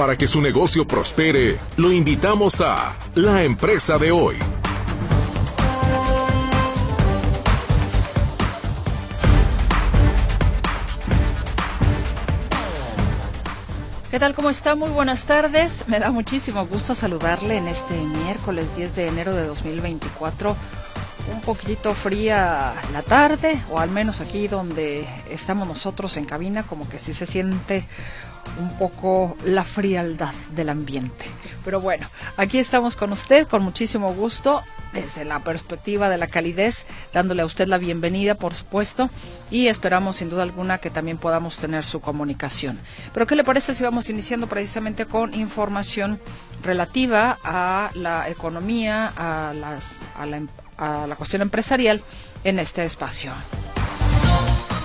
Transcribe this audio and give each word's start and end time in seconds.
Para 0.00 0.16
que 0.16 0.26
su 0.26 0.40
negocio 0.40 0.86
prospere, 0.86 1.60
lo 1.76 1.92
invitamos 1.92 2.62
a 2.62 2.96
La 3.16 3.42
Empresa 3.42 3.98
de 3.98 4.10
Hoy. 4.10 4.36
¿Qué 14.10 14.18
tal? 14.18 14.34
¿Cómo 14.34 14.48
está? 14.48 14.74
Muy 14.74 14.88
buenas 14.88 15.24
tardes. 15.24 15.84
Me 15.86 15.98
da 15.98 16.10
muchísimo 16.10 16.66
gusto 16.66 16.94
saludarle 16.94 17.58
en 17.58 17.68
este 17.68 17.98
miércoles 17.98 18.74
10 18.76 18.96
de 18.96 19.06
enero 19.06 19.34
de 19.34 19.46
2024 19.48 20.56
un 21.32 21.40
poquitito 21.42 21.94
fría 21.94 22.74
la 22.92 23.02
tarde, 23.02 23.62
o 23.70 23.78
al 23.78 23.90
menos 23.90 24.20
aquí 24.20 24.48
donde 24.48 25.06
estamos 25.30 25.68
nosotros 25.68 26.16
en 26.16 26.24
cabina, 26.24 26.62
como 26.64 26.88
que 26.88 26.98
sí 26.98 27.14
se 27.14 27.26
siente 27.26 27.86
un 28.58 28.76
poco 28.78 29.36
la 29.44 29.64
frialdad 29.64 30.32
del 30.54 30.68
ambiente. 30.68 31.26
Pero 31.64 31.80
bueno, 31.80 32.08
aquí 32.36 32.58
estamos 32.58 32.96
con 32.96 33.12
usted 33.12 33.46
con 33.46 33.62
muchísimo 33.62 34.12
gusto, 34.14 34.62
desde 34.92 35.24
la 35.24 35.40
perspectiva 35.40 36.08
de 36.08 36.18
la 36.18 36.26
calidez, 36.26 36.86
dándole 37.12 37.42
a 37.42 37.44
usted 37.44 37.68
la 37.68 37.78
bienvenida, 37.78 38.34
por 38.34 38.54
supuesto, 38.54 39.10
y 39.50 39.68
esperamos 39.68 40.16
sin 40.16 40.30
duda 40.30 40.42
alguna 40.42 40.78
que 40.78 40.90
también 40.90 41.18
podamos 41.18 41.58
tener 41.58 41.84
su 41.84 42.00
comunicación. 42.00 42.78
Pero 43.12 43.26
¿qué 43.26 43.36
le 43.36 43.44
parece 43.44 43.74
si 43.74 43.84
vamos 43.84 44.10
iniciando 44.10 44.48
precisamente 44.48 45.06
con 45.06 45.34
información 45.34 46.20
relativa 46.62 47.38
a 47.44 47.90
la 47.94 48.28
economía, 48.28 49.12
a, 49.16 49.54
la, 49.54 49.78
a 50.76 51.06
la 51.06 51.16
cuestión 51.16 51.42
empresarial 51.42 52.02
en 52.44 52.58
este 52.58 52.84
espacio. 52.84 53.32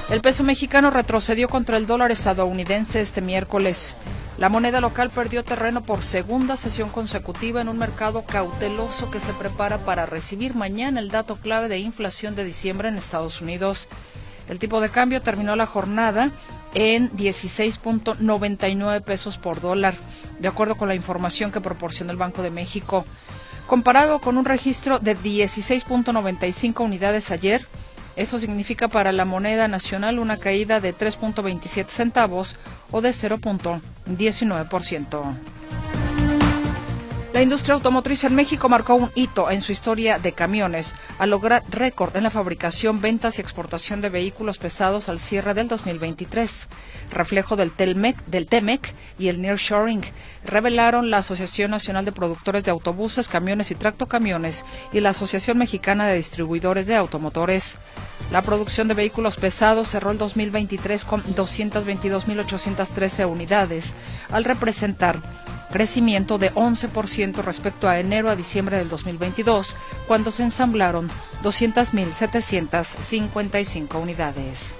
El 0.09 0.21
peso 0.21 0.43
mexicano 0.43 0.91
retrocedió 0.91 1.49
contra 1.49 1.77
el 1.77 1.87
dólar 1.87 2.11
estadounidense 2.11 3.01
este 3.01 3.21
miércoles. 3.21 3.95
La 4.37 4.49
moneda 4.49 4.79
local 4.79 5.09
perdió 5.09 5.43
terreno 5.43 5.81
por 5.81 6.03
segunda 6.03 6.57
sesión 6.57 6.89
consecutiva 6.89 7.59
en 7.59 7.69
un 7.69 7.79
mercado 7.79 8.23
cauteloso 8.23 9.09
que 9.09 9.19
se 9.19 9.33
prepara 9.33 9.79
para 9.79 10.05
recibir 10.05 10.53
mañana 10.53 10.99
el 10.99 11.09
dato 11.09 11.37
clave 11.37 11.69
de 11.69 11.79
inflación 11.79 12.35
de 12.35 12.43
diciembre 12.43 12.89
en 12.89 12.97
Estados 12.97 13.41
Unidos. 13.41 13.87
El 14.47 14.59
tipo 14.59 14.79
de 14.79 14.89
cambio 14.89 15.23
terminó 15.23 15.55
la 15.55 15.65
jornada 15.65 16.29
en 16.75 17.09
16.99 17.11 19.01
pesos 19.01 19.39
por 19.39 19.59
dólar, 19.59 19.95
de 20.39 20.47
acuerdo 20.47 20.75
con 20.75 20.87
la 20.87 20.95
información 20.95 21.51
que 21.51 21.61
proporcionó 21.61 22.11
el 22.11 22.17
Banco 22.17 22.43
de 22.43 22.51
México. 22.51 23.05
Comparado 23.65 24.21
con 24.21 24.37
un 24.37 24.45
registro 24.45 24.99
de 24.99 25.17
16.95 25.17 26.81
unidades 26.81 27.31
ayer, 27.31 27.65
esto 28.15 28.39
significa 28.39 28.87
para 28.87 29.11
la 29.11 29.25
moneda 29.25 29.67
nacional 29.67 30.19
una 30.19 30.37
caída 30.37 30.79
de 30.79 30.95
3.27 30.95 31.89
centavos 31.89 32.55
o 32.91 33.01
de 33.01 33.11
0.19%. 33.11 35.35
La 37.35 37.41
industria 37.41 37.75
automotriz 37.75 38.23
en 38.23 38.33
México 38.33 38.69
marcó 38.69 38.95
un 38.95 39.11
hito 39.13 39.51
en 39.51 39.61
su 39.61 39.73
historia 39.73 40.19
de 40.19 40.31
camiones 40.31 40.95
al 41.19 41.31
lograr 41.31 41.63
récord 41.69 42.15
en 42.15 42.23
la 42.23 42.29
fabricación, 42.29 43.01
ventas 43.01 43.37
y 43.37 43.41
exportación 43.41 43.99
de 43.99 44.07
vehículos 44.07 44.57
pesados 44.57 45.09
al 45.09 45.19
cierre 45.19 45.53
del 45.53 45.67
2023. 45.67 46.69
Reflejo 47.11 47.57
del, 47.57 47.71
Telmec, 47.71 48.23
del 48.27 48.47
TEMEC 48.47 48.93
y 49.19 49.27
el 49.27 49.41
Nearshoring 49.41 50.01
revelaron 50.45 51.09
la 51.09 51.17
Asociación 51.17 51.71
Nacional 51.71 52.05
de 52.05 52.13
Productores 52.13 52.63
de 52.63 52.71
Autobuses, 52.71 53.27
Camiones 53.27 53.69
y 53.69 53.75
Tractocamiones 53.75 54.63
y 54.93 55.01
la 55.01 55.09
Asociación 55.09 55.57
Mexicana 55.57 56.07
de 56.07 56.15
Distribuidores 56.15 56.87
de 56.87 56.95
Automotores. 56.95 57.75
La 58.31 58.41
producción 58.41 58.87
de 58.87 58.95
vehículos 58.95 59.35
pesados 59.37 59.89
cerró 59.89 60.09
el 60.11 60.17
2023 60.17 61.05
con 61.05 61.23
222.813 61.23 63.29
unidades, 63.29 63.93
al 64.31 64.43
representar 64.43 65.21
crecimiento 65.71 66.37
de 66.37 66.53
11% 66.53 67.41
respecto 67.43 67.89
a 67.89 67.99
enero 67.99 68.29
a 68.29 68.35
diciembre 68.35 68.77
del 68.77 68.89
2022, 68.89 69.75
cuando 70.07 70.29
se 70.31 70.43
ensamblaron 70.43 71.09
200.755 71.43 74.01
unidades. 74.01 74.75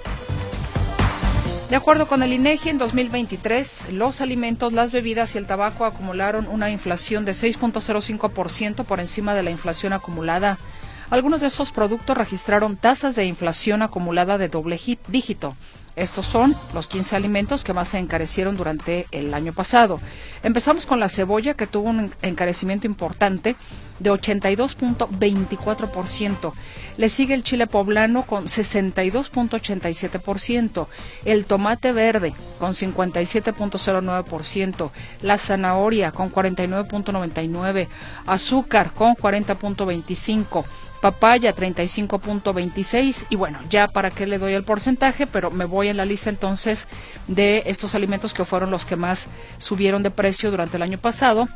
De 1.70 1.76
acuerdo 1.76 2.06
con 2.06 2.22
el 2.22 2.32
INEGI, 2.32 2.70
en 2.70 2.78
2023 2.78 3.92
los 3.92 4.20
alimentos, 4.20 4.72
las 4.72 4.92
bebidas 4.92 5.34
y 5.34 5.38
el 5.38 5.46
tabaco 5.46 5.84
acumularon 5.84 6.46
una 6.46 6.70
inflación 6.70 7.24
de 7.24 7.32
6.05% 7.32 8.84
por 8.84 9.00
encima 9.00 9.34
de 9.34 9.42
la 9.42 9.50
inflación 9.50 9.92
acumulada. 9.92 10.60
Algunos 11.08 11.40
de 11.40 11.46
esos 11.46 11.70
productos 11.70 12.16
registraron 12.16 12.76
tasas 12.76 13.14
de 13.14 13.26
inflación 13.26 13.82
acumulada 13.82 14.38
de 14.38 14.48
doble 14.48 14.80
dígito, 15.08 15.56
estos 15.96 16.24
son 16.26 16.54
los 16.74 16.86
15 16.88 17.16
alimentos 17.16 17.64
que 17.64 17.72
más 17.72 17.88
se 17.88 17.98
encarecieron 17.98 18.58
durante 18.58 19.06
el 19.12 19.32
año 19.32 19.54
pasado. 19.54 19.98
Empezamos 20.42 20.84
con 20.84 21.00
la 21.00 21.08
cebolla, 21.08 21.54
que 21.54 21.66
tuvo 21.66 21.88
un 21.88 22.12
encarecimiento 22.20 22.86
importante 22.86 23.56
de 23.98 24.12
82.24%. 24.12 26.52
Le 26.98 27.08
sigue 27.08 27.32
el 27.32 27.44
chile 27.44 27.66
poblano 27.66 28.26
con 28.26 28.44
62.87%, 28.44 30.86
el 31.24 31.46
tomate 31.46 31.92
verde 31.92 32.34
con 32.58 32.74
57.09%, 32.74 34.90
la 35.22 35.38
zanahoria 35.38 36.12
con 36.12 36.30
49.99%, 36.30 37.88
azúcar 38.26 38.92
con 38.92 39.14
40.25%, 39.14 40.66
papaya 41.06 41.54
35.26 41.54 43.26
y 43.30 43.36
bueno, 43.36 43.60
ya 43.70 43.86
para 43.86 44.10
qué 44.10 44.26
le 44.26 44.38
doy 44.38 44.54
el 44.54 44.64
porcentaje, 44.64 45.28
pero 45.28 45.52
me 45.52 45.64
voy 45.64 45.86
en 45.86 45.96
la 45.96 46.04
lista 46.04 46.30
entonces 46.30 46.88
de 47.28 47.62
estos 47.66 47.94
alimentos 47.94 48.34
que 48.34 48.44
fueron 48.44 48.72
los 48.72 48.84
que 48.84 48.96
más 48.96 49.28
subieron 49.58 50.02
de 50.02 50.10
precio 50.10 50.50
durante 50.50 50.78
el 50.78 50.82
año 50.82 50.98
pasado 50.98 51.48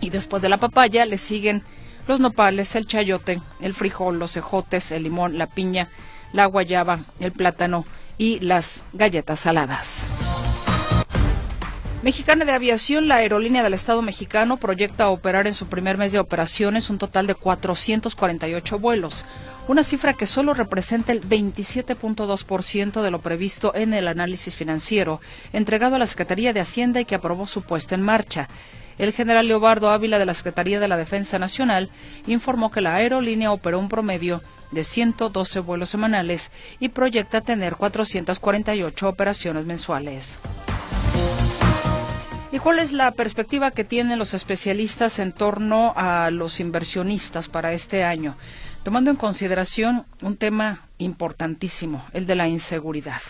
y 0.00 0.08
después 0.08 0.40
de 0.40 0.48
la 0.48 0.56
papaya 0.56 1.04
le 1.04 1.18
siguen 1.18 1.64
los 2.06 2.18
nopales, 2.18 2.74
el 2.76 2.86
chayote, 2.86 3.42
el 3.60 3.74
frijol, 3.74 4.18
los 4.18 4.38
ejotes, 4.38 4.90
el 4.90 5.02
limón, 5.02 5.36
la 5.36 5.48
piña, 5.48 5.90
la 6.32 6.46
guayaba, 6.46 7.00
el 7.20 7.32
plátano 7.32 7.84
y 8.16 8.40
las 8.40 8.84
galletas 8.94 9.40
saladas. 9.40 10.06
Mexicana 12.00 12.44
de 12.44 12.52
Aviación, 12.52 13.08
la 13.08 13.16
aerolínea 13.16 13.64
del 13.64 13.74
Estado 13.74 14.02
mexicano, 14.02 14.58
proyecta 14.58 15.08
operar 15.08 15.48
en 15.48 15.54
su 15.54 15.66
primer 15.66 15.98
mes 15.98 16.12
de 16.12 16.20
operaciones 16.20 16.90
un 16.90 16.98
total 16.98 17.26
de 17.26 17.34
448 17.34 18.78
vuelos, 18.78 19.24
una 19.66 19.82
cifra 19.82 20.12
que 20.12 20.24
solo 20.24 20.54
representa 20.54 21.10
el 21.10 21.20
27.2% 21.22 23.02
de 23.02 23.10
lo 23.10 23.20
previsto 23.20 23.74
en 23.74 23.94
el 23.94 24.06
análisis 24.06 24.54
financiero 24.54 25.20
entregado 25.52 25.96
a 25.96 25.98
la 25.98 26.06
Secretaría 26.06 26.52
de 26.52 26.60
Hacienda 26.60 27.00
y 27.00 27.04
que 27.04 27.16
aprobó 27.16 27.48
su 27.48 27.62
puesta 27.62 27.96
en 27.96 28.02
marcha. 28.02 28.48
El 28.96 29.12
general 29.12 29.48
Leobardo 29.48 29.90
Ávila 29.90 30.20
de 30.20 30.26
la 30.26 30.34
Secretaría 30.34 30.78
de 30.78 30.86
la 30.86 30.96
Defensa 30.96 31.40
Nacional 31.40 31.90
informó 32.28 32.70
que 32.70 32.80
la 32.80 32.94
aerolínea 32.94 33.50
operó 33.50 33.80
un 33.80 33.88
promedio 33.88 34.40
de 34.70 34.84
112 34.84 35.58
vuelos 35.60 35.90
semanales 35.90 36.52
y 36.78 36.90
proyecta 36.90 37.40
tener 37.40 37.74
448 37.74 39.08
operaciones 39.08 39.64
mensuales. 39.64 40.38
¿Y 42.50 42.60
cuál 42.60 42.78
es 42.78 42.92
la 42.92 43.10
perspectiva 43.10 43.70
que 43.70 43.84
tienen 43.84 44.18
los 44.18 44.32
especialistas 44.32 45.18
en 45.18 45.32
torno 45.32 45.92
a 45.96 46.30
los 46.30 46.60
inversionistas 46.60 47.48
para 47.48 47.72
este 47.72 48.04
año? 48.04 48.36
Tomando 48.88 49.10
en 49.10 49.18
consideración 49.18 50.06
un 50.22 50.38
tema 50.38 50.88
importantísimo, 50.96 52.06
el 52.14 52.24
de 52.24 52.34
la 52.34 52.48
inseguridad. 52.48 53.20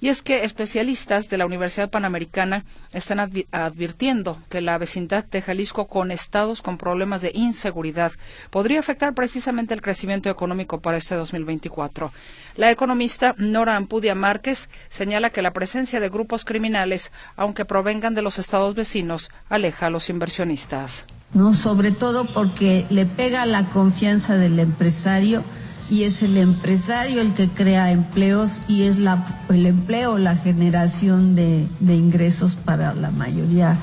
Y 0.00 0.08
es 0.10 0.20
que 0.20 0.44
especialistas 0.44 1.30
de 1.30 1.38
la 1.38 1.46
Universidad 1.46 1.88
Panamericana 1.88 2.66
están 2.92 3.18
advirtiendo 3.18 4.38
que 4.50 4.60
la 4.60 4.76
vecindad 4.76 5.24
de 5.24 5.40
Jalisco 5.40 5.86
con 5.86 6.10
estados 6.10 6.60
con 6.60 6.76
problemas 6.76 7.22
de 7.22 7.30
inseguridad 7.32 8.12
podría 8.50 8.80
afectar 8.80 9.14
precisamente 9.14 9.72
el 9.72 9.80
crecimiento 9.80 10.28
económico 10.28 10.82
para 10.82 10.98
este 10.98 11.14
2024. 11.14 12.12
La 12.56 12.70
economista 12.70 13.34
Nora 13.38 13.76
Ampudia 13.76 14.14
Márquez 14.14 14.68
señala 14.90 15.30
que 15.30 15.40
la 15.40 15.54
presencia 15.54 16.00
de 16.00 16.10
grupos 16.10 16.44
criminales, 16.44 17.12
aunque 17.34 17.64
provengan 17.64 18.14
de 18.14 18.20
los 18.20 18.38
estados 18.38 18.74
vecinos, 18.74 19.30
aleja 19.48 19.86
a 19.86 19.90
los 19.90 20.10
inversionistas. 20.10 21.06
No, 21.34 21.52
sobre 21.54 21.90
todo 21.90 22.24
porque 22.24 22.86
le 22.90 23.06
pega 23.06 23.44
la 23.46 23.66
confianza 23.66 24.36
del 24.36 24.58
empresario 24.58 25.42
y 25.90 26.02
es 26.02 26.22
el 26.22 26.36
empresario 26.36 27.20
el 27.20 27.34
que 27.34 27.48
crea 27.48 27.92
empleos 27.92 28.60
y 28.68 28.82
es 28.82 28.98
la, 28.98 29.24
el 29.48 29.66
empleo 29.66 30.18
la 30.18 30.36
generación 30.36 31.34
de, 31.34 31.66
de 31.80 31.94
ingresos 31.94 32.56
para 32.56 32.94
la 32.94 33.10
mayoría 33.10 33.76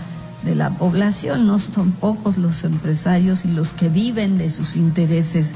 de 0.44 0.56
la 0.56 0.72
población. 0.78 1.48
No 1.48 1.60
son 1.60 1.92
pocos 1.92 2.38
los 2.38 2.64
empresarios 2.64 3.46
y 3.46 3.50
los 3.50 3.74
que 3.74 3.90
viven 3.90 4.38
de 4.38 4.50
sus 4.50 4.76
intereses. 4.76 5.56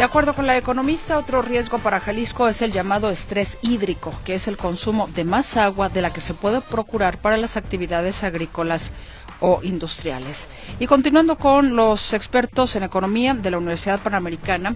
De 0.00 0.04
acuerdo 0.04 0.34
con 0.34 0.46
la 0.46 0.56
economista, 0.56 1.18
otro 1.18 1.42
riesgo 1.42 1.78
para 1.78 2.00
Jalisco 2.00 2.48
es 2.48 2.62
el 2.62 2.72
llamado 2.72 3.10
estrés 3.10 3.58
hídrico, 3.60 4.14
que 4.24 4.34
es 4.34 4.48
el 4.48 4.56
consumo 4.56 5.10
de 5.14 5.24
más 5.24 5.58
agua 5.58 5.90
de 5.90 6.00
la 6.00 6.10
que 6.10 6.22
se 6.22 6.32
puede 6.32 6.62
procurar 6.62 7.18
para 7.18 7.36
las 7.36 7.58
actividades 7.58 8.24
agrícolas 8.24 8.92
o 9.40 9.60
industriales. 9.62 10.48
Y 10.78 10.86
continuando 10.86 11.36
con 11.36 11.76
los 11.76 12.14
expertos 12.14 12.76
en 12.76 12.82
economía 12.84 13.34
de 13.34 13.50
la 13.50 13.58
Universidad 13.58 14.00
Panamericana, 14.00 14.74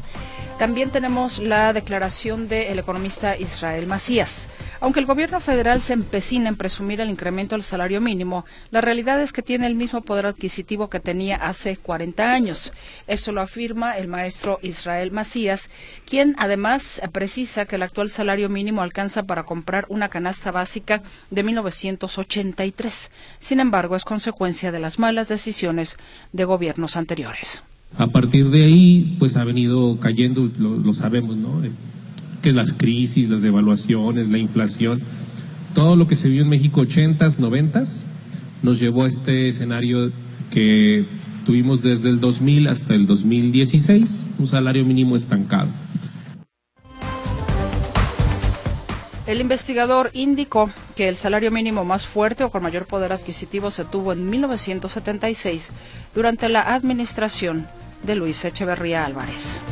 también 0.58 0.90
tenemos 0.90 1.38
la 1.38 1.72
declaración 1.72 2.46
del 2.46 2.78
economista 2.78 3.34
Israel 3.34 3.86
Macías. 3.86 4.48
Aunque 4.84 5.00
el 5.00 5.06
gobierno 5.06 5.40
federal 5.40 5.80
se 5.80 5.94
empecina 5.94 6.50
en 6.50 6.56
presumir 6.56 7.00
el 7.00 7.08
incremento 7.08 7.54
del 7.54 7.62
salario 7.62 8.02
mínimo, 8.02 8.44
la 8.70 8.82
realidad 8.82 9.18
es 9.22 9.32
que 9.32 9.40
tiene 9.40 9.66
el 9.66 9.76
mismo 9.76 10.02
poder 10.02 10.26
adquisitivo 10.26 10.90
que 10.90 11.00
tenía 11.00 11.36
hace 11.36 11.78
40 11.78 12.34
años. 12.34 12.70
Eso 13.06 13.32
lo 13.32 13.40
afirma 13.40 13.96
el 13.96 14.08
maestro 14.08 14.58
Israel 14.60 15.10
Macías, 15.10 15.70
quien 16.06 16.36
además 16.38 17.00
precisa 17.12 17.64
que 17.64 17.76
el 17.76 17.82
actual 17.82 18.10
salario 18.10 18.50
mínimo 18.50 18.82
alcanza 18.82 19.22
para 19.22 19.44
comprar 19.44 19.86
una 19.88 20.10
canasta 20.10 20.50
básica 20.50 21.02
de 21.30 21.42
1983. 21.44 23.10
Sin 23.38 23.60
embargo, 23.60 23.96
es 23.96 24.04
consecuencia 24.04 24.70
de 24.70 24.80
las 24.80 24.98
malas 24.98 25.28
decisiones 25.28 25.96
de 26.34 26.44
gobiernos 26.44 26.96
anteriores. 26.96 27.64
A 27.96 28.08
partir 28.08 28.50
de 28.50 28.64
ahí, 28.64 29.16
pues 29.18 29.38
ha 29.38 29.44
venido 29.44 29.98
cayendo, 29.98 30.50
lo, 30.58 30.92
sabemos, 30.92 31.36
¿no? 31.36 31.62
Que 32.44 32.52
las 32.52 32.74
crisis, 32.74 33.30
las 33.30 33.40
devaluaciones, 33.40 34.28
la 34.28 34.36
inflación, 34.36 35.00
todo 35.74 35.96
lo 35.96 36.06
que 36.06 36.14
se 36.14 36.28
vio 36.28 36.42
en 36.42 36.50
México 36.50 36.82
80s, 36.82 37.38
90s, 37.38 38.02
nos 38.62 38.78
llevó 38.78 39.04
a 39.04 39.08
este 39.08 39.48
escenario 39.48 40.12
que 40.50 41.06
tuvimos 41.46 41.80
desde 41.80 42.10
el 42.10 42.20
2000 42.20 42.68
hasta 42.68 42.94
el 42.94 43.06
2016, 43.06 44.24
un 44.38 44.46
salario 44.46 44.84
mínimo 44.84 45.16
estancado. 45.16 45.68
El 49.26 49.40
investigador 49.40 50.10
indicó 50.12 50.68
que 50.96 51.08
el 51.08 51.16
salario 51.16 51.50
mínimo 51.50 51.86
más 51.86 52.06
fuerte 52.06 52.44
o 52.44 52.50
con 52.50 52.62
mayor 52.62 52.84
poder 52.84 53.12
adquisitivo 53.12 53.70
se 53.70 53.86
tuvo 53.86 54.12
en 54.12 54.28
1976 54.28 55.70
durante 56.14 56.50
la 56.50 56.60
administración 56.74 57.66
de 58.02 58.16
Luis 58.16 58.44
Echeverría 58.44 59.06
Álvarez. 59.06 59.62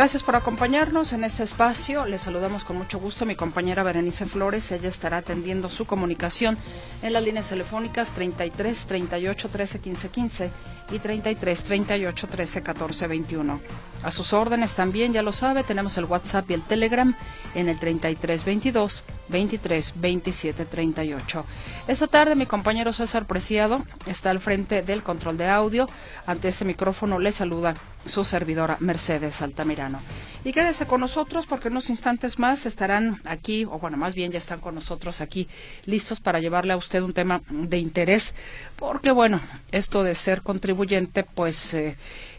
Gracias 0.00 0.22
por 0.22 0.34
acompañarnos 0.34 1.12
en 1.12 1.24
este 1.24 1.42
espacio. 1.42 2.06
Les 2.06 2.22
saludamos 2.22 2.64
con 2.64 2.78
mucho 2.78 2.98
gusto 2.98 3.24
a 3.24 3.26
mi 3.26 3.36
compañera 3.36 3.82
Berenice 3.82 4.24
Flores. 4.24 4.72
Ella 4.72 4.88
estará 4.88 5.18
atendiendo 5.18 5.68
su 5.68 5.84
comunicación 5.84 6.56
en 7.02 7.12
las 7.12 7.22
líneas 7.22 7.50
telefónicas 7.50 8.10
33 8.12 8.86
38 8.86 9.48
13 9.50 9.78
15 9.78 10.08
15 10.08 10.50
y 10.92 10.98
33 11.00 11.64
38 11.64 12.26
13 12.28 12.62
14 12.62 13.06
21. 13.08 13.60
A 14.02 14.10
sus 14.10 14.32
órdenes 14.32 14.74
también, 14.74 15.12
ya 15.12 15.20
lo 15.20 15.32
sabe, 15.32 15.64
tenemos 15.64 15.98
el 15.98 16.06
WhatsApp 16.06 16.50
y 16.50 16.54
el 16.54 16.62
Telegram 16.62 17.14
en 17.54 17.68
el 17.68 17.78
33 17.78 18.42
22 18.42 19.04
23 19.28 19.92
27 19.96 20.64
38. 20.64 21.44
Esta 21.88 22.06
tarde 22.06 22.36
mi 22.36 22.46
compañero 22.46 22.94
César 22.94 23.26
Preciado 23.26 23.84
está 24.06 24.30
al 24.30 24.40
frente 24.40 24.80
del 24.80 25.02
control 25.02 25.36
de 25.36 25.48
audio. 25.50 25.86
Ante 26.24 26.48
ese 26.48 26.64
micrófono 26.64 27.18
le 27.18 27.32
saluda 27.32 27.74
su 28.06 28.24
servidora 28.24 28.76
Mercedes 28.80 29.42
Altamirano. 29.42 30.00
Y 30.44 30.52
quédese 30.52 30.86
con 30.86 31.00
nosotros 31.00 31.46
porque 31.46 31.68
unos 31.68 31.90
instantes 31.90 32.38
más 32.38 32.64
estarán 32.64 33.20
aquí, 33.24 33.64
o 33.64 33.78
bueno, 33.78 33.96
más 33.96 34.14
bien 34.14 34.32
ya 34.32 34.38
están 34.38 34.60
con 34.60 34.74
nosotros 34.74 35.20
aquí, 35.20 35.48
listos 35.84 36.20
para 36.20 36.40
llevarle 36.40 36.72
a 36.72 36.78
usted 36.78 37.02
un 37.02 37.12
tema 37.12 37.42
de 37.50 37.78
interés, 37.78 38.34
porque 38.76 39.10
bueno, 39.10 39.40
esto 39.70 40.02
de 40.02 40.14
ser 40.14 40.40
contribuyente, 40.42 41.24
pues 41.24 41.74
eh, 41.74 41.96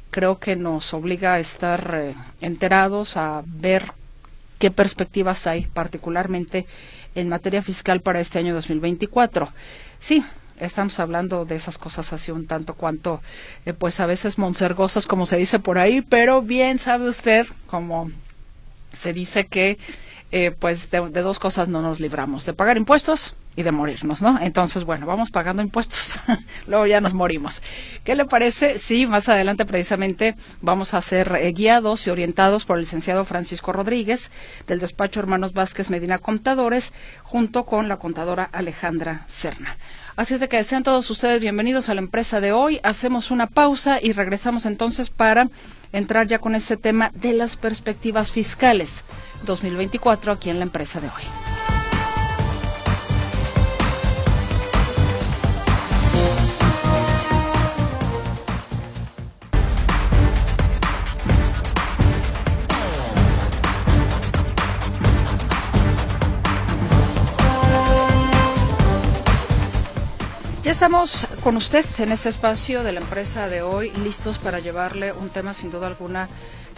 creo 0.10 0.40
que 0.40 0.56
nos 0.56 0.94
obliga 0.94 1.36
a 1.36 1.40
estar 1.40 1.96
eh, 2.02 2.16
enterados, 2.42 3.18
a 3.18 3.44
ver 3.46 3.94
qué 4.58 4.72
perspectivas 4.72 5.48
hay, 5.48 5.68
particularmente 5.68 6.66
en 7.16 7.30
materia 7.30 7.62
fiscal 7.62 8.02
para 8.02 8.19
este 8.19 8.40
año 8.40 8.54
2024. 8.54 9.52
Sí, 10.00 10.24
estamos 10.62 11.00
hablando 11.00 11.46
de 11.46 11.56
esas 11.56 11.78
cosas 11.78 12.13
así 12.13 12.31
un 12.31 12.48
tanto 12.48 12.75
cuanto, 12.75 13.22
eh, 13.66 13.74
pues 13.74 14.00
a 14.00 14.06
veces 14.06 14.38
monsergosas, 14.38 15.08
como 15.08 15.25
se 15.25 15.38
dice 15.38 15.60
por 15.60 15.78
ahí, 15.78 16.02
pero 16.02 16.42
bien 16.42 16.80
sabe 16.80 17.10
usted, 17.10 17.48
como 17.68 18.12
se 18.94 19.13
dice 19.13 19.48
que, 19.48 19.78
eh, 20.31 20.52
pues 20.52 20.90
de, 20.92 21.00
dos 21.00 21.40
cosas 21.40 21.68
no 21.68 21.81
nos 21.81 22.00
libramos, 22.00 22.46
de 22.46 22.54
pagar 22.54 22.78
impuestos 22.78 23.36
y 23.56 23.63
de 23.63 23.72
morirnos, 23.74 24.22
¿no? 24.22 24.40
Entonces, 24.40 24.86
bueno, 24.86 25.06
vamos 25.06 25.30
pagando 25.30 25.62
impuestos, 25.62 26.16
luego 26.68 26.86
ya 26.86 27.02
nos 27.02 27.13
morimos. 27.13 27.62
¿Qué 28.06 28.16
le 28.16 28.25
parece? 28.25 28.80
Sí, 28.80 29.08
más 29.08 29.28
adelante 29.28 29.66
precisamente 29.66 30.36
vamos 30.62 30.94
a 30.94 31.02
ser 31.02 31.36
eh, 31.36 31.52
guiados 31.52 32.08
y 32.08 32.12
orientados 32.12 32.63
por 32.63 32.78
el 32.78 32.84
licenciado 32.84 33.25
Francisco 33.25 33.74
Rodríguez 33.74 34.31
del 34.68 34.80
despacho 34.80 35.19
Hermanos 35.19 35.54
Vázquez 35.54 35.90
Medina 35.90 36.19
Contadores, 36.19 36.94
junto 37.24 37.66
con 37.66 37.90
la 37.90 37.98
contadora 37.98 38.44
Alejandra 38.44 39.25
Serna. 39.28 39.75
Así 40.16 40.34
es 40.34 40.40
de 40.40 40.50
que 40.50 40.63
sean 40.63 40.84
todos 40.84 41.10
ustedes 41.10 41.40
bienvenidos 41.40 41.88
a 41.88 41.94
la 41.94 42.02
empresa 42.02 42.42
de 42.42 42.52
hoy. 42.52 42.80
Hacemos 42.84 43.31
una 43.31 43.48
pausa 43.48 44.00
y 44.02 44.12
regresamos 44.12 44.66
entonces 44.66 45.10
para 45.10 45.50
entrar 45.94 46.28
ya 46.28 46.40
con 46.40 46.54
este 46.56 46.75
tema 46.75 47.12
de 47.13 47.34
las 47.34 47.56
perspectivas 47.56 48.31
fiscales 48.31 49.04
2024 49.46 50.34
aquí 50.34 50.50
en 50.50 50.60
la 50.60 50.63
empresa 50.63 51.00
de 51.00 51.08
hoy. 51.08 51.61
Estamos 70.81 71.28
con 71.44 71.57
usted 71.57 71.86
en 72.00 72.12
este 72.12 72.30
espacio 72.30 72.81
de 72.81 72.92
la 72.92 73.01
empresa 73.01 73.48
de 73.48 73.62
hoy, 73.62 73.92
listos 74.04 74.39
para 74.39 74.57
llevarle 74.57 75.13
un 75.13 75.30
tema 75.30 75.54
sin 75.54 75.69
duda 75.69 75.86
alguna 75.86 76.28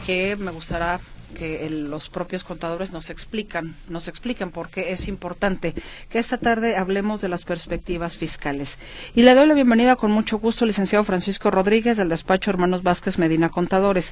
que 0.06 0.36
me 0.36 0.52
gustará 0.52 1.00
que 1.34 1.70
los 1.70 2.10
propios 2.10 2.44
contadores 2.44 2.92
nos 2.92 3.10
explican, 3.10 3.78
nos 3.88 4.10
expliquen 4.10 4.52
por 4.52 4.68
qué 4.68 4.92
es 4.92 5.08
importante 5.08 5.74
que 6.10 6.20
esta 6.20 6.38
tarde 6.38 6.76
hablemos 6.76 7.22
de 7.22 7.30
las 7.30 7.46
perspectivas 7.46 8.18
fiscales. 8.18 8.78
Y 9.16 9.22
le 9.22 9.36
doy 9.36 9.48
la 9.48 9.54
bienvenida 9.54 9.96
con 9.96 10.12
mucho 10.12 10.38
gusto 10.38 10.66
al 10.66 10.72
licenciado 10.72 11.06
Francisco 11.06 11.50
Rodríguez 11.50 11.96
del 11.96 12.10
despacho 12.10 12.52
Hermanos 12.52 12.84
Vázquez 12.84 13.18
Medina 13.18 13.48
Contadores. 13.48 14.12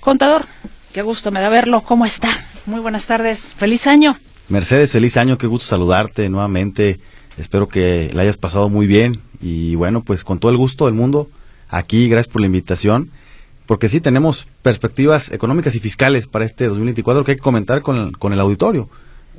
Contador, 0.00 0.46
qué 0.92 1.02
gusto 1.02 1.30
me 1.30 1.40
da 1.40 1.50
verlo. 1.50 1.82
¿Cómo 1.82 2.04
está? 2.04 2.30
Muy 2.66 2.80
buenas 2.80 3.06
tardes. 3.06 3.54
Feliz 3.56 3.86
año. 3.86 4.18
Mercedes, 4.48 4.90
feliz 4.90 5.16
año. 5.16 5.38
Qué 5.38 5.46
gusto 5.46 5.68
saludarte 5.68 6.28
nuevamente 6.28 6.98
Espero 7.40 7.68
que 7.68 8.10
la 8.12 8.22
hayas 8.22 8.36
pasado 8.36 8.68
muy 8.68 8.86
bien 8.86 9.18
y 9.40 9.74
bueno, 9.74 10.02
pues 10.02 10.24
con 10.24 10.38
todo 10.38 10.50
el 10.50 10.58
gusto 10.58 10.84
del 10.84 10.94
mundo 10.94 11.28
aquí, 11.70 12.08
gracias 12.08 12.30
por 12.30 12.42
la 12.42 12.46
invitación, 12.46 13.10
porque 13.66 13.88
sí 13.88 14.00
tenemos 14.00 14.46
perspectivas 14.62 15.32
económicas 15.32 15.74
y 15.74 15.80
fiscales 15.80 16.26
para 16.26 16.44
este 16.44 16.66
2024 16.66 17.24
que 17.24 17.32
hay 17.32 17.36
que 17.36 17.42
comentar 17.42 17.80
con, 17.82 18.12
con 18.12 18.32
el 18.34 18.40
auditorio, 18.40 18.90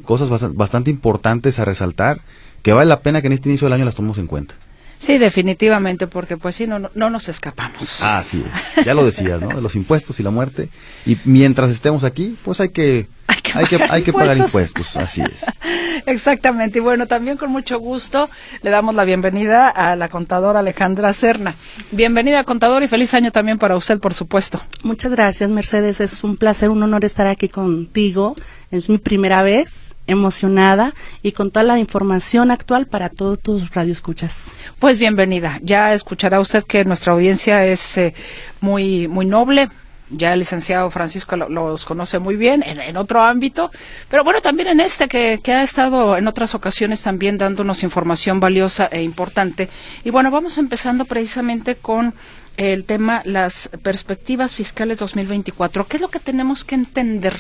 cosas 0.04 0.30
bastante, 0.56 0.90
importantes 0.90 1.60
a 1.60 1.66
resaltar 1.66 2.22
que 2.64 2.74
vale 2.74 2.90
la 2.90 3.02
pena 3.02 3.22
que 3.22 3.28
en 3.28 3.34
este 3.34 3.50
inicio 3.50 3.66
del 3.66 3.74
año 3.74 3.86
las 3.86 3.96
tomemos 3.96 4.18
en 4.18 4.28
cuenta. 4.28 4.56
Sí, 5.00 5.18
definitivamente, 5.18 6.06
porque 6.06 6.38
pues 6.38 6.56
sí, 6.56 6.68
no, 6.68 6.80
no, 6.80 7.10
nos 7.10 7.28
escapamos. 7.28 8.02
Ah, 8.04 8.24
sí, 8.24 8.44
ya 8.86 8.94
lo 8.94 9.04
decías, 9.04 9.42
¿no? 9.42 9.50
De 9.50 9.62
los 9.62 9.76
impuestos 9.76 10.20
y 10.20 10.24
la 10.24 10.30
muerte. 10.30 10.70
Y 11.08 11.18
mientras 11.26 11.72
estemos 11.72 12.04
aquí, 12.04 12.38
pues 12.44 12.62
hay 12.62 12.70
que 12.70 13.08
hay 13.56 13.66
que, 13.66 13.80
hay 13.90 14.04
que, 14.04 14.14
pagar 14.14 14.38
impuestos, 14.38 14.96
así 14.98 15.22
es. 15.22 15.46
Exactamente, 16.06 16.80
y 16.80 16.82
bueno, 16.82 17.08
también 17.08 17.38
con 17.38 17.52
mucho 17.52 17.80
gusto 17.80 18.30
le 18.62 18.70
damos 18.70 18.96
la 18.96 19.04
bienvenida 19.04 19.70
a 19.70 19.96
la 19.96 20.10
contadora 20.10 20.60
Alejandra 20.60 21.14
Serna. 21.14 21.56
Bienvenida, 21.92 22.44
contador, 22.44 22.84
y 22.84 22.88
feliz 22.88 23.14
año 23.14 23.32
también 23.32 23.58
para 23.58 23.76
usted, 23.76 24.00
por 24.00 24.14
supuesto. 24.14 24.62
Muchas 24.84 25.12
gracias, 25.12 25.50
Mercedes. 25.50 26.02
Es 26.02 26.24
un 26.24 26.38
placer, 26.38 26.70
un 26.70 26.82
honor 26.84 27.06
estar 27.06 27.28
aquí 27.28 27.50
contigo. 27.50 28.36
Es 28.72 28.90
mi 28.90 28.98
primera 28.98 29.44
vez 29.44 29.96
emocionada 30.08 30.94
y 31.22 31.32
con 31.32 31.52
toda 31.52 31.64
la 31.64 31.80
información 31.80 32.52
actual 32.52 32.88
para 32.88 33.10
todos 33.10 33.40
tus 33.40 33.72
radioescuchas. 33.72 34.52
Pues 34.80 34.98
bienvenida. 34.98 35.60
Ya 35.62 35.94
escuchará 35.94 36.40
usted 36.40 36.64
que 36.64 36.86
nuestra 36.86 37.14
audiencia 37.14 37.66
es 37.66 37.98
eh, 37.98 38.14
muy 38.60 39.08
muy 39.08 39.26
noble, 39.26 39.70
ya 40.12 40.34
el 40.34 40.40
licenciado 40.40 40.90
Francisco 40.92 41.36
los 41.36 41.86
conoce 41.86 42.20
muy 42.20 42.36
bien 42.36 42.64
en, 42.66 42.98
otro 42.98 43.22
ámbito, 43.22 43.72
pero 44.10 44.24
bueno, 44.24 44.42
también 44.42 44.68
en 44.68 44.80
este 44.80 45.08
que, 45.08 45.40
que, 45.42 45.54
ha 45.54 45.64
estado 45.64 46.18
en 46.18 46.28
otras 46.28 46.54
ocasiones 46.56 47.02
también 47.02 47.38
dándonos 47.38 47.84
información 47.84 48.40
valiosa 48.40 48.88
e 48.92 49.02
importante. 49.02 49.70
Y 50.04 50.10
bueno, 50.10 50.32
vamos 50.32 50.58
empezando 50.58 51.06
precisamente 51.06 51.76
con 51.76 52.14
el 52.58 52.84
tema 52.84 53.22
las 53.26 53.70
perspectivas 53.82 54.56
fiscales 54.56 55.00
2024. 55.00 55.88
¿Qué 55.88 55.98
es 55.98 56.02
lo 56.02 56.10
que 56.10 56.20
tenemos 56.20 56.64
que 56.64 56.76
entender 56.76 57.34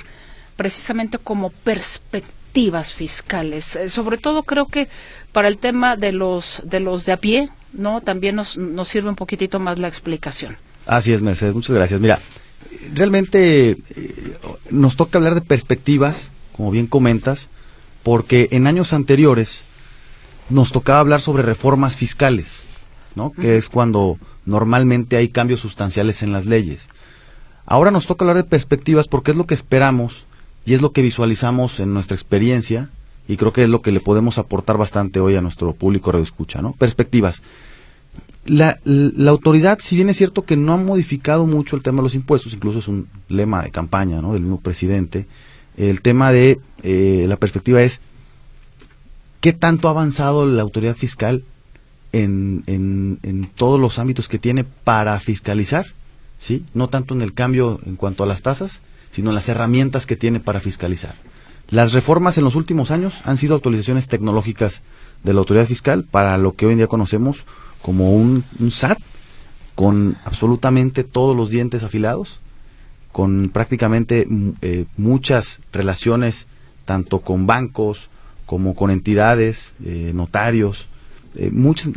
precisamente 0.55 1.17
como 1.17 1.49
perspectivas 1.49 2.93
fiscales? 2.93 3.75
Eh, 3.75 3.89
sobre 3.89 4.17
todo 4.17 4.43
creo 4.43 4.65
que 4.65 4.87
para 5.31 5.47
el 5.47 5.57
tema 5.57 5.95
de 5.95 6.11
los 6.11 6.61
de 6.65 6.79
los 6.79 7.05
de 7.05 7.11
a 7.11 7.17
pie, 7.17 7.49
¿no? 7.73 8.01
También 8.01 8.35
nos, 8.35 8.57
nos 8.57 8.87
sirve 8.87 9.09
un 9.09 9.15
poquitito 9.15 9.59
más 9.59 9.79
la 9.79 9.87
explicación. 9.87 10.57
Así 10.85 11.13
es, 11.13 11.21
Mercedes, 11.21 11.53
muchas 11.53 11.75
gracias. 11.75 11.99
Mira, 11.99 12.19
realmente 12.93 13.71
eh, 13.71 14.37
nos 14.69 14.95
toca 14.95 15.17
hablar 15.17 15.35
de 15.35 15.41
perspectivas, 15.41 16.29
como 16.55 16.71
bien 16.71 16.87
comentas, 16.87 17.49
porque 18.03 18.49
en 18.51 18.67
años 18.67 18.93
anteriores 18.93 19.61
nos 20.49 20.71
tocaba 20.71 20.99
hablar 20.99 21.21
sobre 21.21 21.43
reformas 21.43 21.95
fiscales, 21.95 22.61
¿no? 23.15 23.31
Que 23.31 23.57
es 23.57 23.69
cuando 23.69 24.17
normalmente 24.45 25.17
hay 25.17 25.29
cambios 25.29 25.61
sustanciales 25.61 26.23
en 26.23 26.31
las 26.31 26.45
leyes. 26.45 26.89
Ahora 27.65 27.91
nos 27.91 28.07
toca 28.07 28.25
hablar 28.25 28.43
de 28.43 28.49
perspectivas 28.49 29.07
porque 29.07 29.31
es 29.31 29.37
lo 29.37 29.45
que 29.45 29.53
esperamos 29.53 30.25
y 30.65 30.73
es 30.73 30.81
lo 30.81 30.91
que 30.91 31.01
visualizamos 31.01 31.79
en 31.79 31.93
nuestra 31.93 32.15
experiencia 32.15 32.89
y 33.27 33.37
creo 33.37 33.53
que 33.53 33.63
es 33.63 33.69
lo 33.69 33.81
que 33.81 33.91
le 33.91 34.01
podemos 34.01 34.37
aportar 34.37 34.77
bastante 34.77 35.19
hoy 35.19 35.35
a 35.35 35.41
nuestro 35.41 35.73
público 35.73 36.11
radio 36.11 36.23
escucha, 36.23 36.61
¿no? 36.61 36.73
Perspectivas. 36.73 37.41
La, 38.45 38.79
la, 38.83 39.29
autoridad, 39.29 39.77
si 39.81 39.95
bien 39.95 40.09
es 40.09 40.17
cierto 40.17 40.45
que 40.45 40.57
no 40.57 40.73
ha 40.73 40.77
modificado 40.77 41.45
mucho 41.45 41.75
el 41.75 41.83
tema 41.83 41.97
de 41.97 42.03
los 42.03 42.15
impuestos, 42.15 42.53
incluso 42.53 42.79
es 42.79 42.87
un 42.87 43.07
lema 43.29 43.61
de 43.61 43.69
campaña 43.69 44.19
¿no? 44.19 44.33
del 44.33 44.41
mismo 44.41 44.59
presidente, 44.59 45.27
el 45.77 46.01
tema 46.01 46.31
de 46.31 46.59
eh, 46.81 47.25
la 47.27 47.37
perspectiva 47.37 47.83
es 47.83 48.01
qué 49.41 49.53
tanto 49.53 49.87
ha 49.87 49.91
avanzado 49.91 50.47
la 50.47 50.63
autoridad 50.63 50.95
fiscal 50.95 51.43
en, 52.13 52.63
en, 52.65 53.19
en, 53.23 53.45
todos 53.45 53.79
los 53.79 53.99
ámbitos 53.99 54.27
que 54.27 54.39
tiene 54.39 54.63
para 54.63 55.19
fiscalizar, 55.19 55.87
¿sí? 56.39 56.65
no 56.73 56.89
tanto 56.89 57.13
en 57.13 57.21
el 57.21 57.33
cambio 57.33 57.79
en 57.85 57.95
cuanto 57.95 58.23
a 58.23 58.27
las 58.27 58.41
tasas, 58.41 58.81
sino 59.11 59.29
en 59.29 59.35
las 59.35 59.49
herramientas 59.49 60.05
que 60.05 60.15
tiene 60.15 60.39
para 60.39 60.59
fiscalizar. 60.59 61.15
Las 61.69 61.93
reformas 61.93 62.37
en 62.37 62.43
los 62.43 62.55
últimos 62.55 62.91
años 62.91 63.13
han 63.23 63.37
sido 63.37 63.55
actualizaciones 63.55 64.07
tecnológicas 64.07 64.81
de 65.23 65.33
la 65.33 65.39
autoridad 65.39 65.67
fiscal 65.67 66.03
para 66.03 66.37
lo 66.37 66.53
que 66.53 66.65
hoy 66.65 66.73
en 66.73 66.79
día 66.79 66.87
conocemos 66.87 67.45
como 67.81 68.15
un, 68.15 68.43
SAT 68.69 68.99
con 69.75 70.17
absolutamente 70.25 71.03
todos 71.03 71.35
los 71.35 71.49
dientes 71.49 71.83
afilados, 71.83 72.39
con 73.11 73.49
prácticamente 73.49 74.25
mm, 74.27 74.49
eh, 74.61 74.85
muchas 74.97 75.61
relaciones 75.71 76.47
tanto 76.85 77.19
con 77.19 77.47
bancos 77.47 78.09
como 78.45 78.75
con 78.75 78.91
entidades, 78.91 79.73
eh, 79.83 80.11
notarios, 80.13 80.87
eh, 81.35 81.49
muchas, 81.51 81.89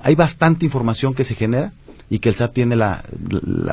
hay 0.00 0.14
bastante 0.14 0.64
información 0.64 1.14
que 1.14 1.24
se 1.24 1.34
genera 1.34 1.72
y 2.08 2.20
que 2.20 2.28
el 2.28 2.36
SAT 2.36 2.52
tiene 2.52 2.76
la, 2.76 3.04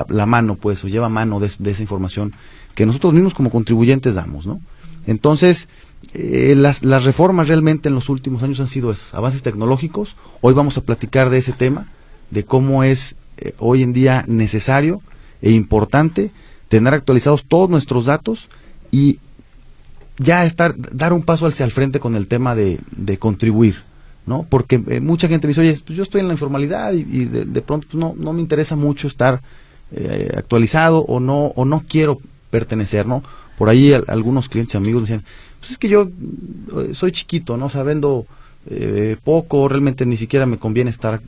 la, 0.10 0.26
mano, 0.26 0.56
pues, 0.56 0.84
o 0.84 0.88
lleva 0.88 1.10
mano 1.10 1.40
de, 1.40 1.48
esa 1.48 1.82
información 1.82 2.34
que 2.74 2.86
nosotros 2.86 3.14
mismos 3.14 3.34
como 3.34 3.52
contribuyentes 3.52 4.16
damos, 4.16 4.46
¿no? 4.46 4.60
Entonces, 5.08 5.70
eh, 6.14 6.54
las, 6.56 6.84
las, 6.84 7.04
reformas 7.04 7.48
realmente 7.48 7.90
en 7.90 7.96
los 7.96 8.10
últimos 8.10 8.44
años 8.44 8.60
han 8.60 8.68
sido 8.68 8.92
esos, 8.92 9.14
avances 9.14 9.44
tecnológicos. 9.44 10.16
Hoy 10.42 10.54
vamos 10.54 10.78
a 10.78 10.82
platicar 10.82 11.30
de 11.30 11.38
ese 11.40 11.54
tema, 11.54 11.88
de 12.32 12.46
cómo 12.46 12.84
es 12.84 13.16
eh, 13.38 13.54
hoy 13.60 13.84
en 13.84 13.94
día 13.94 14.24
necesario 14.28 15.02
e 15.42 15.52
importante 15.52 16.32
tener 16.70 16.94
actualizados 16.94 17.46
todos 17.46 17.70
nuestros 17.70 18.06
datos 18.06 18.48
y 18.92 19.20
ya 20.18 20.46
estar, 20.46 20.76
dar 20.78 21.14
un 21.14 21.24
paso 21.24 21.46
hacia 21.46 21.66
el 21.66 21.72
frente 21.72 22.00
con 22.00 22.16
el 22.16 22.28
tema 22.28 22.56
de, 22.56 22.80
de 22.96 23.18
contribuir, 23.18 23.84
¿no? 24.26 24.46
Porque 24.50 24.82
eh, 24.88 25.02
mucha 25.02 25.28
gente 25.28 25.48
me 25.48 25.50
dice, 25.50 25.62
oye, 25.62 25.78
pues 25.86 25.98
yo 25.98 26.04
estoy 26.04 26.22
en 26.22 26.28
la 26.28 26.34
informalidad 26.34 26.94
y, 26.94 27.26
de, 27.26 27.62
pronto 27.62 27.88
pues, 27.92 28.00
no, 28.00 28.16
no 28.18 28.34
me 28.34 28.42
interesa 28.42 28.76
mucho 28.76 29.08
estar 29.08 29.42
eh, 29.92 30.32
actualizado 30.36 31.00
o 31.00 31.20
no, 31.20 31.48
o 31.56 31.66
no 31.66 31.84
quiero 31.88 32.20
pertenecer, 32.50 33.06
¿no? 33.06 33.24
Por 33.58 33.70
ahí 33.70 33.94
algunos 34.08 34.50
clientes 34.50 34.76
amigos 34.76 35.04
me 35.04 35.08
decían, 35.08 35.26
pues 35.66 35.72
es 35.72 35.78
que 35.80 35.90
yo 35.90 36.08
eh, 36.78 36.94
soy 36.94 37.12
chiquito, 37.12 37.58
¿no? 37.58 37.66
O 37.66 37.70
sea, 37.70 37.84
vendo 37.84 38.26
poco, 39.24 39.68
realmente 39.68 40.08
ni 40.08 40.18
siquiera 40.18 40.48
me 40.48 40.58
conviene 40.58 40.90
estar 40.90 41.22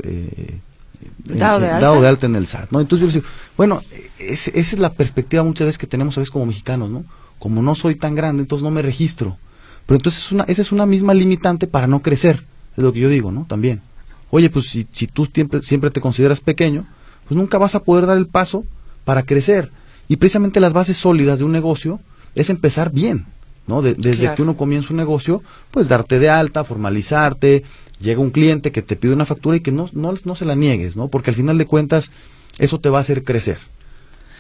dado, 1.26 1.60
de, 1.60 1.68
dado 1.68 2.02
de 2.02 2.08
alta 2.08 2.26
en 2.26 2.36
el 2.36 2.48
SAT, 2.48 2.72
¿no? 2.72 2.82
Entonces 2.82 3.02
yo 3.02 3.06
les 3.06 3.14
digo, 3.14 3.28
bueno, 3.56 3.84
esa 4.18 4.50
es 4.52 4.80
la 4.80 4.92
perspectiva 4.92 5.44
muchas 5.44 5.66
veces 5.66 5.78
que 5.78 5.86
tenemos 5.86 6.18
a 6.18 6.22
veces 6.22 6.32
como 6.32 6.48
mexicanos, 6.48 6.90
¿no? 6.90 7.06
Como 7.38 7.62
no 7.62 7.76
soy 7.76 7.96
tan 7.96 8.16
grande, 8.16 8.42
entonces 8.42 8.64
no 8.64 8.72
me 8.72 8.82
registro. 8.82 9.38
Pero 9.86 9.98
entonces 9.98 10.26
es 10.26 10.32
una, 10.32 10.46
esa 10.46 10.64
es 10.64 10.72
una 10.72 10.88
misma 10.88 11.14
limitante 11.14 11.68
para 11.68 11.86
no 11.86 12.02
crecer 12.02 12.44
es 12.78 12.84
lo 12.84 12.94
que 12.94 13.00
yo 13.00 13.10
digo, 13.10 13.32
¿no? 13.32 13.46
También. 13.48 13.82
Oye, 14.30 14.50
pues 14.50 14.68
si, 14.70 14.88
si 14.92 15.08
tú 15.08 15.26
siempre, 15.26 15.62
siempre 15.64 15.90
te 15.90 16.00
consideras 16.00 16.40
pequeño, 16.40 16.86
pues 17.28 17.38
nunca 17.38 17.58
vas 17.58 17.76
a 17.76 17.84
poder 17.84 18.06
dar 18.06 18.18
el 18.18 18.28
paso 18.28 18.66
para 19.04 19.24
crecer. 19.24 19.72
Y 20.08 20.18
precisamente 20.18 20.60
las 20.60 20.74
bases 20.74 20.98
sólidas 20.98 21.40
de 21.40 21.46
un 21.46 21.52
negocio 21.52 22.00
es 22.36 22.50
empezar 22.50 22.92
bien, 22.92 23.26
¿no? 23.68 23.82
desde 23.82 24.34
que 24.34 24.42
uno 24.42 24.58
comienza 24.58 24.90
un 24.92 24.98
negocio, 24.98 25.44
pues 25.72 25.88
darte 25.88 26.20
de 26.20 26.30
alta, 26.30 26.64
formalizarte, 26.64 27.64
llega 28.00 28.22
un 28.22 28.32
cliente 28.32 28.72
que 28.72 28.82
te 28.82 28.96
pide 28.96 29.14
una 29.14 29.26
factura 29.26 29.58
y 29.58 29.62
que 29.62 29.72
no, 29.72 29.90
no, 29.94 30.14
no 30.24 30.36
se 30.36 30.46
la 30.46 30.56
niegues, 30.56 30.96
¿no? 30.96 31.08
Porque 31.10 31.32
al 31.32 31.36
final 31.36 31.58
de 31.58 31.66
cuentas 31.66 32.12
eso 32.58 32.80
te 32.80 32.90
va 32.90 33.00
a 33.00 33.02
hacer 33.02 33.24
crecer. 33.24 33.60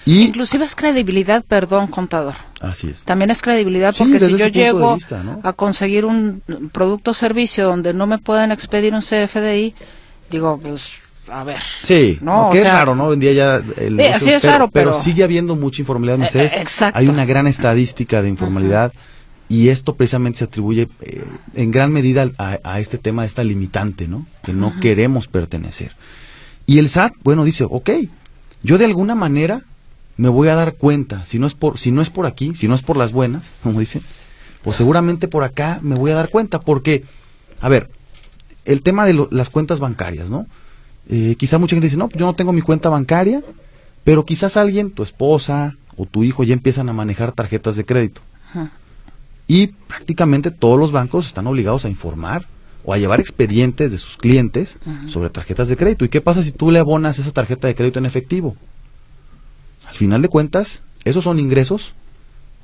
Inclusive 0.05 0.63
es 0.63 0.75
credibilidad, 0.75 1.43
perdón, 1.43 1.87
contador. 1.87 2.35
Así 2.61 2.89
es. 2.89 3.03
También 3.03 3.29
es 3.29 3.41
credibilidad 3.41 3.93
porque 3.97 4.19
si 4.19 4.37
yo 4.37 4.47
llego 4.47 4.97
a 5.43 5.53
conseguir 5.53 6.05
un 6.05 6.41
producto 6.71 7.11
o 7.11 7.13
servicio 7.13 7.67
donde 7.67 7.93
no 7.93 8.07
me 8.07 8.17
pueden 8.17 8.51
expedir 8.51 8.93
un 8.93 9.01
CFDI, 9.01 9.73
digo, 10.31 10.59
pues 10.63 10.99
a 11.29 11.43
ver. 11.43 11.59
Sí, 11.83 12.17
no, 12.21 12.53
es 12.53 12.63
raro, 12.63 12.95
¿no? 12.95 13.07
Hoy 13.07 13.15
en 13.15 13.19
día 13.19 13.33
ya 13.33 13.55
el 13.75 13.99
sí, 14.19 14.31
es 14.31 14.43
raro, 14.43 14.69
pero, 14.69 14.93
sigue 14.93 15.23
habiendo 15.23 15.57
mucha 15.57 15.81
informalidad, 15.81 16.15
eh, 16.15 16.19
Mercedes. 16.19 16.53
exacto. 16.53 16.99
Hay 16.99 17.09
una 17.09 17.25
gran 17.25 17.47
estadística 17.47 18.21
de 18.21 18.29
informalidad 18.29 18.93
y 19.49 19.69
esto 19.69 19.95
precisamente 19.95 20.39
se 20.39 20.45
atribuye 20.45 20.89
eh, 21.01 21.23
en 21.55 21.71
gran 21.71 21.91
medida 21.91 22.29
a, 22.37 22.79
este 22.79 22.97
tema, 22.97 23.21
a 23.21 23.25
esta 23.25 23.43
limitante, 23.43 24.07
¿no? 24.07 24.27
Que 24.43 24.53
no 24.53 24.73
queremos 24.81 25.27
pertenecer. 25.27 25.95
Y 26.65 26.79
el 26.79 26.89
SAT, 26.89 27.13
bueno, 27.23 27.45
dice, 27.45 27.65
ok, 27.69 27.89
yo 28.61 28.77
de 28.77 28.85
alguna 28.85 29.15
manera 29.15 29.61
me 30.17 30.29
voy 30.29 30.49
a 30.49 30.55
dar 30.55 30.73
cuenta, 30.73 31.25
si 31.25 31.39
no 31.39 31.47
es 31.47 31.53
por, 31.53 31.77
si 31.77 31.91
no 31.91 32.01
es 32.01 32.09
por 32.09 32.25
aquí, 32.25 32.55
si 32.55 32.67
no 32.67 32.75
es 32.75 32.81
por 32.81 32.97
las 32.97 33.13
buenas, 33.13 33.55
como 33.63 33.79
dice, 33.79 34.01
pues 34.63 34.75
seguramente 34.75 35.27
por 35.27 35.43
acá 35.43 35.79
me 35.81 35.95
voy 35.95 36.11
a 36.11 36.15
dar 36.15 36.29
cuenta, 36.29 36.59
porque, 36.59 37.05
a 37.61 37.69
ver, 37.69 37.89
el 38.65 38.83
tema 38.83 39.05
de 39.05 39.27
las 39.31 39.49
cuentas 39.49 39.79
bancarias, 39.79 40.29
¿no? 40.29 40.45
Eh, 41.09 41.35
quizá 41.37 41.57
mucha 41.57 41.75
gente 41.75 41.87
dice, 41.87 41.95
no, 41.95 42.09
yo 42.09 42.25
no 42.25 42.35
tengo 42.35 42.51
mi 42.51 42.61
cuenta 42.61 42.89
bancaria, 42.89 43.41
pero 44.03 44.25
quizás 44.25 44.57
alguien, 44.57 44.91
tu 44.91 45.03
esposa 45.03 45.77
o 45.95 46.05
tu 46.05 46.25
hijo 46.25 46.43
ya 46.43 46.53
empiezan 46.53 46.89
a 46.89 46.93
manejar 46.93 47.31
tarjetas 47.31 47.77
de 47.77 47.85
crédito. 47.85 48.21
Y 49.47 49.67
prácticamente 49.67 50.51
todos 50.51 50.79
los 50.79 50.91
bancos 50.91 51.27
están 51.27 51.47
obligados 51.47 51.85
a 51.85 51.89
informar 51.89 52.47
o 52.83 52.93
a 52.93 52.97
llevar 52.97 53.19
expedientes 53.19 53.91
de 53.91 53.97
sus 53.97 54.17
clientes 54.17 54.77
sobre 55.07 55.29
tarjetas 55.29 55.67
de 55.67 55.77
crédito. 55.77 56.05
¿Y 56.05 56.09
qué 56.09 56.21
pasa 56.21 56.43
si 56.43 56.51
tú 56.51 56.71
le 56.71 56.79
abonas 56.79 57.19
esa 57.19 57.31
tarjeta 57.31 57.67
de 57.67 57.75
crédito 57.75 57.99
en 57.99 58.05
efectivo? 58.05 58.55
Al 59.87 59.95
final 59.95 60.21
de 60.21 60.29
cuentas, 60.29 60.83
esos 61.05 61.23
son 61.23 61.39
ingresos 61.39 61.93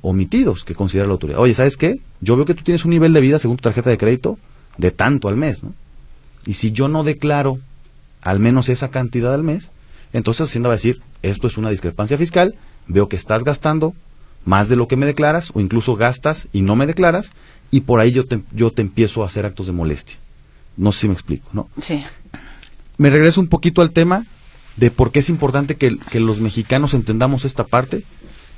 omitidos 0.02 0.64
que 0.64 0.74
considera 0.74 1.06
la 1.06 1.14
autoridad. 1.14 1.40
Oye, 1.40 1.54
¿sabes 1.54 1.76
qué? 1.78 2.00
Yo 2.20 2.36
veo 2.36 2.44
que 2.44 2.54
tú 2.54 2.62
tienes 2.62 2.84
un 2.84 2.90
nivel 2.90 3.14
de 3.14 3.20
vida 3.20 3.38
según 3.38 3.56
tu 3.56 3.62
tarjeta 3.62 3.88
de 3.88 3.98
crédito 3.98 4.38
de 4.76 4.90
tanto 4.90 5.28
al 5.28 5.36
mes, 5.36 5.62
¿no? 5.62 5.72
Y 6.46 6.54
si 6.54 6.72
yo 6.72 6.88
no 6.88 7.04
declaro 7.04 7.58
al 8.20 8.38
menos 8.38 8.68
esa 8.68 8.88
cantidad 8.88 9.32
al 9.32 9.42
mes, 9.42 9.70
entonces 10.12 10.48
Hacienda 10.48 10.68
va 10.68 10.74
a 10.74 10.76
decir, 10.76 11.00
esto 11.22 11.46
es 11.46 11.56
una 11.56 11.70
discrepancia 11.70 12.18
fiscal, 12.18 12.54
veo 12.86 13.08
que 13.08 13.16
estás 13.16 13.44
gastando 13.44 13.94
más 14.44 14.68
de 14.68 14.76
lo 14.76 14.88
que 14.88 14.96
me 14.96 15.06
declaras 15.06 15.50
o 15.54 15.60
incluso 15.60 15.96
gastas 15.96 16.48
y 16.52 16.62
no 16.62 16.76
me 16.76 16.86
declaras 16.86 17.32
y 17.70 17.80
por 17.80 18.00
ahí 18.00 18.12
yo 18.12 18.26
te, 18.26 18.40
yo 18.52 18.70
te 18.70 18.82
empiezo 18.82 19.22
a 19.22 19.26
hacer 19.26 19.46
actos 19.46 19.66
de 19.66 19.72
molestia. 19.72 20.16
No 20.76 20.92
sé 20.92 21.00
si 21.00 21.08
me 21.08 21.14
explico, 21.14 21.48
¿no? 21.52 21.68
Sí. 21.80 22.04
Me 22.98 23.10
regreso 23.10 23.40
un 23.40 23.48
poquito 23.48 23.82
al 23.82 23.90
tema 23.90 24.24
de 24.76 24.90
por 24.90 25.12
qué 25.12 25.20
es 25.20 25.28
importante 25.28 25.76
que, 25.76 25.98
los 26.20 26.40
mexicanos 26.40 26.94
entendamos 26.94 27.44
esta 27.44 27.64
parte. 27.64 28.04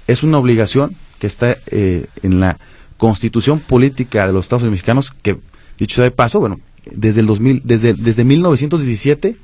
Es 0.06 0.22
una 0.22 0.38
obligación 0.38 0.96
que 1.18 1.26
está 1.26 1.56
eh, 1.66 2.06
en 2.22 2.40
la 2.40 2.58
constitución 2.96 3.60
política 3.60 4.26
de 4.26 4.32
los 4.32 4.44
Estados 4.44 4.62
Unidos 4.62 4.78
mexicanos, 4.78 5.10
que, 5.10 5.38
dicho 5.78 5.96
sea 5.96 6.04
de 6.04 6.10
paso, 6.10 6.40
bueno, 6.40 6.60
desde 6.90 7.20
el 7.20 7.26
2000, 7.26 7.62
desde, 7.64 7.94
desde 7.94 8.24
1917 8.24 9.36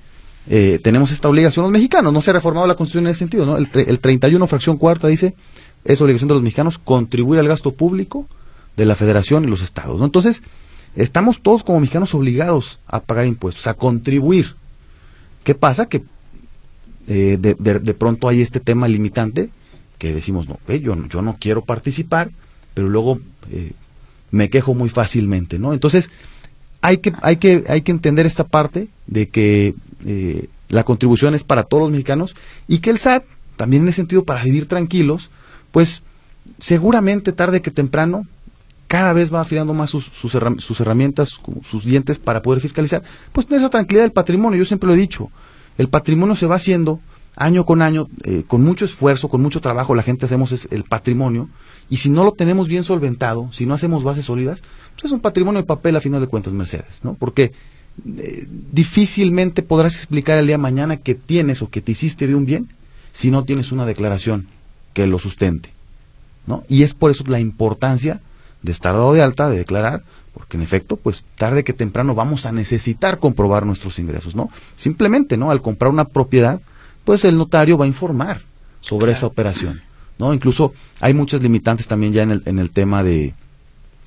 eh, 0.49 0.81
tenemos 0.83 1.11
esta 1.13 1.29
obligación 1.29 1.65
los 1.65 1.73
mexicanos. 1.73 2.13
No 2.13 2.23
se 2.23 2.31
ha 2.31 2.35
reformado 2.35 2.67
la 2.67 2.75
constitución 2.75 3.07
en 3.07 3.11
ese 3.11 3.21
sentido, 3.21 3.47
¿no? 3.47 3.57
El, 3.57 3.69
el 3.75 4.01
31, 4.01 4.47
fracción 4.47 4.77
cuarta, 4.77 5.09
dice, 5.09 5.35
es 5.85 6.01
obligación 6.01 6.29
de 6.29 6.35
los 6.35 6.43
mexicanos 6.43 6.79
contribuir 6.79 7.41
al 7.41 7.49
gasto 7.49 7.73
público 7.73 8.29
de 8.77 8.87
la 8.87 8.95
federación 8.95 9.45
y 9.45 9.49
los 9.49 9.63
estados. 9.63 10.01
Entonces, 10.01 10.43
estamos 10.97 11.41
todos 11.41 11.63
como 11.63 11.81
mexicanos 11.81 12.15
obligados 12.15 12.79
a 12.87 13.01
pagar 13.01 13.27
impuestos, 13.27 13.67
a 13.67 13.75
contribuir. 13.75 14.55
¿Qué 15.45 15.55
pasa? 15.55 15.87
Que 15.87 16.03
eh, 17.09 17.37
de, 17.41 17.55
de, 17.55 17.95
pronto 17.95 18.29
hay 18.29 18.41
este 18.41 18.61
tema 18.61 18.87
limitante 18.87 19.51
que 19.99 20.15
decimos, 20.15 20.49
no, 20.49 20.59
yo, 20.69 20.97
yo 21.09 21.23
no 21.23 21.37
quiero 21.39 21.65
participar, 21.65 22.31
pero 22.75 22.89
luego 22.89 23.21
eh, 23.51 23.73
me 24.31 24.51
quejo 24.51 24.75
muy 24.75 24.89
fácilmente, 24.89 25.59
¿no? 25.59 25.73
Entonces, 25.73 26.11
hay 26.81 26.99
que, 26.99 27.13
hay 27.23 27.37
que, 27.37 27.65
hay 27.69 27.83
que 27.83 27.93
entender 27.93 28.27
esta 28.27 28.45
parte 28.45 28.89
de 29.07 29.29
que 29.29 29.75
eh, 30.05 30.49
la 30.69 30.85
contribución 30.85 31.35
es 31.35 31.45
para 31.45 31.65
todos 31.65 31.83
los 31.83 31.93
mexicanos 31.93 32.35
y 32.67 32.79
que 32.79 32.91
el 32.91 32.99
SAT, 32.99 33.25
también 33.57 33.83
en 33.83 33.89
ese 33.89 33.97
sentido, 33.97 34.25
para 34.25 34.43
vivir 34.43 34.67
tranquilos, 34.67 35.31
pues 35.73 36.03
seguramente 36.59 37.33
tarde 37.33 37.63
que 37.63 37.71
temprano 37.71 38.27
cada 38.87 39.13
vez 39.15 39.33
va 39.33 39.41
afilando 39.41 39.73
más 39.73 39.91
sus, 39.91 40.05
sus, 40.05 40.35
herramientas, 40.81 41.41
sus 41.63 41.85
dientes 41.85 42.19
para 42.19 42.43
poder 42.43 42.61
fiscalizar, 42.61 43.03
pues 43.33 43.47
esa 43.51 43.71
tranquilidad 43.71 44.05
del 44.05 44.13
patrimonio, 44.13 44.59
yo 44.59 44.67
siempre 44.67 44.87
lo 44.87 44.95
he 44.95 44.99
dicho, 44.99 45.31
el 45.79 45.89
patrimonio 45.89 46.37
se 46.37 46.47
va 46.47 46.57
haciendo 46.57 47.01
año 47.35 47.65
con 47.65 47.81
año, 47.81 48.09
eh, 48.25 48.45
con 48.47 48.63
mucho 48.63 48.85
esfuerzo, 48.85 49.31
con 49.31 49.41
mucho 49.41 49.63
trabajo, 49.63 49.95
la 49.95 50.03
gente 50.03 50.27
hacemos 50.27 50.69
el 50.71 50.85
patrimonio, 50.85 51.49
y 51.89 51.97
si 51.97 52.11
no 52.11 52.23
lo 52.23 52.33
tenemos 52.33 52.69
bien 52.69 52.85
solventado, 52.85 53.51
si 53.53 53.65
no 53.65 53.73
hacemos 53.73 54.05
bases 54.05 54.27
sólidas, 54.27 54.61
pues 54.95 55.07
es 55.07 55.13
un 55.13 55.21
patrimonio 55.21 55.63
de 55.63 55.67
papel 55.67 55.97
a 55.97 56.03
final 56.03 56.21
de 56.21 56.27
cuentas, 56.27 56.53
Mercedes, 56.53 57.01
¿no? 57.03 57.15
Porque 57.15 57.53
eh, 58.19 58.47
difícilmente 58.73 59.63
podrás 59.63 59.95
explicar 59.95 60.39
el 60.39 60.47
día 60.47 60.57
de 60.57 60.63
mañana 60.63 60.99
que 60.99 61.15
tienes 61.15 61.63
o 61.63 61.71
que 61.71 61.81
te 61.81 61.93
hiciste 61.93 62.27
de 62.27 62.35
un 62.35 62.45
bien 62.45 62.69
si 63.13 63.31
no 63.31 63.45
tienes 63.45 63.73
una 63.73 63.87
declaración 63.87 64.49
que 64.93 65.07
lo 65.07 65.19
sustente. 65.19 65.71
¿no? 66.47 66.65
Y 66.69 66.83
es 66.83 66.95
por 66.95 67.11
eso 67.11 67.25
la 67.27 67.41
importancia 67.41 68.21
de 68.63 68.73
estar 68.73 68.95
dado 68.95 69.13
de 69.13 69.23
alta, 69.23 69.49
de 69.49 69.59
declarar, 69.59 70.03
porque 70.35 70.57
en 70.57 70.63
efecto, 70.63 70.97
pues 70.97 71.25
tarde 71.37 71.65
que 71.65 71.73
temprano 71.73 72.15
vamos 72.15 72.47
a 72.47 72.53
necesitar 72.53 73.19
comprobar 73.19 73.67
nuestros 73.67 73.99
ingresos, 73.99 74.35
¿no? 74.35 74.51
Simplemente, 74.77 75.37
¿no? 75.37 75.51
Al 75.51 75.61
comprar 75.61 75.91
una 75.91 76.07
propiedad, 76.07 76.61
pues 77.05 77.25
el 77.25 77.37
notario 77.37 77.77
va 77.77 77.85
a 77.85 77.89
informar 77.89 78.43
sobre 78.81 79.13
esa 79.13 79.27
operación, 79.27 79.81
¿no? 80.19 80.33
Incluso 80.33 80.73
hay 81.01 81.13
muchas 81.13 81.43
limitantes 81.43 81.87
también 81.87 82.13
ya 82.13 82.23
en 82.23 82.31
el, 82.31 82.43
en 82.47 82.59
el 82.59 82.71
tema 82.71 83.03
de 83.03 83.35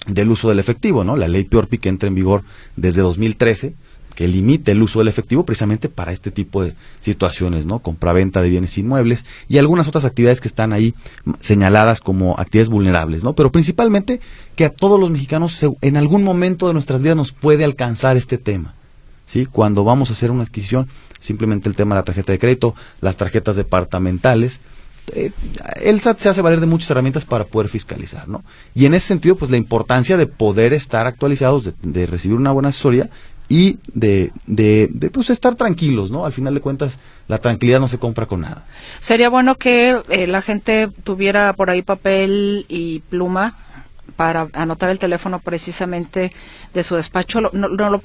del 0.08 0.30
uso 0.30 0.50
del 0.50 0.60
efectivo, 0.60 1.04
¿no? 1.04 1.18
La 1.18 1.28
ley 1.28 1.46
Piorpi 1.46 1.80
que 1.80 1.90
entra 1.90 2.08
en 2.08 2.16
vigor 2.16 2.44
desde 2.76 3.02
2013 3.02 3.74
que 4.16 4.28
limite 4.28 4.72
el 4.72 4.82
uso 4.82 5.00
del 5.00 5.10
efectivo 5.10 5.46
precisamente 5.46 5.90
para 5.90 6.12
este 6.12 6.32
tipo 6.32 6.64
de 6.64 6.74
situaciones, 7.02 7.66
¿no? 7.66 7.80
Compra-venta 7.80 8.42
de 8.42 8.50
bienes 8.50 8.78
inmuebles 8.78 9.26
y 9.50 9.58
algunas 9.58 9.88
otras 9.88 10.06
actividades 10.06 10.42
que 10.42 10.48
están 10.48 10.74
ahí 10.74 10.96
señaladas 11.42 12.00
como 12.00 12.40
actividades 12.40 12.70
vulnerables, 12.70 13.24
¿no? 13.24 13.34
Pero 13.34 13.52
principalmente 13.52 14.22
que 14.56 14.66
a 14.66 14.70
todos 14.70 15.00
los 15.00 15.12
mexicanos 15.12 15.60
en 15.82 15.98
algún 15.98 16.24
momento 16.24 16.68
de 16.68 16.74
nuestras 16.74 17.02
vidas 17.02 17.18
nos 17.18 17.34
puede 17.34 17.66
alcanzar 17.66 18.16
este 18.18 18.38
tema, 18.38 18.74
¿sí? 19.26 19.46
Cuando 19.46 19.84
vamos 19.84 20.10
a 20.10 20.14
hacer 20.14 20.32
una 20.32 20.44
adquisición, 20.44 20.88
simplemente 21.20 21.68
el 21.68 21.76
tema 21.76 21.96
de 21.96 22.00
la 22.00 22.06
tarjeta 22.06 22.32
de 22.32 22.40
crédito, 22.40 22.74
las 23.02 23.18
tarjetas 23.18 23.58
departamentales, 23.58 24.60
eh, 25.14 25.32
el 25.82 26.02
SAT 26.02 26.20
se 26.20 26.30
hace 26.30 26.42
valer 26.42 26.60
de 26.62 26.66
muchas 26.66 26.90
herramientas 26.90 27.26
para 27.26 27.44
poder 27.44 27.70
fiscalizar, 27.70 28.28
¿no? 28.28 28.44
Y 28.74 28.86
en 28.86 28.94
ese 28.96 29.08
sentido, 29.08 29.36
pues 29.36 29.52
la 29.52 29.58
importancia 29.58 30.18
de 30.18 30.26
poder 30.26 30.74
estar 30.74 31.06
actualizados, 31.06 31.66
de, 31.66 31.74
de 31.84 32.08
recibir 32.08 32.38
una 32.38 32.52
buena 32.52 32.70
asesoría 32.70 33.10
y 33.50 33.78
de, 33.94 34.32
de, 34.48 34.90
pues 35.14 35.30
estar 35.30 35.56
tranquilos, 35.56 36.12
¿no? 36.12 36.26
Al 36.26 36.34
final 36.34 36.54
de 36.54 36.62
cuentas, 36.62 36.98
la 37.28 37.38
tranquilidad 37.38 37.80
no 37.80 37.88
se 37.88 38.00
compra 38.00 38.26
con 38.26 38.42
nada. 38.42 38.66
Sería 39.00 39.30
bueno 39.30 39.56
que 39.56 40.02
eh, 40.10 40.28
la 40.28 40.42
gente 40.42 40.90
tuviera 41.04 41.54
por 41.54 41.70
ahí 41.70 41.82
papel 41.82 42.66
y 42.68 43.00
pluma 43.00 43.56
para 44.16 44.48
anotar 44.54 44.90
el 44.90 45.00
teléfono 45.00 45.40
precisamente 45.40 46.32
de 46.74 46.84
su 46.84 46.96
despacho. 46.96 47.42
¿No, 47.42 47.50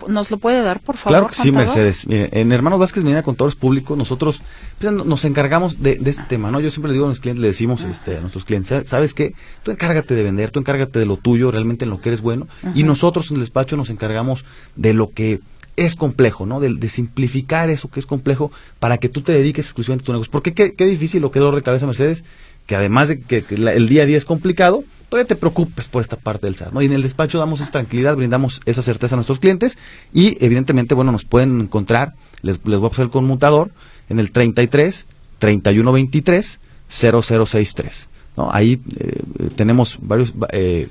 ¿Nos 0.09 0.31
lo 0.31 0.39
puede 0.39 0.63
dar, 0.63 0.81
por 0.81 0.97
favor? 0.97 1.13
Claro 1.13 1.29
que 1.29 1.35
sí, 1.35 1.53
Mercedes. 1.53 2.07
en 2.09 2.53
Hermanos 2.53 2.79
Vázquez 2.79 3.05
Medina 3.05 3.23
Contadores 3.23 3.57
Públicos, 3.57 3.97
nosotros 3.97 4.43
pues, 4.79 4.93
nos 4.93 5.25
encargamos 5.25 5.83
de, 5.83 6.01
este 6.05 6.25
tema, 6.25 6.51
¿no? 6.51 6.61
Yo 6.61 6.71
siempre 6.71 6.89
le 6.89 6.95
digo 6.95 7.07
a 7.07 7.11
mis 7.11 7.21
clientes, 7.21 7.41
le 7.41 7.49
decimos 7.49 7.83
este, 7.83 8.17
a 8.17 8.21
nuestros 8.21 8.45
clientes, 8.45 8.89
¿sabes 8.89 9.15
qué? 9.15 9.35
Tú 9.63 9.71
encárgate 9.71 10.15
de 10.15 10.23
vender, 10.23 10.51
tú 10.51 10.59
encárgate 10.61 10.99
de 10.99 11.07
lo 11.07 11.17
tuyo, 11.17 11.51
realmente 11.51 11.85
en 11.85 11.91
lo 11.91 12.01
que 12.01 12.09
eres 12.11 12.21
bueno, 12.21 12.49
y 12.75 12.83
nosotros 12.83 13.31
en 13.31 13.37
el 13.37 13.41
despacho 13.41 13.77
nos 13.77 13.91
encargamos 13.91 14.45
de 14.77 14.95
lo 14.95 15.11
que 15.11 15.41
es 15.77 15.97
complejo, 15.97 16.45
¿no? 16.45 16.61
De, 16.61 16.89
simplificar 16.89 17.71
eso 17.71 17.89
que 17.89 18.01
es 18.01 18.07
complejo 18.07 18.51
para 18.79 18.99
que 18.99 19.09
tú 19.09 19.23
te 19.23 19.33
dediques 19.33 19.67
exclusivamente 19.67 20.05
a 20.05 20.07
tu 20.07 20.13
negocio. 20.13 20.31
Porque 20.31 20.53
qué, 20.53 20.75
qué 20.75 20.87
difícil 20.87 21.25
o 21.25 21.31
qué 21.31 21.39
dolor 21.39 21.55
de 21.55 21.63
cabeza, 21.63 21.87
Mercedes, 21.87 22.25
que 22.71 22.77
además 22.77 23.09
de 23.09 23.21
que, 23.21 23.45
el 23.51 23.89
día 23.89 24.05
a 24.05 24.07
día 24.07 24.17
es 24.17 24.25
complicado, 24.25 24.85
todavía 25.09 25.27
te 25.27 25.35
preocupes 25.35 25.89
por 25.89 26.03
esta 26.03 26.15
parte 26.15 26.47
del 26.47 26.55
SAT. 26.55 26.73
Y 26.81 26.85
en 26.85 26.93
el 26.93 27.03
despacho 27.03 27.37
damos 27.37 27.61
esa 27.61 27.73
tranquilidad, 27.73 28.15
brindamos 28.15 28.61
esa 28.65 28.81
certeza 28.81 29.17
a 29.17 29.19
nuestros 29.19 29.41
clientes 29.41 29.77
y 30.13 30.39
evidentemente, 30.41 30.95
bueno, 30.95 31.11
nos 31.11 31.25
pueden 31.25 31.63
encontrar, 31.63 32.15
les, 32.43 32.65
les 32.65 32.79
voy 32.79 32.87
a 32.87 32.91
pasar 32.91 33.07
el 33.07 33.11
conmutador, 33.11 33.73
en 34.09 34.21
el 34.21 34.31
33 34.31 35.09
3123 35.41 36.61
0063. 36.89 38.09
¿no? 38.37 38.53
Ahí 38.53 38.81
eh, 39.01 39.21
tenemos 39.57 39.99
varios, 40.01 40.33
eh, 40.53 40.87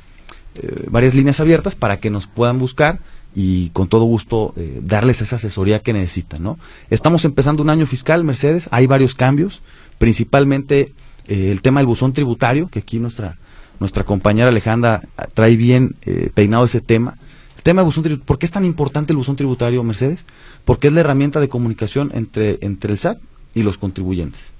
eh, 0.56 0.86
varias 0.90 1.16
líneas 1.16 1.40
abiertas 1.40 1.76
para 1.76 2.02
que 2.02 2.10
nos 2.10 2.28
puedan 2.28 2.60
buscar 2.60 3.00
y 3.34 3.70
con 3.70 3.88
todo 3.88 4.04
gusto 4.04 4.54
darles 4.82 5.22
esa 5.22 5.38
asesoría 5.38 5.80
que 5.80 5.94
necesitan. 5.94 6.44
¿no? 6.44 6.60
Estamos 6.90 7.24
empezando 7.24 7.64
un 7.64 7.70
año 7.70 7.86
fiscal, 7.86 8.26
Mercedes, 8.26 8.68
hay 8.70 8.86
varios 8.86 9.16
cambios, 9.16 9.62
principalmente 9.98 10.92
el 11.30 11.62
tema 11.62 11.80
del 11.80 11.88
buzón 11.88 12.14
tributario, 12.14 12.68
que 12.68 12.80
aquí 12.80 13.00
nuestra 13.00 13.38
nuestra 13.80 14.04
compañera 14.04 14.50
Alejandra 14.50 15.02
trae 15.34 15.56
bien 15.56 15.96
eh, 16.06 16.30
peinado 16.34 16.66
ese 16.66 16.82
tema. 16.82 17.16
El 17.58 17.64
tema 17.64 17.82
del 17.82 17.86
buzón 17.86 18.04
tributario, 18.04 18.26
¿por 18.26 18.38
qué 18.38 18.46
es 18.46 18.52
tan 18.52 18.66
importante 18.66 19.14
el 19.14 19.18
buzón 19.18 19.36
tributario, 19.36 19.84
Mercedes? 19.84 20.26
Porque 20.66 20.88
es 20.88 20.94
la 20.94 21.02
herramienta 21.02 21.40
de 21.40 21.50
comunicación 21.50 22.12
entre, 22.14 22.60
entre 22.62 22.92
el 22.94 23.00
SAT 23.00 23.20
y 23.56 23.64
los 23.64 23.78
contribuyentes. 23.78 24.52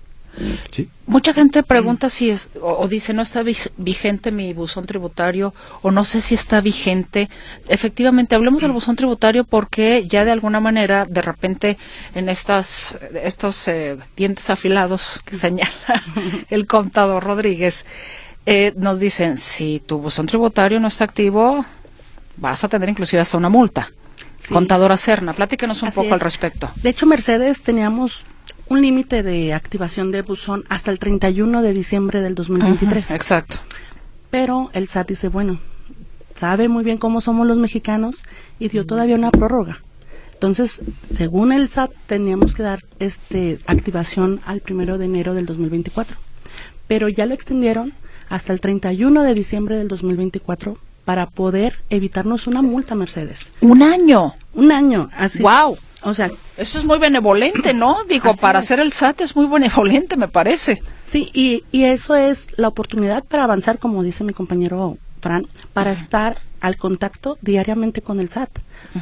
¿Sí? 0.72 0.90
Mucha 1.06 1.34
gente 1.34 1.64
pregunta 1.64 2.10
si 2.10 2.30
es, 2.30 2.50
o, 2.62 2.88
dice, 2.88 3.14
no 3.14 3.24
está 3.24 3.44
vigente 3.44 4.32
mi 4.32 4.54
buzón 4.54 4.86
tributario, 4.86 5.54
o 5.82 5.92
no 5.92 6.06
sé 6.06 6.22
si 6.22 6.36
está 6.36 6.62
vigente. 6.62 7.30
Efectivamente, 7.68 8.36
hablemos 8.36 8.62
del 8.62 8.72
buzón 8.72 8.96
tributario 8.96 9.44
porque 9.44 10.06
ya 10.08 10.24
de 10.24 10.32
alguna 10.32 10.60
manera, 10.60 11.06
de 11.06 11.22
repente, 11.22 11.78
en 12.14 12.30
estas, 12.30 12.98
estos 13.24 13.68
eh, 13.68 13.98
dientes 14.16 14.50
afilados 14.50 15.20
que 15.26 15.36
señala 15.36 15.72
el 16.50 16.68
contador 16.68 17.24
Rodríguez, 17.24 17.86
eh, 18.46 18.74
nos 18.78 19.00
dicen, 19.00 19.38
si 19.38 19.82
tu 19.86 19.98
buzón 19.98 20.28
tributario 20.28 20.80
no 20.80 20.88
está 20.88 21.06
activo, 21.06 21.66
vas 22.38 22.64
a 22.64 22.70
tener 22.70 22.90
inclusive 22.90 23.22
hasta 23.22 23.38
una 23.38 23.50
multa. 23.50 23.92
Contadora 24.48 24.98
Cerna, 24.98 25.34
platíquenos 25.34 25.84
un 25.84 25.92
poco 25.92 26.14
al 26.14 26.20
respecto. 26.20 26.72
De 26.78 26.90
hecho, 26.90 27.06
Mercedes, 27.06 27.62
teníamos 27.62 28.26
un 28.70 28.82
límite 28.82 29.24
de 29.24 29.54
activación 29.54 30.12
de 30.12 30.22
buzón 30.22 30.64
hasta 30.70 30.92
el 30.92 31.00
31 31.00 31.62
de 31.62 31.74
diciembre 31.74 32.22
del 32.22 32.36
2023. 32.36 33.12
exacto. 33.12 33.58
Pero 34.30 34.70
el 34.74 34.88
SAT 34.88 35.10
dice, 35.10 35.28
bueno, 35.28 35.60
sabe 36.36 36.70
muy 36.70 36.84
bien 36.84 36.98
cómo 36.98 37.20
somos 37.20 37.48
los 37.48 37.58
mexicanos 37.58 38.24
y 38.60 38.70
dio 38.70 38.86
todavía 38.86 39.16
una 39.16 39.32
prórroga. 39.32 39.82
Entonces, 40.34 40.82
según 41.04 41.52
el 41.52 41.68
SAT, 41.68 41.92
teníamos 42.06 42.54
que 42.54 42.64
dar 42.64 42.84
este 43.00 43.60
activación 43.66 44.40
al 44.46 44.62
primero 44.62 44.98
de 44.98 45.06
enero 45.06 45.34
del 45.34 45.46
2024. 45.46 46.16
Pero 46.88 47.10
ya 47.10 47.26
lo 47.26 47.34
extendieron 47.34 47.94
hasta 48.30 48.54
el 48.54 48.62
31 48.62 49.24
de 49.24 49.34
diciembre 49.34 49.78
del 49.78 49.88
2024 49.88 50.78
para 51.04 51.26
poder 51.26 51.80
evitarnos 51.90 52.48
una 52.48 52.62
multa, 52.62 52.96
Mercedes. 52.96 53.52
Un 53.62 53.82
año. 53.82 54.36
Un 54.54 54.72
año, 54.72 55.10
así. 55.14 55.42
Wow. 55.42 55.78
O 56.04 56.14
sea, 56.14 56.32
eso 56.60 56.80
es 56.80 56.86
muy 56.86 57.00
benevolente, 57.00 57.74
¿no? 57.74 58.04
Digo, 58.08 58.36
para 58.36 58.60
hacer 58.60 58.80
el 58.80 58.92
SAT 58.92 59.22
es 59.22 59.36
muy 59.36 59.48
benevolente, 59.48 60.18
me 60.18 60.28
parece. 60.28 60.82
Sí, 61.04 61.30
y, 61.34 61.64
y 61.72 61.86
eso 61.86 62.16
es 62.16 62.48
la 62.58 62.68
oportunidad 62.68 63.24
para 63.24 63.46
avanzar, 63.46 63.80
como 63.80 64.04
dice 64.04 64.24
mi 64.24 64.34
compañero 64.34 64.98
Fran, 65.22 65.48
para 65.74 65.92
estar 65.92 66.38
al 66.60 66.78
contacto 66.78 67.38
diariamente 67.42 68.02
con 68.02 68.20
el 68.20 68.30
SAT. 68.30 68.50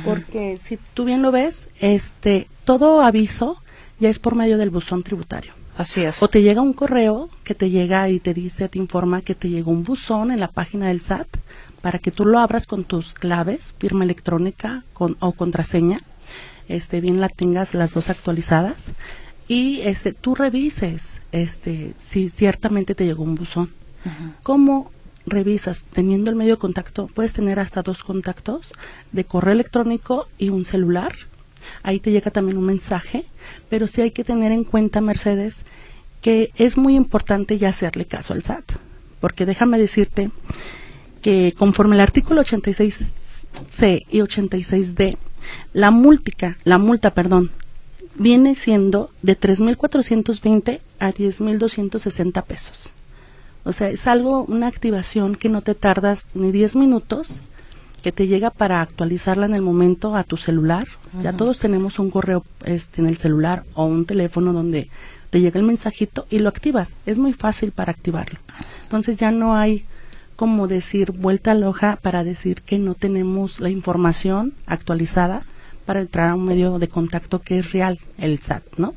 Porque 0.06 0.60
si 0.62 0.78
tú 0.94 1.06
bien 1.06 1.22
lo 1.22 1.32
ves, 1.32 1.70
este, 1.80 2.48
todo 2.66 3.02
aviso 3.02 3.58
ya 4.00 4.10
es 4.10 4.20
por 4.20 4.36
medio 4.36 4.58
del 4.58 4.70
buzón 4.70 5.04
tributario. 5.04 5.54
Así 5.78 6.04
es. 6.04 6.22
O 6.24 6.28
te 6.28 6.42
llega 6.42 6.62
un 6.62 6.74
correo 6.74 7.30
que 7.44 7.56
te 7.56 7.70
llega 7.70 8.10
y 8.10 8.20
te 8.20 8.34
dice, 8.34 8.68
te 8.68 8.80
informa 8.80 9.22
que 9.22 9.36
te 9.36 9.50
llegó 9.50 9.72
un 9.72 9.84
buzón 9.84 10.32
en 10.32 10.40
la 10.40 10.48
página 10.48 10.88
del 10.88 11.02
SAT 11.02 11.28
para 11.82 12.00
que 12.00 12.12
tú 12.12 12.26
lo 12.26 12.40
abras 12.40 12.66
con 12.66 12.84
tus 12.84 13.14
claves, 13.14 13.76
firma 13.78 14.04
electrónica 14.04 14.84
con, 14.94 15.18
o 15.20 15.32
contraseña, 15.34 16.00
este, 16.68 17.02
bien 17.02 17.20
la 17.20 17.30
tengas 17.30 17.74
las 17.74 17.94
dos 17.94 18.10
actualizadas 18.10 18.94
y 19.48 19.82
este, 19.82 20.14
tú 20.14 20.36
revises 20.36 21.22
este, 21.32 21.94
si 22.00 22.30
ciertamente 22.30 22.96
te 22.96 23.06
llegó 23.06 23.24
un 23.24 23.36
buzón. 23.36 23.72
¿Cómo 24.42 24.92
revisas? 25.26 25.84
Teniendo 25.92 26.30
el 26.30 26.38
medio 26.38 26.56
de 26.56 26.60
contacto, 26.60 27.08
puedes 27.08 27.34
tener 27.34 27.60
hasta 27.60 27.82
dos 27.82 28.04
contactos 28.04 28.72
de 29.12 29.26
correo 29.26 29.52
electrónico 29.52 30.28
y 30.38 30.50
un 30.50 30.64
celular 30.64 31.14
ahí 31.84 32.00
te 32.00 32.12
llega 32.12 32.32
también 32.32 32.58
un 32.58 32.66
mensaje, 32.66 33.26
pero 33.70 33.88
sí 33.88 34.02
hay 34.02 34.12
que 34.12 34.24
tener 34.24 34.52
en 34.52 34.64
cuenta, 34.64 35.02
Mercedes, 35.02 35.66
que 36.22 36.52
es 36.56 36.78
muy 36.78 36.96
importante 36.96 37.58
ya 37.58 37.70
hacerle 37.70 38.06
caso 38.06 38.34
al 38.34 38.44
SAT, 38.44 38.64
porque 39.20 39.46
déjame 39.46 39.78
decirte 39.78 40.32
que 41.22 41.54
conforme 41.58 41.96
el 41.96 42.02
artículo 42.02 42.44
86C 42.44 44.06
y 44.10 44.20
86D, 44.20 45.18
la 45.74 45.92
multa, 45.92 46.58
la 46.64 46.78
multa, 46.78 47.12
perdón, 47.12 47.52
viene 48.16 48.56
siendo 48.56 49.12
de 49.22 49.40
3.420 49.40 50.80
a 51.00 51.12
10.260 51.12 52.44
pesos. 52.44 52.90
O 53.64 53.74
sea, 53.74 53.90
es 53.90 54.08
algo, 54.08 54.46
una 54.46 54.68
activación 54.68 55.36
que 55.36 55.50
no 55.50 55.62
te 55.62 55.76
tardas 55.76 56.28
ni 56.34 56.52
10 56.52 56.76
minutos 56.78 57.42
que 58.02 58.12
te 58.12 58.28
llega 58.28 58.52
para 58.52 58.82
actualizarla 58.82 59.46
en 59.46 59.56
el 59.56 59.62
momento 59.62 60.16
a 60.16 60.24
tu 60.24 60.38
celular. 60.38 60.88
Ya 61.22 61.34
todos 61.34 61.60
tenemos 61.60 62.00
un 62.00 62.10
correo 62.10 62.46
este, 62.64 63.02
en 63.02 63.08
el 63.08 63.18
celular 63.18 63.64
o 63.74 63.86
un 63.86 64.06
teléfono 64.06 64.54
donde 64.54 64.90
te 65.30 65.42
llega 65.42 65.60
el 65.60 65.66
mensajito 65.66 66.26
y 66.30 66.40
lo 66.40 66.48
activas. 66.48 66.96
Es 67.06 67.18
muy 67.18 67.34
fácil 67.34 67.72
para 67.72 67.92
activarlo. 67.92 68.40
Entonces 68.84 69.18
ya 69.18 69.32
no 69.32 69.56
hay 69.56 69.86
como 70.38 70.68
decir 70.68 71.12
vuelta 71.12 71.52
a 71.52 71.56
hoja 71.68 71.98
para 72.00 72.24
decir 72.24 72.62
que 72.62 72.78
no 72.78 72.94
tenemos 72.94 73.60
la 73.60 73.72
información 73.72 74.54
actualizada 74.68 75.42
para 75.86 76.00
entrar 76.00 76.30
a 76.30 76.36
un 76.36 76.46
medio 76.46 76.78
de 76.78 76.88
contacto 76.88 77.42
que 77.42 77.58
es 77.60 77.72
real, 77.72 78.00
el 78.20 78.38
SAT, 78.40 78.64
¿no? 78.78 78.94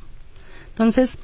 Entonces, 0.68 1.16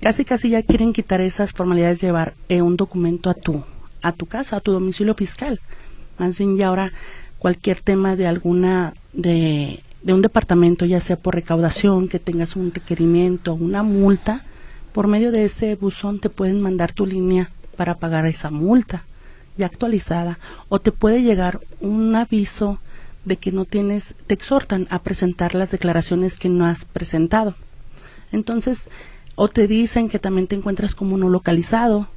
casi 0.00 0.24
casi 0.24 0.50
ya 0.50 0.62
quieren 0.64 0.92
quitar 0.92 1.20
esas 1.20 1.52
formalidades, 1.52 2.00
llevar 2.00 2.34
eh, 2.48 2.60
un 2.60 2.76
documento 2.76 3.30
a 3.30 3.34
tu, 3.34 3.62
a 4.02 4.12
tu 4.12 4.26
casa, 4.26 4.56
a 4.56 4.60
tu 4.60 4.72
domicilio 4.72 5.14
fiscal. 5.14 5.60
Más 6.18 6.38
bien 6.38 6.56
ya 6.56 6.66
ahora 6.66 6.92
cualquier 7.38 7.80
tema 7.80 8.16
de 8.16 8.26
alguna 8.26 8.94
de, 9.12 9.80
de 10.02 10.12
un 10.12 10.22
departamento, 10.22 10.86
ya 10.86 11.00
sea 11.00 11.16
por 11.16 11.36
recaudación, 11.36 12.08
que 12.08 12.18
tengas 12.18 12.56
un 12.56 12.74
requerimiento, 12.74 13.54
una 13.54 13.84
multa, 13.84 14.44
por 14.92 15.06
medio 15.06 15.30
de 15.30 15.44
ese 15.44 15.76
buzón 15.76 16.18
te 16.18 16.30
pueden 16.30 16.60
mandar 16.60 16.92
tu 16.92 17.06
línea 17.06 17.50
para 17.76 17.94
pagar 17.94 18.26
esa 18.26 18.50
multa 18.50 19.04
ya 19.56 19.66
actualizada 19.66 20.38
o 20.68 20.78
te 20.78 20.92
puede 20.92 21.22
llegar 21.22 21.60
un 21.80 22.14
aviso 22.14 22.78
de 23.24 23.36
que 23.36 23.52
no 23.52 23.64
tienes, 23.64 24.14
te 24.26 24.34
exhortan 24.34 24.88
a 24.90 25.00
presentar 25.00 25.54
las 25.54 25.70
declaraciones 25.70 26.38
que 26.38 26.48
no 26.48 26.66
has 26.66 26.84
presentado. 26.84 27.54
Entonces, 28.32 28.88
o 29.34 29.48
te 29.48 29.66
dicen 29.66 30.08
que 30.08 30.18
también 30.18 30.46
te 30.46 30.56
encuentras 30.56 30.94
como 30.94 31.16
no 31.16 31.28
localizado 31.28 32.08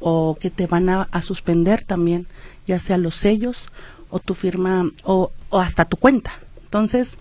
o 0.00 0.36
que 0.40 0.50
te 0.50 0.66
van 0.66 0.88
a, 0.88 1.22
suspender 1.22 1.84
también, 1.84 2.26
ya 2.66 2.78
sea 2.78 2.96
los 2.96 3.14
sellos 3.14 3.68
o 4.08 4.18
tu 4.18 4.34
firma 4.34 4.90
o, 5.04 5.30
o 5.50 5.60
hasta 5.60 5.84
tu 5.84 5.96
cuenta. 5.96 6.32
Entonces, 6.64 7.18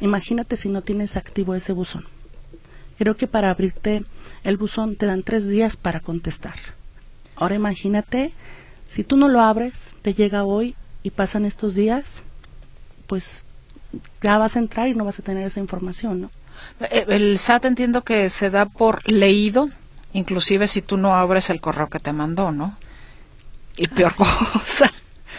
imagínate 0.00 0.56
si 0.56 0.68
no 0.68 0.82
tienes 0.82 1.16
activo 1.16 1.54
ese 1.54 1.72
buzón. 1.72 2.04
Creo 2.96 3.16
que 3.16 3.26
para 3.26 3.50
abrirte 3.50 4.04
el 4.44 4.56
buzón 4.56 4.96
te 4.96 5.06
dan 5.06 5.22
tres 5.22 5.48
días 5.48 5.76
para 5.76 6.00
contestar. 6.00 6.54
Ahora 7.34 7.56
imagínate, 7.56 8.32
si 8.92 9.04
tú 9.04 9.16
no 9.16 9.26
lo 9.26 9.40
abres, 9.40 9.96
te 10.02 10.12
llega 10.12 10.44
hoy 10.44 10.74
y 11.02 11.08
pasan 11.08 11.46
estos 11.46 11.74
días, 11.74 12.22
pues 13.06 13.46
ya 14.20 14.36
vas 14.36 14.54
a 14.54 14.58
entrar 14.58 14.86
y 14.86 14.94
no 14.94 15.06
vas 15.06 15.18
a 15.18 15.22
tener 15.22 15.46
esa 15.46 15.60
información, 15.60 16.20
¿no? 16.20 16.30
Eh, 16.78 17.06
el 17.08 17.38
SAT 17.38 17.64
entiendo 17.64 18.02
que 18.02 18.28
se 18.28 18.50
da 18.50 18.66
por 18.66 19.08
leído, 19.10 19.70
inclusive 20.12 20.68
si 20.68 20.82
tú 20.82 20.98
no 20.98 21.16
abres 21.16 21.48
el 21.48 21.58
correo 21.58 21.88
que 21.88 22.00
te 22.00 22.12
mandó, 22.12 22.52
¿no? 22.52 22.76
Y 23.78 23.86
peor 23.86 24.12
cosa. 24.14 24.92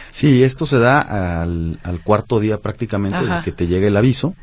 Sí, 0.09 0.41
esto 0.41 0.65
se 0.65 0.79
da 0.79 1.43
al, 1.43 1.77
cuarto 2.03 2.39
día 2.39 2.57
prácticamente 2.57 3.23
de 3.23 3.41
que 3.43 3.51
te 3.51 3.67
llegue 3.67 3.85
el 3.85 3.97
aviso. 3.97 4.33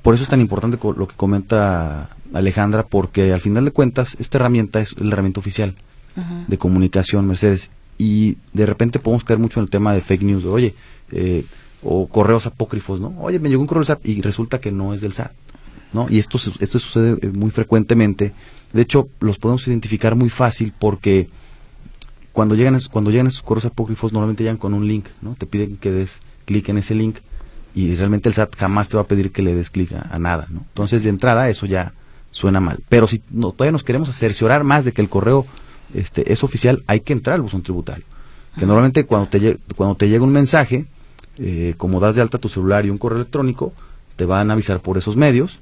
Por 0.00 0.14
eso 0.14 0.22
es 0.22 0.30
tan 0.30 0.40
importante 0.40 0.78
lo 0.82 1.06
que 1.06 1.14
comenta 1.14 2.16
Alejandra, 2.32 2.86
porque 2.86 3.34
al 3.34 3.42
final 3.42 3.66
de 3.66 3.70
cuentas 3.70 4.16
esta 4.18 4.38
herramienta 4.38 4.80
es 4.80 4.98
la 4.98 5.12
herramienta 5.12 5.40
oficial 5.40 5.74
de 6.48 6.56
comunicación 6.56 7.26
Mercedes. 7.26 7.70
Y 8.00 8.38
de 8.54 8.64
repente 8.64 8.98
podemos 8.98 9.24
caer 9.24 9.38
mucho 9.38 9.60
en 9.60 9.64
el 9.64 9.70
tema 9.70 9.92
de 9.92 10.00
fake 10.00 10.22
news, 10.22 10.46
oye, 10.46 10.74
eh, 11.12 11.44
o 11.82 12.06
correos 12.06 12.46
apócrifos, 12.46 12.98
¿no? 12.98 13.14
Oye, 13.18 13.38
me 13.38 13.50
llegó 13.50 13.60
un 13.60 13.66
correo 13.66 13.80
del 13.80 13.88
SAT 13.88 14.06
y 14.06 14.22
resulta 14.22 14.58
que 14.58 14.72
no 14.72 14.94
es 14.94 15.02
del 15.02 15.12
SAT, 15.12 15.32
¿no? 15.92 16.06
Y 16.08 16.18
esto, 16.18 16.38
esto 16.38 16.78
sucede 16.78 17.18
eh, 17.20 17.28
muy 17.28 17.50
frecuentemente. 17.50 18.32
De 18.72 18.80
hecho, 18.80 19.10
los 19.20 19.38
podemos 19.38 19.68
identificar 19.68 20.16
muy 20.16 20.30
fácil 20.30 20.72
porque 20.78 21.28
cuando 22.32 22.54
llegan, 22.54 22.80
cuando 22.90 23.10
llegan 23.10 23.26
esos 23.26 23.42
correos 23.42 23.66
apócrifos 23.66 24.14
normalmente 24.14 24.44
llegan 24.44 24.56
con 24.56 24.72
un 24.72 24.88
link, 24.88 25.04
¿no? 25.20 25.34
Te 25.34 25.44
piden 25.44 25.76
que 25.76 25.92
des 25.92 26.20
clic 26.46 26.70
en 26.70 26.78
ese 26.78 26.94
link 26.94 27.16
y 27.74 27.94
realmente 27.96 28.30
el 28.30 28.34
SAT 28.34 28.56
jamás 28.56 28.88
te 28.88 28.96
va 28.96 29.02
a 29.02 29.06
pedir 29.06 29.30
que 29.30 29.42
le 29.42 29.54
des 29.54 29.68
clic 29.68 29.92
a, 29.92 30.18
nada, 30.18 30.46
¿no? 30.48 30.60
Entonces, 30.68 31.02
de 31.02 31.10
entrada, 31.10 31.50
eso 31.50 31.66
ya 31.66 31.92
suena 32.30 32.60
mal. 32.60 32.80
Pero 32.88 33.06
si 33.06 33.20
no, 33.28 33.52
todavía 33.52 33.72
nos 33.72 33.84
queremos 33.84 34.08
cerciorar 34.16 34.64
más 34.64 34.86
de 34.86 34.92
que 34.92 35.02
el 35.02 35.10
correo 35.10 35.46
este, 35.94 36.32
es 36.32 36.44
oficial, 36.44 36.82
hay 36.86 37.00
que 37.00 37.12
entrar 37.12 37.34
al 37.34 37.42
buzón 37.42 37.62
tributario. 37.62 38.04
Que 38.58 38.66
normalmente 38.66 39.04
cuando 39.04 39.28
te, 39.28 39.58
cuando 39.76 39.94
te 39.94 40.08
llega 40.08 40.24
un 40.24 40.32
mensaje, 40.32 40.86
eh, 41.38 41.74
como 41.76 42.00
das 42.00 42.16
de 42.16 42.22
alta 42.22 42.38
tu 42.38 42.48
celular 42.48 42.84
y 42.84 42.90
un 42.90 42.98
correo 42.98 43.18
electrónico, 43.18 43.72
te 44.16 44.24
van 44.24 44.50
a 44.50 44.54
avisar 44.54 44.80
por 44.80 44.98
esos 44.98 45.16
medios. 45.16 45.60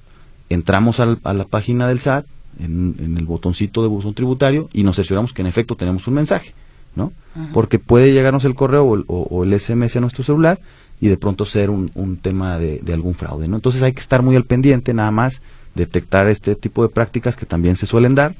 Entramos 0.48 0.98
a 1.00 1.34
la 1.34 1.44
página 1.44 1.86
del 1.86 2.00
SAT, 2.00 2.26
en, 2.58 3.14
el 3.16 3.24
botoncito 3.24 3.82
de 3.82 3.88
buzón 3.88 4.14
tributario, 4.14 4.68
y 4.72 4.82
nos 4.82 4.96
cercioramos 4.96 5.32
que 5.32 5.42
en 5.42 5.46
efecto 5.46 5.76
tenemos 5.76 6.06
un 6.08 6.14
mensaje, 6.14 6.54
¿no? 6.96 7.12
Porque 7.52 7.78
puede 7.78 8.12
llegarnos 8.12 8.44
el 8.44 8.54
correo 8.54 9.04
o 9.06 9.44
el, 9.44 9.60
SMS 9.60 9.96
a 9.96 10.00
nuestro 10.00 10.24
celular 10.24 10.58
y 11.00 11.06
de 11.06 11.16
pronto 11.16 11.44
ser 11.44 11.70
un, 11.70 12.18
tema 12.20 12.58
de, 12.58 12.80
algún 12.92 13.14
fraude, 13.14 13.46
¿no? 13.46 13.56
Entonces 13.56 13.82
hay 13.82 13.92
que 13.92 14.00
estar 14.00 14.22
muy 14.22 14.34
al 14.34 14.44
pendiente, 14.44 14.94
nada 14.94 15.10
más 15.10 15.42
detectar 15.74 16.26
este 16.26 16.56
tipo 16.56 16.82
de 16.82 16.88
prácticas 16.88 17.36
que 17.36 17.46
también 17.46 17.76
se 17.76 17.86
suelen 17.86 18.16
dar 18.16 18.34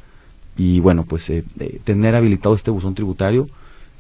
y 0.58 0.80
bueno, 0.80 1.04
pues 1.04 1.30
eh, 1.30 1.44
tener 1.84 2.16
habilitado 2.16 2.54
este 2.54 2.72
buzón 2.72 2.94
tributario 2.94 3.48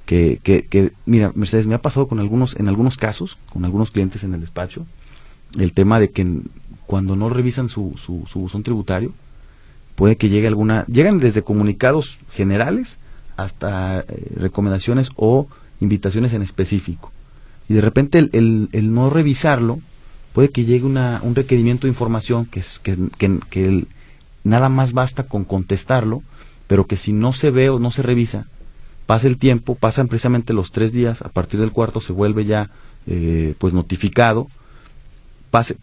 que, 0.04 0.40
que, 0.42 0.92
mira, 1.06 1.32
Mercedes, 1.34 1.66
me 1.66 1.74
ha 1.74 1.82
pasado 1.82 2.08
con 2.08 2.18
algunos, 2.18 2.56
en 2.56 2.66
algunos 2.68 2.96
casos, 2.96 3.38
con 3.50 3.64
algunos 3.64 3.90
clientes 3.90 4.24
en 4.24 4.32
el 4.34 4.40
despacho, 4.40 4.86
el 5.58 5.72
tema 5.72 6.00
de 6.00 6.10
que 6.10 6.26
cuando 6.86 7.14
no 7.14 7.28
revisan 7.28 7.68
su, 7.68 7.94
su, 7.98 8.40
buzón 8.40 8.62
tributario, 8.62 9.12
puede 9.94 10.16
que 10.16 10.30
llegue 10.30 10.48
alguna, 10.48 10.86
llegan 10.86 11.20
desde 11.20 11.42
comunicados 11.42 12.18
generales 12.32 12.98
hasta 13.36 14.00
eh, 14.00 14.32
recomendaciones 14.34 15.10
o 15.14 15.46
invitaciones 15.80 16.32
en 16.32 16.40
específico. 16.40 17.12
Y 17.68 17.74
de 17.74 17.82
repente 17.82 18.18
el, 18.18 18.70
el, 18.72 18.94
no 18.94 19.10
revisarlo, 19.10 19.78
puede 20.32 20.48
que 20.48 20.64
llegue 20.64 20.86
una, 20.86 21.20
un 21.22 21.34
requerimiento 21.34 21.86
de 21.86 21.90
información 21.90 22.46
que, 22.46 22.60
es, 22.60 22.78
que, 22.78 22.96
que 23.50 23.86
nada 24.42 24.70
más 24.70 24.94
basta 24.94 25.24
con 25.24 25.44
contestarlo, 25.44 26.22
pero 26.68 26.86
que 26.86 26.96
si 26.96 27.12
no 27.12 27.32
se 27.32 27.50
ve 27.50 27.70
o 27.70 27.80
no 27.80 27.90
se 27.90 28.02
revisa, 28.02 28.46
pasa 29.06 29.26
el 29.26 29.38
tiempo, 29.38 29.74
pasan 29.74 30.06
precisamente 30.06 30.52
los 30.52 30.70
tres 30.70 30.92
días, 30.92 31.22
a 31.22 31.30
partir 31.30 31.58
del 31.58 31.72
cuarto 31.72 32.00
se 32.00 32.12
vuelve 32.12 32.44
ya 32.44 32.70
eh, 33.06 33.54
pues 33.58 33.72
notificado, 33.72 34.48
pase, 35.50 35.76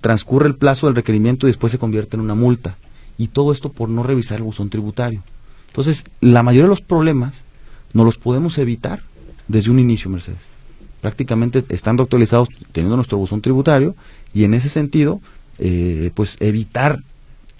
transcurre 0.00 0.48
el 0.48 0.56
plazo 0.56 0.86
del 0.86 0.96
requerimiento 0.96 1.46
y 1.46 1.50
después 1.50 1.70
se 1.70 1.78
convierte 1.78 2.16
en 2.16 2.22
una 2.22 2.34
multa. 2.34 2.76
Y 3.18 3.28
todo 3.28 3.52
esto 3.52 3.70
por 3.70 3.90
no 3.90 4.02
revisar 4.02 4.38
el 4.38 4.44
buzón 4.44 4.70
tributario. 4.70 5.22
Entonces, 5.68 6.04
la 6.22 6.42
mayoría 6.42 6.64
de 6.64 6.70
los 6.70 6.80
problemas 6.80 7.44
no 7.92 8.04
los 8.04 8.16
podemos 8.16 8.56
evitar 8.56 9.02
desde 9.46 9.70
un 9.70 9.78
inicio, 9.78 10.10
Mercedes. 10.10 10.40
Prácticamente 11.02 11.62
estando 11.68 12.02
actualizados, 12.02 12.48
teniendo 12.72 12.96
nuestro 12.96 13.18
buzón 13.18 13.42
tributario, 13.42 13.94
y 14.32 14.44
en 14.44 14.54
ese 14.54 14.70
sentido, 14.70 15.20
eh, 15.58 16.10
pues 16.14 16.38
evitar 16.40 17.02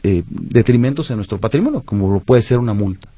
eh, 0.02 0.22
detrimentos 0.28 1.10
en 1.10 1.16
nuestro 1.16 1.38
patrimonio, 1.38 1.82
como 1.82 2.12
lo 2.12 2.20
puede 2.20 2.42
ser 2.42 2.58
una 2.58 2.74
multa. 2.74 3.08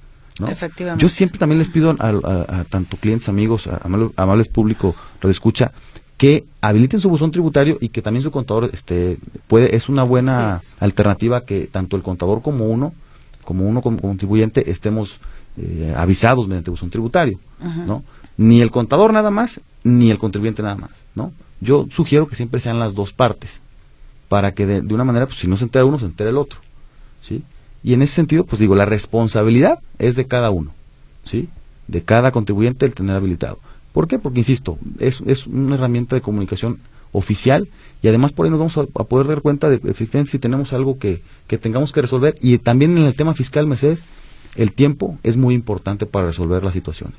Yo 0.98 1.08
siempre 1.08 1.38
también 1.38 1.58
les 1.58 1.68
pido 1.68 1.94
a, 1.98 2.64
tanto 2.68 2.96
clientes, 2.96 3.28
amigos, 3.28 3.66
a, 3.66 3.80
amables, 4.16 4.48
público, 4.48 4.96
lo 5.20 5.30
escucha, 5.30 5.72
que 6.16 6.44
habiliten 6.60 7.00
su 7.00 7.08
buzón 7.08 7.32
tributario 7.32 7.78
y 7.80 7.88
que 7.88 8.00
también 8.00 8.22
su 8.22 8.30
contador 8.30 8.70
este 8.72 9.18
puede 9.48 9.74
es 9.74 9.88
una 9.88 10.04
buena 10.04 10.60
alternativa 10.78 11.44
que 11.44 11.66
tanto 11.66 11.96
el 11.96 12.02
contador 12.02 12.42
como 12.42 12.66
uno 12.66 12.94
como 13.42 13.66
uno 13.66 13.82
como 13.82 13.98
contribuyente 13.98 14.70
estemos 14.70 15.18
eh, 15.56 15.92
avisados 15.96 16.46
mediante 16.46 16.70
buzón 16.70 16.90
tributario 16.90 17.40
no 17.88 18.04
ni 18.36 18.60
el 18.60 18.70
contador 18.70 19.12
nada 19.12 19.32
más 19.32 19.60
ni 19.82 20.12
el 20.12 20.18
contribuyente 20.18 20.62
nada 20.62 20.76
más 20.76 20.90
no 21.16 21.32
yo 21.60 21.88
sugiero 21.90 22.28
que 22.28 22.36
siempre 22.36 22.60
sean 22.60 22.78
las 22.78 22.94
dos 22.94 23.12
partes 23.12 23.60
para 24.28 24.54
que 24.54 24.64
de, 24.64 24.80
de 24.80 24.94
una 24.94 25.02
manera 25.02 25.26
pues 25.26 25.38
si 25.38 25.48
no 25.48 25.56
se 25.56 25.64
entera 25.64 25.84
uno 25.84 25.98
se 25.98 26.06
entera 26.06 26.30
el 26.30 26.36
otro 26.36 26.60
sí 27.22 27.42
y 27.82 27.94
en 27.94 28.02
ese 28.02 28.14
sentido, 28.14 28.44
pues 28.44 28.60
digo, 28.60 28.74
la 28.74 28.86
responsabilidad 28.86 29.80
es 29.98 30.14
de 30.14 30.26
cada 30.26 30.50
uno, 30.50 30.72
¿sí? 31.24 31.48
De 31.88 32.02
cada 32.02 32.30
contribuyente 32.30 32.86
el 32.86 32.94
tener 32.94 33.16
habilitado. 33.16 33.58
¿Por 33.92 34.06
qué? 34.06 34.18
Porque, 34.18 34.38
insisto, 34.38 34.78
es, 35.00 35.20
es 35.26 35.46
una 35.46 35.74
herramienta 35.74 36.14
de 36.14 36.22
comunicación 36.22 36.78
oficial 37.10 37.68
y 38.00 38.08
además 38.08 38.32
por 38.32 38.46
ahí 38.46 38.50
nos 38.50 38.58
vamos 38.58 38.78
a, 38.78 39.04
poder 39.04 39.26
dar 39.26 39.42
cuenta 39.42 39.68
de 39.68 39.76
efectivamente 39.76 40.30
si 40.30 40.38
tenemos 40.38 40.72
algo 40.72 40.98
que, 40.98 41.20
que 41.46 41.58
tengamos 41.58 41.92
que 41.92 42.00
resolver 42.00 42.34
y 42.40 42.56
también 42.58 42.96
en 42.96 43.04
el 43.04 43.14
tema 43.14 43.34
fiscal, 43.34 43.66
Mercedes, 43.66 44.00
el 44.54 44.72
tiempo 44.72 45.18
es 45.22 45.36
muy 45.36 45.54
importante 45.54 46.06
para 46.06 46.26
resolver 46.26 46.62
las 46.62 46.72
situaciones. 46.72 47.16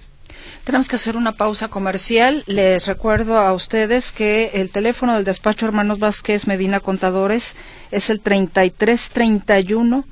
Tenemos 0.64 0.88
que 0.88 0.96
hacer 0.96 1.18
una 1.18 1.34
pausa 1.34 1.68
comercial. 1.68 2.46
Les 2.48 2.88
recuerdo 2.88 3.38
a 3.38 3.52
ustedes 3.52 4.14
que 4.14 4.52
el 4.54 4.70
teléfono 4.70 5.16
del 5.16 5.26
despacho 5.26 5.66
Hermanos 5.66 6.00
Vázquez 6.00 6.48
Medina 6.48 6.80
Contadores 6.80 7.58
es 7.92 8.10
el 8.10 8.22
3331 8.22 10.06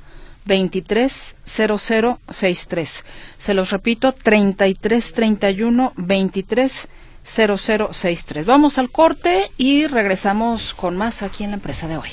230063. 0.44 3.04
Se 3.38 3.54
los 3.54 3.70
repito, 3.70 4.12
3331 4.12 5.94
230063. 5.96 8.44
Vamos 8.44 8.76
al 8.76 8.90
corte 8.90 9.50
y 9.56 9.86
regresamos 9.86 10.74
con 10.74 10.98
más 10.98 11.22
aquí 11.22 11.44
en 11.44 11.52
la 11.52 11.56
empresa 11.56 11.88
de 11.88 11.96
hoy. 11.96 12.10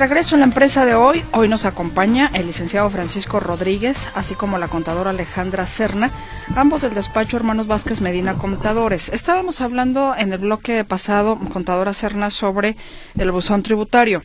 Regreso 0.00 0.34
en 0.34 0.40
la 0.40 0.46
empresa 0.46 0.86
de 0.86 0.94
hoy. 0.94 1.22
Hoy 1.32 1.46
nos 1.46 1.66
acompaña 1.66 2.30
el 2.32 2.46
licenciado 2.46 2.88
Francisco 2.88 3.38
Rodríguez, 3.38 4.08
así 4.14 4.34
como 4.34 4.56
la 4.56 4.68
contadora 4.68 5.10
Alejandra 5.10 5.66
Serna, 5.66 6.10
ambos 6.56 6.80
del 6.80 6.94
despacho 6.94 7.36
Hermanos 7.36 7.66
Vázquez 7.66 8.00
Medina 8.00 8.38
Contadores. 8.38 9.10
Estábamos 9.10 9.60
hablando 9.60 10.14
en 10.16 10.32
el 10.32 10.38
bloque 10.38 10.84
pasado, 10.84 11.38
contadora 11.52 11.92
Serna, 11.92 12.30
sobre 12.30 12.78
el 13.18 13.30
buzón 13.30 13.62
tributario. 13.62 14.22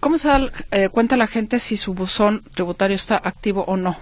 ¿Cómo 0.00 0.16
se 0.16 0.28
da 0.28 0.50
eh, 0.70 0.88
cuenta 0.88 1.18
la 1.18 1.26
gente 1.26 1.58
si 1.58 1.76
su 1.76 1.92
buzón 1.92 2.42
tributario 2.54 2.96
está 2.96 3.20
activo 3.22 3.64
o 3.68 3.76
no? 3.76 3.94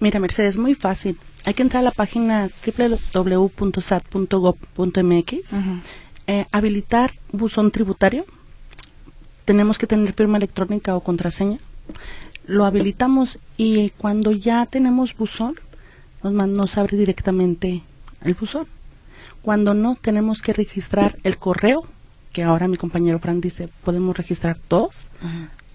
Mira, 0.00 0.20
Mercedes, 0.20 0.58
muy 0.58 0.74
fácil. 0.74 1.18
hay 1.46 1.54
que 1.54 1.62
entrar 1.62 1.80
a 1.80 1.84
la 1.84 1.92
página 1.92 2.50
www.sat.gov.mx, 3.14 5.54
eh, 6.26 6.46
habilitar 6.52 7.12
buzón 7.32 7.70
tributario, 7.70 8.26
tenemos 9.44 9.78
que 9.78 9.86
tener 9.86 10.12
firma 10.12 10.38
electrónica 10.38 10.96
o 10.96 11.00
contraseña, 11.00 11.58
lo 12.46 12.64
habilitamos 12.64 13.38
y 13.56 13.90
cuando 13.90 14.32
ya 14.32 14.66
tenemos 14.66 15.16
buzón, 15.16 15.56
nos, 16.22 16.32
nos 16.32 16.78
abre 16.78 16.96
directamente 16.96 17.82
el 18.22 18.34
buzón. 18.34 18.66
Cuando 19.42 19.74
no, 19.74 19.96
tenemos 20.00 20.40
que 20.40 20.52
registrar 20.52 21.18
el 21.22 21.36
correo, 21.36 21.86
que 22.32 22.42
ahora 22.42 22.68
mi 22.68 22.76
compañero 22.76 23.18
Fran 23.18 23.40
dice, 23.40 23.68
podemos 23.84 24.16
registrar 24.16 24.56
dos. 24.68 25.08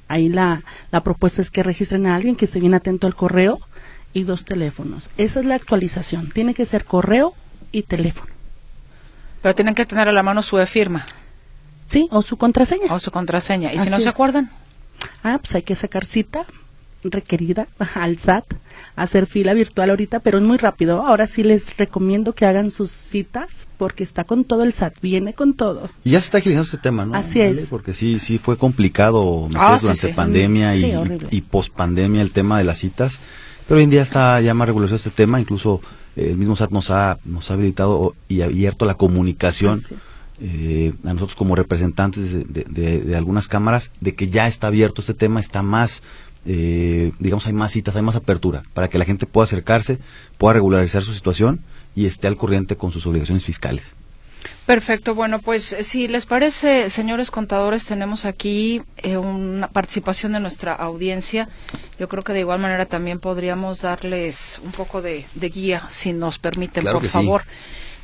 Ahí 0.08 0.28
la, 0.28 0.64
la 0.92 1.04
propuesta 1.04 1.42
es 1.42 1.52
que 1.52 1.62
registren 1.62 2.08
a 2.08 2.16
alguien 2.16 2.36
que 2.36 2.46
esté 2.46 2.60
bien 2.60 2.74
atento 2.74 3.06
al 3.06 3.16
correo 3.16 3.60
y 4.14 4.24
dos 4.24 4.44
teléfonos. 4.44 5.12
Esa 5.18 5.40
es 5.40 5.46
la 5.46 5.56
actualización. 5.56 6.30
Tiene 6.32 6.56
que 6.56 6.66
ser 6.66 6.84
correo 6.84 7.36
y 7.72 7.84
teléfono. 7.84 8.32
Pero 9.42 9.56
tienen 9.56 9.76
que 9.76 9.86
tener 9.86 10.10
a 10.10 10.12
la 10.12 10.24
mano 10.24 10.42
su 10.42 10.58
firma. 10.66 11.06
Sí, 11.90 12.08
o 12.12 12.22
su 12.22 12.38
contraseña. 12.38 12.94
O 12.94 13.00
su 13.00 13.10
contraseña. 13.10 13.74
¿Y 13.74 13.80
si 13.80 13.90
no 13.90 14.00
se 14.00 14.10
acuerdan? 14.10 14.52
Ah, 15.24 15.40
pues 15.42 15.56
hay 15.56 15.64
que 15.64 15.76
sacar 15.76 16.06
cita 16.06 16.46
requerida 17.04 17.68
al 17.96 18.20
SAT, 18.20 18.46
hacer 18.96 19.26
fila 19.26 19.56
virtual 19.56 19.90
ahorita, 19.90 20.20
pero 20.20 20.38
es 20.38 20.46
muy 20.46 20.58
rápido. 20.58 21.02
Ahora 21.02 21.26
sí 21.26 21.44
les 21.44 21.76
recomiendo 21.78 22.34
que 22.34 22.46
hagan 22.46 22.70
sus 22.70 22.92
citas 22.92 23.68
porque 23.78 24.04
está 24.04 24.24
con 24.24 24.44
todo 24.44 24.64
el 24.64 24.74
SAT, 24.74 25.00
viene 25.02 25.34
con 25.34 25.56
todo. 25.56 25.90
Y 26.04 26.12
ya 26.12 26.20
se 26.20 26.26
está 26.26 26.38
agilizando 26.38 26.66
este 26.66 26.78
tema, 26.78 27.06
¿no? 27.06 27.16
Así 27.16 27.42
es. 27.42 27.68
Porque 27.70 27.96
sí, 27.96 28.20
sí 28.20 28.38
fue 28.38 28.58
complicado 28.58 29.50
ah, 29.56 29.80
durante 29.82 30.10
pandemia 30.10 30.76
y, 30.76 30.94
y 31.32 31.42
post 31.42 31.74
pandemia 31.74 32.22
el 32.22 32.32
tema 32.32 32.60
de 32.60 32.66
las 32.66 32.78
citas, 32.78 33.18
pero 33.68 33.80
hoy 33.80 33.86
en 33.86 33.90
día 33.90 34.04
está 34.04 34.40
ya 34.42 34.54
más 34.54 34.68
regulado 34.68 34.96
este 34.96 35.10
tema, 35.10 35.40
incluso 35.40 35.82
eh, 36.16 36.28
el 36.30 36.38
mismo 36.38 36.56
SAT 36.56 36.70
nos 36.70 36.92
ha, 36.92 37.18
nos 37.26 37.50
ha 37.50 37.54
habilitado 37.56 38.14
y 38.28 38.42
abierto 38.42 38.86
la 38.86 38.94
comunicación. 38.94 39.82
Eh, 40.42 40.94
a 41.04 41.14
nosotros 41.14 41.36
como 41.36 41.56
representantes 41.56 42.32
de, 42.32 42.64
de, 42.64 43.16
algunas 43.18 43.50
cámaras 43.50 43.92
de 44.00 44.16
que 44.16 44.30
ya 44.30 44.48
está 44.48 44.68
abierto 44.68 45.02
este 45.02 45.14
tema, 45.14 45.42
está 45.42 45.64
más 45.64 46.02
eh, 46.46 47.12
digamos, 47.20 47.46
hay 47.48 47.54
más 47.54 47.72
citas, 47.74 47.96
hay 47.96 48.02
más 48.02 48.16
apertura 48.16 48.64
para 48.74 48.88
que 48.88 48.98
la 48.98 49.06
gente 49.06 49.26
pueda 49.26 49.46
acercarse, 49.46 50.00
pueda 50.38 50.54
regularizar 50.54 51.04
su 51.04 51.14
situación 51.14 51.62
y 51.96 52.06
esté 52.06 52.28
al 52.28 52.38
corriente 52.38 52.78
con 52.78 52.92
sus 52.92 53.06
obligaciones 53.06 53.44
fiscales. 53.44 53.94
Perfecto. 54.66 55.16
Bueno, 55.16 55.40
pues 55.40 55.64
si 55.64 56.08
les 56.08 56.26
parece, 56.26 56.90
señores 56.90 57.30
contadores, 57.30 57.86
tenemos 57.86 58.24
aquí 58.24 58.82
eh, 58.98 59.18
una 59.18 59.68
participación 59.68 60.32
de 60.32 60.40
nuestra 60.40 60.74
audiencia. 60.74 61.50
Yo 62.00 62.08
creo 62.08 62.24
que 62.24 62.34
de 62.34 62.42
igual 62.42 62.60
manera 62.60 62.86
también 62.86 63.20
podríamos 63.20 63.82
darles 63.82 64.62
un 64.64 64.72
poco 64.72 65.02
de, 65.02 65.26
guía, 65.36 65.84
si 65.90 66.14
nos 66.14 66.40
permiten, 66.40 66.86
por 66.86 67.06
favor. 67.08 67.44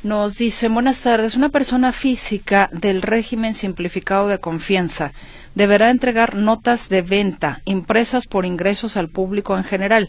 Nos 0.06 0.38
dice, 0.38 0.68
buenas 0.68 1.00
tardes, 1.00 1.34
una 1.34 1.48
persona 1.48 1.90
física 1.90 2.70
del 2.70 3.02
régimen 3.02 3.54
simplificado 3.54 4.28
de 4.28 4.38
confianza 4.38 5.12
deberá 5.56 5.90
entregar 5.90 6.36
notas 6.36 6.88
de 6.88 7.02
venta 7.02 7.60
impresas 7.64 8.28
por 8.28 8.46
ingresos 8.46 8.96
al 8.96 9.08
público 9.08 9.58
en 9.58 9.64
general. 9.64 10.08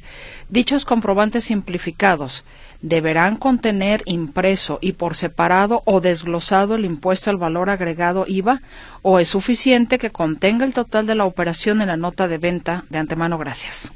Dichos 0.49 0.85
comprobantes 0.85 1.45
simplificados 1.45 2.45
deberán 2.83 3.37
contener 3.37 4.03
impreso 4.05 4.77
y 4.81 4.91
por 4.91 5.15
separado 5.15 5.81
o 5.85 5.99
desglosado 5.99 6.75
el 6.75 6.85
impuesto 6.85 7.31
al 7.31 7.37
valor 7.37 7.71
agregado 7.71 8.25
IVA 8.27 8.61
o 9.01 9.17
es 9.17 9.29
suficiente 9.29 9.97
que 9.97 10.11
contenga 10.11 10.63
el 10.63 10.75
total 10.75 11.07
de 11.07 11.15
la 11.15 11.25
operación 11.25 11.81
en 11.81 11.87
la 11.87 11.97
nota 11.97 12.27
de 12.27 12.37
venta 12.37 12.85
de 12.91 12.99
antemano. 12.99 13.39
Gracias. 13.39 13.91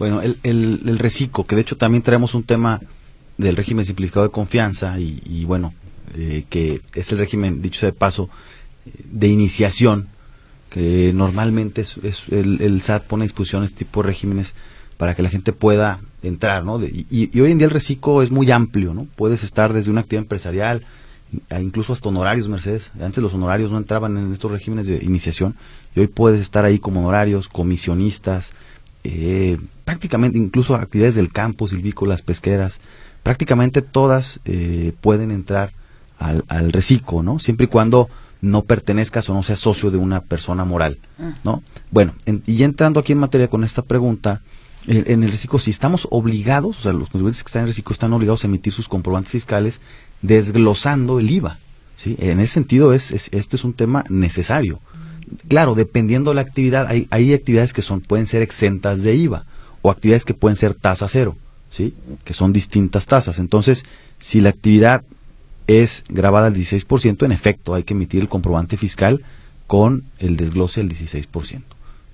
Bueno, 0.00 0.20
el, 0.20 0.36
el, 0.42 0.98
reciclo, 0.98 1.44
que 1.44 1.54
de 1.54 1.62
hecho 1.62 1.76
también 1.76 2.02
traemos 2.02 2.34
un 2.34 2.42
tema 2.42 2.80
del 3.38 3.56
régimen 3.56 3.84
simplificado 3.84 4.26
de 4.26 4.32
confianza 4.32 4.98
y, 4.98 5.44
bueno, 5.44 5.72
eh, 6.16 6.44
que 6.50 6.82
es 6.94 7.10
el 7.12 7.18
régimen, 7.18 7.62
dicho 7.62 7.86
de 7.86 7.92
paso, 7.92 8.28
de 9.10 9.28
iniciación 9.28 10.08
que 10.70 11.12
normalmente 11.14 11.80
es, 11.82 11.96
el, 12.30 12.82
SAT 12.82 13.04
pone 13.04 13.22
a 13.22 13.26
disposición 13.26 13.64
este 13.64 13.78
tipo 13.78 14.02
de 14.02 14.08
regímenes 14.08 14.54
para 14.98 15.14
que 15.14 15.22
la 15.22 15.30
gente 15.30 15.52
pueda 15.52 16.00
entrar, 16.22 16.64
¿no? 16.64 16.82
y, 16.84 17.40
hoy 17.40 17.52
en 17.52 17.58
día 17.58 17.66
el 17.66 17.72
reciclo 17.72 18.22
es 18.22 18.30
muy 18.30 18.50
amplio, 18.50 18.92
¿no? 18.92 19.06
Puedes 19.16 19.44
estar 19.44 19.72
desde 19.72 19.90
una 19.90 20.00
actividad 20.00 20.24
empresarial, 20.24 20.84
incluso 21.60 21.92
hasta 21.92 22.08
honorarios, 22.08 22.48
Mercedes. 22.48 22.90
Antes 23.00 23.22
los 23.22 23.32
honorarios 23.32 23.70
no 23.70 23.78
entraban 23.78 24.16
en 24.16 24.32
estos 24.32 24.50
regímenes 24.50 24.86
de 24.86 24.96
iniciación 25.04 25.54
y 25.94 26.00
hoy 26.00 26.08
puedes 26.08 26.40
estar 26.40 26.64
ahí 26.64 26.80
como 26.80 27.00
honorarios, 27.00 27.48
comisionistas, 27.48 28.50
eh, 29.04 29.58
prácticamente 29.84 30.38
incluso 30.38 30.74
actividades 30.74 31.14
del 31.14 31.32
campo, 31.32 31.68
silvícolas, 31.68 32.22
pesqueras, 32.22 32.80
prácticamente 33.28 33.82
todas 33.82 34.40
eh, 34.46 34.94
pueden 35.02 35.30
entrar 35.30 35.72
al, 36.18 36.44
al 36.48 36.72
reciclo, 36.72 37.22
¿no? 37.22 37.38
Siempre 37.38 37.64
y 37.64 37.68
cuando 37.68 38.08
no 38.40 38.62
pertenezcas 38.62 39.28
o 39.28 39.34
no 39.34 39.42
seas 39.42 39.58
socio 39.58 39.90
de 39.90 39.98
una 39.98 40.22
persona 40.22 40.64
moral, 40.64 40.96
ah. 41.20 41.34
¿no? 41.44 41.62
Bueno, 41.90 42.14
y 42.46 42.62
entrando 42.62 43.00
aquí 43.00 43.12
en 43.12 43.18
materia 43.18 43.48
con 43.48 43.64
esta 43.64 43.82
pregunta, 43.82 44.40
en, 44.86 45.22
el 45.22 45.30
reciclo, 45.30 45.58
si 45.58 45.70
estamos 45.70 46.08
obligados, 46.10 46.78
o 46.78 46.80
sea, 46.80 46.94
los 46.94 47.10
contribuyentes 47.10 47.42
que 47.44 47.48
están 47.48 47.60
en 47.60 47.64
el 47.64 47.72
reciclo 47.72 47.92
están 47.92 48.14
obligados 48.14 48.44
a 48.44 48.46
emitir 48.46 48.72
sus 48.72 48.88
comprobantes 48.88 49.32
fiscales 49.32 49.82
desglosando 50.22 51.20
el 51.20 51.28
IVA, 51.28 51.58
¿sí? 51.98 52.16
En 52.20 52.40
ese 52.40 52.54
sentido, 52.54 52.94
es, 52.94 53.10
esto 53.10 53.56
es 53.56 53.62
un 53.62 53.74
tema 53.74 54.04
necesario. 54.08 54.80
Claro, 55.48 55.74
dependiendo 55.74 56.30
de 56.30 56.36
la 56.36 56.40
actividad, 56.40 56.86
hay, 56.86 57.06
hay 57.10 57.34
actividades 57.34 57.74
que 57.74 57.82
son, 57.82 58.00
pueden 58.00 58.26
ser 58.26 58.40
exentas 58.40 59.02
de 59.02 59.16
IVA 59.16 59.44
o 59.82 59.90
actividades 59.90 60.24
que 60.24 60.32
pueden 60.32 60.56
ser 60.56 60.74
tasa 60.74 61.08
cero, 61.10 61.36
¿sí? 61.70 61.94
Que 62.24 62.34
son 62.34 62.52
distintas 62.52 63.06
tasas. 63.06 63.38
Entonces, 63.38 63.84
si 64.18 64.40
la 64.40 64.50
actividad 64.50 65.04
es 65.66 66.04
grabada 66.08 66.48
al 66.48 66.54
16%, 66.54 67.24
en 67.24 67.32
efecto 67.32 67.74
hay 67.74 67.84
que 67.84 67.94
emitir 67.94 68.20
el 68.20 68.28
comprobante 68.28 68.76
fiscal 68.76 69.22
con 69.66 70.04
el 70.18 70.36
desglose 70.36 70.80
del 70.82 70.90
16%, 70.90 71.62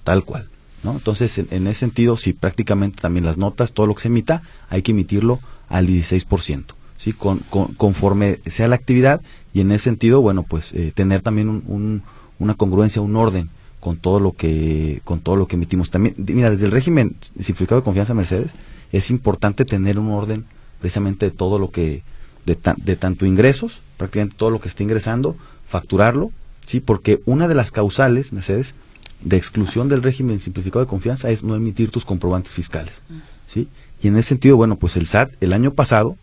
tal 0.02 0.24
cual. 0.24 0.48
¿no? 0.82 0.92
Entonces, 0.92 1.38
en, 1.38 1.66
ese 1.66 1.80
sentido, 1.80 2.16
sí, 2.16 2.32
prácticamente 2.32 3.00
también 3.00 3.24
las 3.24 3.38
notas, 3.38 3.72
todo 3.72 3.86
lo 3.86 3.94
que 3.94 4.02
se 4.02 4.08
emita, 4.08 4.42
hay 4.68 4.82
que 4.82 4.90
emitirlo 4.90 5.40
al 5.68 5.86
16%, 5.86 6.64
¿sí? 6.98 7.12
Con, 7.12 7.38
conforme 7.38 8.38
sea 8.44 8.68
la 8.68 8.76
actividad 8.76 9.22
y 9.54 9.60
en 9.60 9.72
ese 9.72 9.84
sentido, 9.84 10.20
bueno, 10.20 10.42
pues 10.42 10.72
eh, 10.74 10.92
tener 10.94 11.22
también 11.22 11.48
un, 11.48 12.02
una 12.38 12.54
congruencia, 12.54 13.00
un 13.00 13.16
orden 13.16 13.48
con 13.80 13.96
todo 13.96 14.18
lo 14.18 14.32
que 14.32 15.00
con 15.04 15.20
todo 15.20 15.36
lo 15.36 15.46
que 15.46 15.56
emitimos. 15.56 15.90
También, 15.90 16.14
mira, 16.18 16.50
desde 16.50 16.66
el 16.66 16.72
régimen 16.72 17.16
simplificado 17.20 17.80
de 17.80 17.84
confianza 17.84 18.14
Mercedes, 18.14 18.50
es 18.96 19.10
importante 19.10 19.64
tener 19.64 19.98
un 19.98 20.10
orden 20.10 20.44
precisamente 20.80 21.26
de 21.26 21.32
todo 21.32 21.58
lo 21.58 21.70
que 21.70 22.02
de, 22.46 22.96
tanto 22.96 23.24
ingresos, 23.26 23.80
prácticamente 23.96 24.36
todo 24.36 24.50
lo 24.50 24.60
que 24.60 24.68
está 24.68 24.82
ingresando, 24.82 25.36
facturarlo, 25.66 26.30
¿sí? 26.66 26.80
Porque 26.80 27.20
una 27.24 27.48
de 27.48 27.54
las 27.54 27.72
causales, 27.72 28.32
Mercedes, 28.32 28.74
de 29.22 29.36
exclusión 29.36 29.88
del 29.88 30.02
régimen 30.02 30.40
simplificado 30.40 30.84
de 30.84 30.90
confianza 30.90 31.30
es 31.30 31.42
no 31.42 31.56
emitir 31.56 31.90
tus 31.90 32.04
comprobantes 32.04 32.52
fiscales, 32.52 33.00
¿sí? 33.48 33.68
Y 34.02 34.08
en 34.08 34.16
ese 34.18 34.30
sentido, 34.30 34.56
bueno, 34.56 34.76
pues 34.76 34.96
el 34.96 35.06
SAT 35.06 35.32
el 35.40 35.54
año 35.54 35.72
pasado 35.72 36.16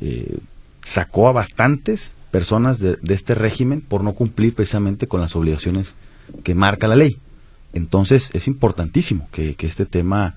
eh, 0.00 0.38
sacó 0.82 1.28
a 1.28 1.32
bastantes 1.32 2.16
personas 2.30 2.80
de, 2.80 2.98
este 3.08 3.34
régimen 3.34 3.80
por 3.80 4.02
no 4.02 4.14
cumplir 4.14 4.54
precisamente 4.54 5.06
con 5.06 5.20
las 5.20 5.36
obligaciones 5.36 5.94
que 6.42 6.54
marca 6.54 6.88
la 6.88 6.96
ley. 6.96 7.18
Entonces 7.72 8.30
es 8.32 8.48
importantísimo 8.48 9.28
que, 9.30 9.54
este 9.60 9.86
tema, 9.86 10.34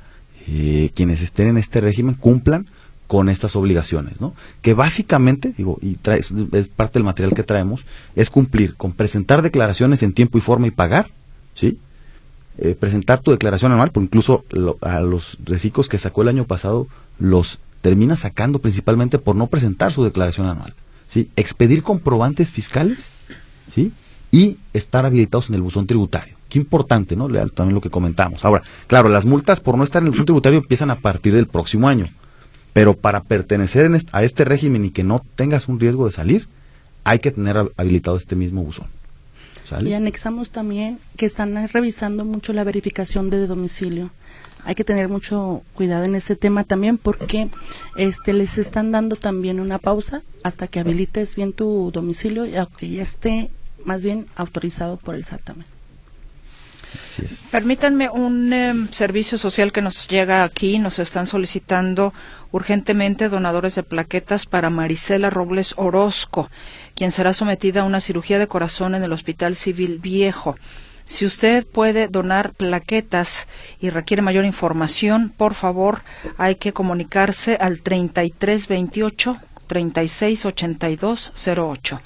eh, 0.47 0.91
quienes 0.95 1.21
estén 1.21 1.49
en 1.49 1.57
este 1.57 1.81
régimen 1.81 2.15
cumplan 2.15 2.67
con 3.07 3.29
estas 3.29 3.55
obligaciones, 3.55 4.19
¿no? 4.19 4.33
Que 4.62 4.73
básicamente, 4.73 5.53
digo, 5.57 5.77
y 5.81 5.97
es 6.51 6.69
parte 6.69 6.99
del 6.99 7.05
material 7.05 7.33
que 7.33 7.43
traemos, 7.43 7.86
es 8.15 8.29
cumplir 8.29 8.75
con 8.75 8.91
presentar 8.93 9.41
declaraciones 9.41 10.03
en 10.03 10.13
tiempo 10.13 10.38
y 10.38 10.41
forma 10.41 10.67
y 10.67 10.71
pagar, 10.71 11.10
¿sí? 11.55 11.79
Eh, 12.57 12.75
presentar 12.79 13.19
tu 13.19 13.31
declaración 13.31 13.71
anual, 13.71 13.91
por 13.91 14.03
incluso 14.03 14.43
a 14.81 14.99
los 14.99 15.38
reciclos 15.43 15.89
que 15.89 15.97
sacó 15.97 16.21
el 16.21 16.29
año 16.29 16.45
pasado, 16.45 16.88
los 17.19 17.60
termina 17.81 18.17
sacando 18.17 18.60
principalmente 18.60 19.19
por 19.19 19.36
no 19.36 19.47
presentar 19.47 19.93
su 19.93 20.03
declaración 20.03 20.47
anual, 20.47 20.73
¿sí? 21.07 21.29
Expedir 21.36 21.83
comprobantes 21.83 22.51
fiscales, 22.51 22.99
¿sí? 23.73 23.91
Y 24.31 24.57
estar 24.73 25.05
habilitados 25.05 25.49
en 25.49 25.55
el 25.55 25.62
buzón 25.62 25.88
tributario. 25.88 26.37
Qué 26.49 26.60
importante, 26.60 27.15
¿no? 27.15 27.27
También 27.49 27.75
lo 27.75 27.81
que 27.81 27.89
comentamos. 27.89 28.45
Ahora, 28.45 28.63
claro, 28.88 29.10
las 29.10 29.25
multas 29.25 29.60
por 29.60 29.77
no 29.77 29.83
estar 29.83 30.01
en 30.01 30.07
el 30.07 30.12
buzón 30.12 30.25
tributario 30.25 30.60
empiezan 30.60 30.91
a 30.91 30.95
partir 30.95 31.33
del 31.33 31.47
próximo 31.47 31.88
año. 31.88 32.07
Pero 32.73 32.95
para 32.95 33.21
pertenecer 33.21 33.89
a 34.12 34.23
este 34.23 34.45
régimen 34.45 34.86
y 34.86 34.91
que 34.91 35.03
no 35.03 35.23
tengas 35.36 35.67
un 35.67 35.79
riesgo 35.79 36.05
de 36.05 36.12
salir, 36.12 36.47
hay 37.03 37.19
que 37.19 37.31
tener 37.31 37.71
habilitado 37.75 38.17
este 38.17 38.36
mismo 38.36 38.63
buzón. 38.63 38.88
Y 39.83 39.93
anexamos 39.93 40.51
también 40.51 40.99
que 41.17 41.25
están 41.25 41.67
revisando 41.67 42.23
mucho 42.23 42.53
la 42.53 42.63
verificación 42.63 43.29
de 43.29 43.47
domicilio. 43.47 44.12
Hay 44.63 44.75
que 44.75 44.83
tener 44.83 45.10
mucho 45.10 45.62
cuidado 45.73 46.05
en 46.05 46.15
ese 46.15 46.36
tema 46.36 46.63
también 46.63 46.97
porque 46.97 47.49
este 47.95 48.33
les 48.33 48.57
están 48.57 48.91
dando 48.91 49.15
también 49.15 49.60
una 49.60 49.77
pausa 49.77 50.21
hasta 50.43 50.67
que 50.67 50.79
habilites 50.79 51.36
bien 51.36 51.53
tu 51.53 51.91
domicilio 51.91 52.45
y 52.45 52.55
aunque 52.55 52.89
ya 52.89 53.01
esté 53.01 53.49
más 53.86 54.03
bien 54.03 54.27
autorizado 54.36 54.97
por 54.97 55.15
el 55.15 55.25
SAT 55.25 55.41
también. 55.43 55.76
Permítanme 57.51 58.10
un 58.10 58.53
em, 58.53 58.91
servicio 58.91 59.38
social 59.38 59.71
que 59.71 59.81
nos 59.81 60.07
llega 60.07 60.43
aquí. 60.43 60.79
Nos 60.79 60.99
están 60.99 61.27
solicitando 61.27 62.13
urgentemente 62.51 63.29
donadores 63.29 63.75
de 63.75 63.83
plaquetas 63.83 64.45
para 64.45 64.69
Marisela 64.69 65.29
Robles 65.29 65.73
Orozco, 65.77 66.49
quien 66.95 67.12
será 67.12 67.33
sometida 67.33 67.81
a 67.81 67.86
una 67.86 67.99
cirugía 67.99 68.39
de 68.39 68.47
corazón 68.47 68.95
en 68.95 69.03
el 69.03 69.12
Hospital 69.12 69.55
Civil 69.55 69.99
Viejo. 69.99 70.57
Si 71.05 71.25
usted 71.25 71.65
puede 71.65 72.10
donar 72.10 72.51
plaquetas 72.51 73.47
y 73.79 73.89
requiere 73.89 74.21
mayor 74.21 74.43
información, 74.43 75.33
por 75.36 75.53
favor, 75.53 76.03
hay 76.38 76.55
que 76.55 76.73
comunicarse 76.73 77.57
al 77.60 77.81
3328 77.81 79.38
368208. 79.67 82.01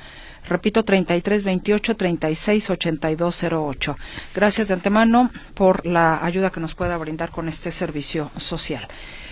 Repito, 0.48 0.84
3328 0.84 1.96
368208. 1.96 3.98
Gracias 4.36 4.68
de 4.68 4.74
antemano 4.74 5.32
por 5.54 5.86
la 5.86 6.24
ayuda 6.24 6.50
que 6.50 6.60
nos 6.60 6.76
pueda 6.76 6.98
brindar 6.98 7.32
con 7.32 7.48
este 7.48 7.72
servicio 7.72 8.32
social. 8.38 8.88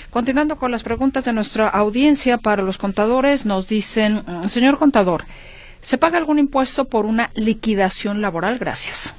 Continuando 0.10 0.58
con 0.58 0.72
las 0.72 0.84
preguntas 0.84 1.26
de 1.26 1.34
nuestra 1.34 1.68
audiencia 1.68 2.38
para 2.38 2.64
los 2.64 2.78
contadores, 2.78 3.46
nos 3.46 3.68
dicen, 3.68 4.24
señor 4.48 4.78
contador, 4.78 5.26
¿se 5.82 5.98
paga 5.98 6.18
algún 6.18 6.40
impuesto 6.40 6.86
por 6.86 7.06
una 7.06 7.30
liquidación 7.36 8.22
laboral? 8.22 8.58
Gracias. 8.58 9.14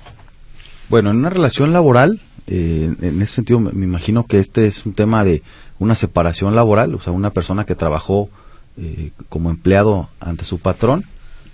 Bueno, 0.88 1.10
en 1.10 1.18
una 1.18 1.30
relación 1.30 1.72
laboral, 1.72 2.20
eh, 2.48 2.92
en 3.00 3.22
ese 3.22 3.34
sentido 3.34 3.60
me, 3.60 3.84
imagino 3.84 4.26
que 4.26 4.40
este 4.40 4.66
es 4.66 4.84
un 4.84 4.94
tema 4.94 5.22
de 5.22 5.42
una 5.78 5.94
separación 5.94 6.56
laboral, 6.56 6.94
o 6.94 7.00
sea, 7.00 7.12
una 7.12 7.30
persona 7.30 7.64
que 7.64 7.76
trabajó 7.76 8.28
eh, 8.76 9.12
como 9.28 9.50
empleado 9.50 10.08
ante 10.18 10.44
su 10.44 10.58
patrón 10.58 11.04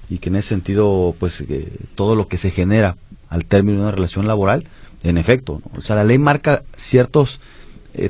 y 0.08 0.18
que 0.18 0.28
en 0.28 0.36
ese 0.36 0.50
sentido, 0.50 1.14
pues, 1.18 1.40
eh, 1.42 1.72
todo 1.94 2.14
lo 2.14 2.28
que 2.28 2.36
se 2.36 2.50
genera 2.50 2.96
al 3.28 3.44
término 3.44 3.78
de 3.78 3.84
una 3.84 3.92
relación 3.92 4.26
laboral, 4.26 4.66
en 5.02 5.18
efecto, 5.18 5.60
o 5.76 5.82
sea, 5.82 5.96
la 5.96 6.04
ley 6.04 6.18
marca 6.18 6.62
ciertos 6.76 7.40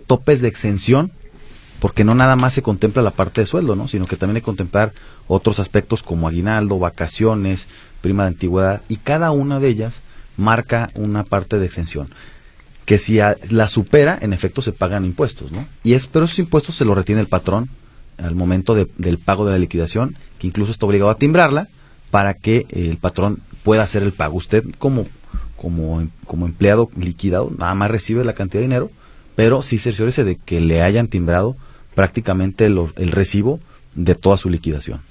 topes 0.07 0.41
de 0.41 0.49
exención 0.49 1.13
porque 1.81 2.05
no 2.05 2.15
nada 2.15 2.37
más 2.37 2.55
se 2.55 2.63
contempla 2.63 3.03
la 3.03 3.11
parte 3.11 3.43
de 3.43 3.47
sueldo, 3.47 3.77
¿no? 3.77 3.89
sino 3.89 4.07
que 4.07 4.17
también 4.17 4.37
hay 4.37 4.43
que 4.43 4.47
contemplar 4.47 4.93
otros 5.29 5.59
aspectos 5.59 6.03
como 6.03 6.29
aguinaldo, 6.29 6.79
vacaciones, 6.79 7.69
prima 8.01 8.25
de 8.25 8.29
antigüedad, 8.29 8.83
y 8.89 8.97
cada 8.97 9.31
una 9.31 9.61
de 9.61 9.69
ellas 9.69 10.01
marca 10.37 10.91
una 10.95 11.25
parte 11.25 11.59
de 11.59 11.67
exención 11.67 12.09
que 12.85 12.99
si 12.99 13.19
la 13.51 13.67
supera, 13.67 14.17
en 14.21 14.33
efecto 14.33 14.63
se 14.63 14.71
pagan 14.71 15.05
impuestos, 15.05 15.51
¿no? 15.51 15.67
Y 15.83 15.95
es, 15.95 16.07
pero 16.07 16.25
esos 16.25 16.39
impuestos 16.39 16.77
se 16.77 16.85
los 16.85 16.97
retiene 16.97 17.21
el 17.21 17.27
patrón 17.27 17.69
al 18.17 18.37
momento 18.37 18.77
del 18.77 19.19
pago 19.19 19.45
de 19.45 19.51
la 19.51 19.59
liquidación, 19.59 20.17
que 20.39 20.47
incluso 20.47 20.71
está 20.71 20.87
obligado 20.87 21.11
a 21.11 21.17
timbrarla 21.17 21.67
para 22.17 22.33
que 22.33 22.65
eh, 22.71 22.89
el 22.89 22.97
patrón 22.97 23.43
pueda 23.63 23.83
hacer 23.83 24.03
el 24.03 24.13
pago. 24.13 24.39
Usted 24.39 24.65
como, 24.79 25.07
como, 25.55 26.09
como 26.25 26.47
empleado 26.47 26.89
liquidado 26.97 27.53
nada 27.59 27.75
más 27.75 27.91
recibe 27.91 28.25
la 28.25 28.33
cantidad 28.33 28.61
de 28.61 28.69
dinero, 28.69 28.91
pero 29.35 29.61
sí 29.61 29.77
cerciórese 29.77 30.25
de 30.25 30.37
que 30.37 30.63
le 30.63 30.81
hayan 30.81 31.09
timbrado 31.09 31.59
prácticamente 31.95 32.65
el 32.65 33.13
recibo 33.13 33.61
de 33.95 34.15
toda 34.15 34.39
su 34.39 34.49
liquidación. 34.49 35.03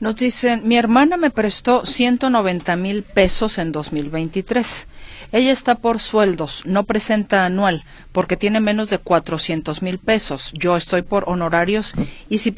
Nos 0.00 0.16
dicen, 0.16 0.62
mi 0.64 0.76
hermana 0.76 1.16
me 1.16 1.30
prestó 1.30 1.86
190 1.86 2.74
mil 2.74 3.04
pesos 3.04 3.58
en 3.58 3.70
2023. 3.70 4.88
Ella 5.30 5.52
está 5.52 5.76
por 5.76 6.00
sueldos, 6.00 6.62
no 6.64 6.84
presenta 6.84 7.46
anual, 7.46 7.84
porque 8.10 8.36
tiene 8.36 8.58
menos 8.58 8.90
de 8.90 8.98
400 8.98 9.80
mil 9.80 9.98
pesos. 9.98 10.52
Yo 10.54 10.76
estoy 10.76 11.02
por 11.02 11.28
honorarios 11.28 11.94
y 12.28 12.38
si, 12.38 12.50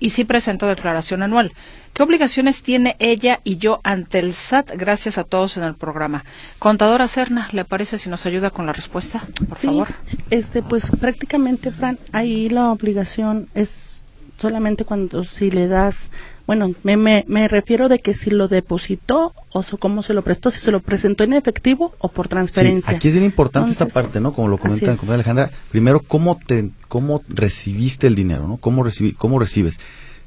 y 0.00 0.10
si 0.10 0.24
presento 0.24 0.66
declaración 0.66 1.22
anual. 1.22 1.52
¿Qué 1.92 2.02
obligaciones 2.02 2.62
tiene 2.62 2.96
ella 2.98 3.40
y 3.44 3.58
yo 3.58 3.80
ante 3.84 4.18
el 4.18 4.32
SAT? 4.32 4.72
Gracias 4.76 5.18
a 5.18 5.24
todos 5.24 5.56
en 5.56 5.64
el 5.64 5.74
programa. 5.74 6.24
Contadora 6.58 7.06
Serna, 7.06 7.48
¿le 7.52 7.64
parece 7.64 7.98
si 7.98 8.08
nos 8.08 8.26
ayuda 8.26 8.50
con 8.50 8.66
la 8.66 8.72
respuesta, 8.72 9.22
por 9.48 9.58
favor? 9.58 9.88
Este, 10.30 10.62
pues 10.62 10.90
prácticamente, 10.90 11.70
Fran, 11.70 11.98
ahí 12.12 12.48
la 12.48 12.72
obligación 12.72 13.48
es 13.54 14.02
solamente 14.38 14.84
cuando 14.84 15.22
si 15.24 15.50
le 15.50 15.68
das 15.68 16.10
bueno, 16.46 16.74
me, 16.82 16.96
me, 16.96 17.48
refiero 17.48 17.88
de 17.88 18.00
que 18.00 18.14
si 18.14 18.30
lo 18.30 18.48
depositó 18.48 19.34
o 19.52 19.62
cómo 19.78 20.02
se 20.02 20.14
lo 20.14 20.22
prestó, 20.22 20.50
si 20.50 20.58
se 20.58 20.70
lo 20.70 20.80
presentó 20.80 21.24
en 21.24 21.32
efectivo 21.32 21.94
o 21.98 22.08
por 22.08 22.28
transferencia. 22.28 22.94
aquí 22.94 23.08
es 23.08 23.14
bien 23.14 23.24
importante 23.24 23.70
esta 23.70 23.86
parte, 23.86 24.20
¿no? 24.20 24.32
Como 24.32 24.48
lo 24.48 24.58
comenta 24.58 24.96
Alejandra. 25.12 25.50
Primero, 25.70 26.00
¿cómo, 26.00 26.38
te, 26.44 26.70
¿cómo 26.88 27.22
recibiste 27.28 28.06
el 28.06 28.14
dinero, 28.14 28.48
¿no? 28.48 28.56
¿Cómo, 28.56 28.82
recibi, 28.82 29.12
¿Cómo 29.12 29.38
recibes? 29.38 29.78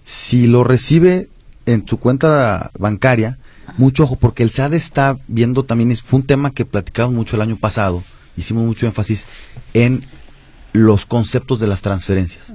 Si 0.04 0.48
lo 0.48 0.64
recibe 0.64 1.30
en 1.66 1.88
su 1.88 1.98
cuenta 1.98 2.72
bancaria, 2.78 3.38
mucho 3.78 4.04
ojo, 4.04 4.16
porque 4.16 4.44
el 4.44 4.52
SAD 4.52 4.74
está 4.74 5.18
viendo 5.28 5.64
también, 5.64 5.92
es, 5.92 6.02
fue 6.02 6.20
un 6.20 6.26
tema 6.26 6.52
que 6.52 6.66
platicamos 6.66 7.14
mucho 7.14 7.36
el 7.36 7.42
año 7.42 7.58
pasado, 7.58 8.04
hicimos 8.38 8.64
mucho 8.66 8.86
énfasis 8.86 9.26
en 9.74 10.06
los 10.74 11.06
conceptos 11.06 11.60
de 11.60 11.68
las 11.68 11.82
transferencias 11.82 12.52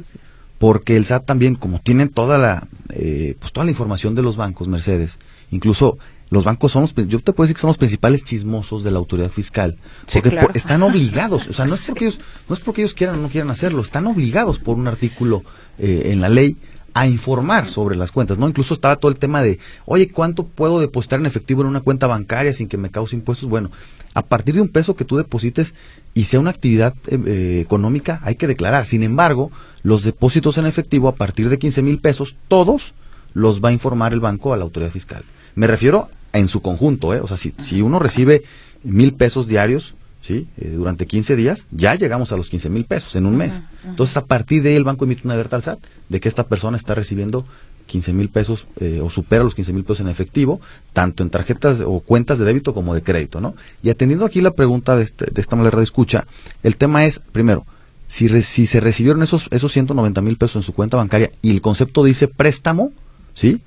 porque 0.58 0.96
el 0.96 1.06
SAT 1.06 1.24
también, 1.24 1.54
como 1.54 1.78
tienen 1.78 2.08
toda 2.08 2.38
la, 2.38 2.66
eh, 2.90 3.36
pues 3.38 3.52
toda 3.52 3.64
la 3.64 3.70
información 3.70 4.14
de 4.14 4.22
los 4.22 4.36
bancos, 4.36 4.68
Mercedes, 4.68 5.18
incluso 5.50 5.98
los 6.30 6.44
bancos 6.44 6.72
son 6.72 6.82
los, 6.82 6.94
yo 7.08 7.20
te 7.20 7.32
puedo 7.32 7.46
decir 7.46 7.56
que 7.56 7.60
son 7.60 7.68
los 7.68 7.78
principales 7.78 8.22
chismosos 8.22 8.84
de 8.84 8.90
la 8.90 8.98
autoridad 8.98 9.30
fiscal, 9.30 9.76
porque 10.12 10.58
están 10.58 10.82
obligados, 10.82 11.46
o 11.48 11.52
sea, 11.52 11.64
no 11.64 11.74
es 11.76 11.86
porque 11.86 12.06
ellos, 12.06 12.20
no 12.48 12.54
es 12.54 12.60
porque 12.60 12.82
ellos 12.82 12.94
quieran 12.94 13.18
o 13.18 13.22
no 13.22 13.28
quieran 13.28 13.50
hacerlo, 13.50 13.82
están 13.82 14.06
obligados 14.06 14.58
por 14.58 14.76
un 14.76 14.88
artículo 14.88 15.42
eh, 15.78 16.10
en 16.12 16.20
la 16.20 16.28
ley 16.28 16.56
a 16.94 17.06
informar 17.06 17.68
sobre 17.68 17.96
las 17.96 18.10
cuentas, 18.10 18.38
¿no? 18.38 18.48
Incluso 18.48 18.74
estaba 18.74 18.96
todo 18.96 19.10
el 19.10 19.18
tema 19.18 19.42
de, 19.42 19.60
oye, 19.84 20.10
¿cuánto 20.10 20.44
puedo 20.44 20.80
depositar 20.80 21.20
en 21.20 21.26
efectivo 21.26 21.62
en 21.62 21.68
una 21.68 21.80
cuenta 21.80 22.08
bancaria 22.08 22.52
sin 22.52 22.66
que 22.66 22.76
me 22.76 22.90
cause 22.90 23.14
impuestos? 23.14 23.48
Bueno, 23.48 23.70
a 24.14 24.22
partir 24.22 24.56
de 24.56 24.62
un 24.62 24.68
peso 24.68 24.96
que 24.96 25.04
tú 25.04 25.16
deposites 25.16 25.74
y 26.18 26.24
sea 26.24 26.40
una 26.40 26.50
actividad 26.50 26.94
eh, 27.06 27.16
eh, 27.26 27.60
económica, 27.64 28.18
hay 28.24 28.34
que 28.34 28.48
declarar. 28.48 28.86
Sin 28.86 29.04
embargo, 29.04 29.52
los 29.84 30.02
depósitos 30.02 30.58
en 30.58 30.66
efectivo 30.66 31.06
a 31.06 31.14
partir 31.14 31.48
de 31.48 31.60
15 31.60 31.80
mil 31.82 32.00
pesos, 32.00 32.34
todos 32.48 32.92
los 33.34 33.62
va 33.62 33.68
a 33.68 33.72
informar 33.72 34.12
el 34.12 34.18
banco 34.18 34.52
a 34.52 34.56
la 34.56 34.64
autoridad 34.64 34.90
fiscal. 34.90 35.22
Me 35.54 35.68
refiero 35.68 36.08
en 36.32 36.48
su 36.48 36.60
conjunto, 36.60 37.14
¿eh? 37.14 37.20
O 37.20 37.28
sea, 37.28 37.36
si, 37.36 37.54
si 37.58 37.82
uno 37.82 38.00
recibe 38.00 38.42
mil 38.82 39.14
pesos 39.14 39.46
diarios, 39.46 39.94
¿sí? 40.20 40.48
Eh, 40.56 40.70
durante 40.70 41.06
15 41.06 41.36
días, 41.36 41.66
ya 41.70 41.94
llegamos 41.94 42.32
a 42.32 42.36
los 42.36 42.50
15 42.50 42.68
mil 42.68 42.84
pesos 42.84 43.14
en 43.14 43.24
un 43.24 43.36
mes. 43.36 43.52
Entonces, 43.84 44.16
a 44.16 44.24
partir 44.24 44.64
de 44.64 44.70
ahí 44.70 44.74
el 44.74 44.82
banco 44.82 45.04
emite 45.04 45.22
una 45.24 45.34
alerta 45.34 45.54
al 45.54 45.62
SAT 45.62 45.78
de 46.08 46.18
que 46.18 46.28
esta 46.28 46.48
persona 46.48 46.76
está 46.76 46.96
recibiendo 46.96 47.46
15 47.88 48.12
mil 48.12 48.28
pesos 48.28 48.66
eh, 48.78 49.00
o 49.02 49.10
supera 49.10 49.42
los 49.42 49.54
15 49.54 49.72
mil 49.72 49.82
pesos 49.82 50.00
en 50.00 50.08
efectivo, 50.08 50.60
tanto 50.92 51.24
en 51.24 51.30
tarjetas 51.30 51.80
o 51.84 52.00
cuentas 52.00 52.38
de 52.38 52.44
débito 52.44 52.74
como 52.74 52.94
de 52.94 53.02
crédito, 53.02 53.40
¿no? 53.40 53.54
Y 53.82 53.90
atendiendo 53.90 54.24
aquí 54.24 54.40
la 54.40 54.52
pregunta 54.52 54.96
de, 54.96 55.02
este, 55.02 55.26
de 55.26 55.40
esta 55.40 55.56
manera 55.56 55.78
de 55.78 55.84
escucha, 55.84 56.26
el 56.62 56.76
tema 56.76 57.04
es, 57.06 57.18
primero, 57.18 57.66
si, 58.06 58.42
si 58.42 58.66
se 58.66 58.80
recibieron 58.80 59.22
esos, 59.22 59.48
esos 59.50 59.72
190 59.72 60.20
mil 60.22 60.36
pesos 60.36 60.56
en 60.56 60.62
su 60.62 60.72
cuenta 60.72 60.96
bancaria 60.96 61.30
y 61.42 61.50
el 61.50 61.60
concepto 61.60 62.04
dice 62.04 62.28
préstamo, 62.28 62.92
¿sí? 63.34 63.60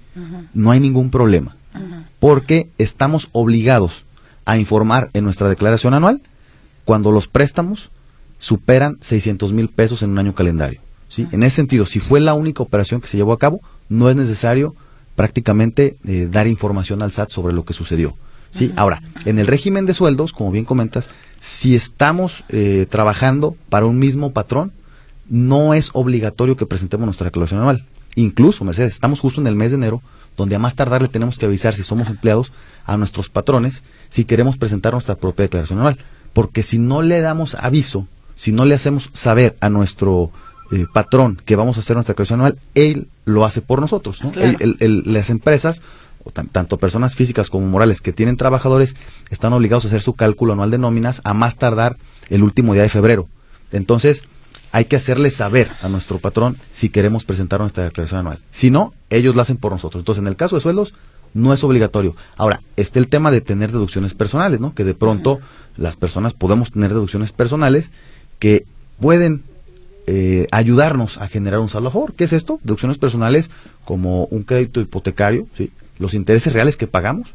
No 0.53 0.71
hay 0.71 0.79
ningún 0.79 1.09
problema, 1.09 1.55
porque 2.19 2.69
estamos 2.77 3.29
obligados 3.31 4.03
a 4.45 4.57
informar 4.57 5.09
en 5.13 5.23
nuestra 5.23 5.47
declaración 5.47 5.93
anual 5.93 6.21
cuando 6.85 7.11
los 7.11 7.27
préstamos 7.27 7.89
superan 8.37 8.97
600 9.01 9.53
mil 9.53 9.69
pesos 9.69 10.01
en 10.03 10.09
un 10.09 10.19
año 10.19 10.35
calendario. 10.35 10.81
¿sí? 11.07 11.27
En 11.31 11.43
ese 11.43 11.57
sentido, 11.57 11.85
si 11.85 11.99
fue 11.99 12.19
la 12.19 12.33
única 12.33 12.63
operación 12.63 12.99
que 12.99 13.07
se 13.07 13.17
llevó 13.17 13.33
a 13.33 13.39
cabo, 13.39 13.61
no 13.91 14.09
es 14.09 14.15
necesario 14.15 14.73
prácticamente 15.15 15.97
eh, 16.07 16.29
dar 16.31 16.47
información 16.47 17.01
al 17.01 17.11
SAT 17.11 17.29
sobre 17.29 17.53
lo 17.53 17.65
que 17.65 17.73
sucedió. 17.73 18.15
¿sí? 18.49 18.71
Ahora, 18.77 19.01
en 19.25 19.37
el 19.37 19.47
régimen 19.47 19.85
de 19.85 19.93
sueldos, 19.93 20.31
como 20.31 20.49
bien 20.49 20.63
comentas, 20.63 21.09
si 21.39 21.75
estamos 21.75 22.45
eh, 22.47 22.87
trabajando 22.89 23.57
para 23.69 23.85
un 23.85 23.99
mismo 23.99 24.31
patrón, 24.31 24.71
no 25.29 25.73
es 25.73 25.89
obligatorio 25.91 26.55
que 26.55 26.65
presentemos 26.65 27.05
nuestra 27.05 27.25
declaración 27.25 27.59
anual. 27.59 27.85
Incluso, 28.15 28.63
Mercedes, 28.63 28.93
estamos 28.93 29.19
justo 29.19 29.41
en 29.41 29.47
el 29.47 29.55
mes 29.57 29.71
de 29.71 29.77
enero, 29.77 30.01
donde 30.37 30.55
a 30.55 30.59
más 30.59 30.75
tardar 30.75 31.01
le 31.01 31.09
tenemos 31.09 31.37
que 31.37 31.45
avisar 31.45 31.75
si 31.75 31.83
somos 31.83 32.07
empleados 32.07 32.53
a 32.85 32.95
nuestros 32.95 33.27
patrones 33.29 33.83
si 34.07 34.23
queremos 34.23 34.55
presentar 34.55 34.93
nuestra 34.93 35.15
propia 35.15 35.43
declaración 35.43 35.79
anual. 35.79 35.97
Porque 36.31 36.63
si 36.63 36.79
no 36.79 37.01
le 37.01 37.19
damos 37.19 37.55
aviso, 37.55 38.07
si 38.35 38.53
no 38.53 38.63
le 38.63 38.75
hacemos 38.75 39.09
saber 39.11 39.57
a 39.59 39.69
nuestro 39.69 40.31
eh, 40.71 40.85
patrón 40.91 41.41
que 41.43 41.55
vamos 41.55 41.77
a 41.77 41.81
hacer 41.81 41.95
nuestra 41.95 42.13
declaración 42.13 42.39
anual, 42.39 42.57
él 42.75 43.07
lo 43.25 43.45
hace 43.45 43.61
por 43.61 43.81
nosotros. 43.81 44.19
las 44.79 45.29
empresas, 45.29 45.81
tanto 46.51 46.77
personas 46.77 47.15
físicas 47.15 47.49
como 47.49 47.67
morales 47.67 48.01
que 48.01 48.13
tienen 48.13 48.37
trabajadores, 48.37 48.95
están 49.29 49.53
obligados 49.53 49.85
a 49.85 49.89
hacer 49.89 50.01
su 50.01 50.13
cálculo 50.13 50.53
anual 50.53 50.71
de 50.71 50.77
nóminas 50.77 51.21
a 51.23 51.33
más 51.33 51.57
tardar 51.57 51.97
el 52.29 52.43
último 52.43 52.73
día 52.73 52.83
de 52.83 52.89
febrero. 52.89 53.27
Entonces, 53.71 54.23
hay 54.71 54.85
que 54.85 54.95
hacerle 54.95 55.29
saber 55.29 55.69
a 55.81 55.89
nuestro 55.89 56.19
patrón 56.19 56.57
si 56.71 56.89
queremos 56.89 57.25
presentar 57.25 57.59
nuestra 57.59 57.83
declaración 57.83 58.21
anual. 58.21 58.39
Si 58.51 58.71
no, 58.71 58.93
ellos 59.09 59.35
lo 59.35 59.41
hacen 59.41 59.57
por 59.57 59.71
nosotros. 59.71 60.01
Entonces, 60.01 60.21
en 60.21 60.27
el 60.27 60.35
caso 60.35 60.55
de 60.55 60.61
sueldos, 60.61 60.93
no 61.33 61.53
es 61.53 61.63
obligatorio. 61.63 62.15
Ahora, 62.37 62.61
está 62.77 62.99
el 62.99 63.07
tema 63.07 63.31
de 63.31 63.41
tener 63.41 63.71
deducciones 63.71 64.13
personales, 64.13 64.59
¿no? 64.59 64.73
Que 64.73 64.83
de 64.83 64.93
pronto 64.93 65.39
las 65.77 65.95
personas 65.95 66.33
podemos 66.33 66.71
tener 66.71 66.89
deducciones 66.91 67.31
personales 67.31 67.89
que 68.39 68.65
pueden 68.99 69.43
eh, 70.07 70.47
ayudarnos 70.51 71.17
a 71.17 71.27
generar 71.27 71.59
un 71.59 71.69
saldo 71.69 71.89
a 71.89 71.91
favor. 71.91 72.13
¿Qué 72.13 72.23
es 72.23 72.33
esto? 72.33 72.59
Deducciones 72.63 72.97
personales 72.97 73.49
como 73.85 74.25
un 74.25 74.43
crédito 74.43 74.81
hipotecario, 74.81 75.47
¿sí? 75.57 75.71
los 75.99 76.13
intereses 76.13 76.53
reales 76.53 76.77
que 76.77 76.87
pagamos 76.87 77.29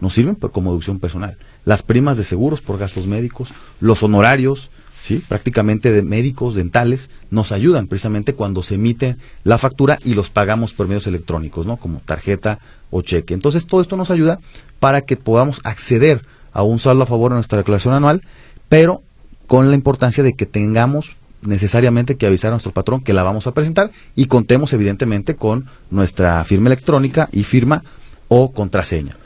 nos 0.00 0.14
sirven 0.14 0.34
como 0.36 0.70
deducción 0.70 0.98
personal. 0.98 1.36
Las 1.64 1.82
primas 1.82 2.16
de 2.16 2.24
seguros 2.24 2.60
por 2.60 2.78
gastos 2.78 3.06
médicos, 3.06 3.50
los 3.80 4.02
honorarios, 4.02 4.70
¿sí? 5.04 5.22
prácticamente 5.28 5.92
de 5.92 6.02
médicos, 6.02 6.54
dentales, 6.54 7.10
nos 7.30 7.52
ayudan 7.52 7.88
precisamente 7.88 8.34
cuando 8.34 8.62
se 8.62 8.76
emite 8.76 9.16
la 9.44 9.58
factura 9.58 9.98
y 10.04 10.14
los 10.14 10.30
pagamos 10.30 10.72
por 10.72 10.88
medios 10.88 11.06
electrónicos, 11.06 11.66
¿no? 11.66 11.76
como 11.76 12.00
tarjeta 12.00 12.58
o 12.90 13.02
cheque. 13.02 13.34
Entonces 13.34 13.66
todo 13.66 13.80
esto 13.80 13.96
nos 13.96 14.10
ayuda 14.10 14.38
para 14.80 15.02
que 15.02 15.16
podamos 15.16 15.60
acceder 15.64 16.22
a 16.52 16.62
un 16.62 16.78
saldo 16.78 17.04
a 17.04 17.06
favor 17.06 17.32
en 17.32 17.36
nuestra 17.36 17.58
declaración 17.58 17.94
anual, 17.94 18.22
pero 18.68 19.02
con 19.46 19.70
la 19.70 19.76
importancia 19.76 20.22
de 20.22 20.34
que 20.34 20.46
tengamos 20.46 21.16
necesariamente 21.42 22.16
que 22.16 22.26
avisar 22.26 22.48
a 22.48 22.52
nuestro 22.52 22.72
patrón 22.72 23.02
que 23.02 23.12
la 23.12 23.22
vamos 23.22 23.46
a 23.46 23.54
presentar 23.54 23.90
y 24.14 24.26
contemos 24.26 24.72
evidentemente 24.72 25.36
con 25.36 25.66
nuestra 25.90 26.44
firma 26.44 26.68
electrónica 26.68 27.28
y 27.32 27.44
firma 27.44 27.82
o 28.28 28.52
contraseña. 28.52 29.16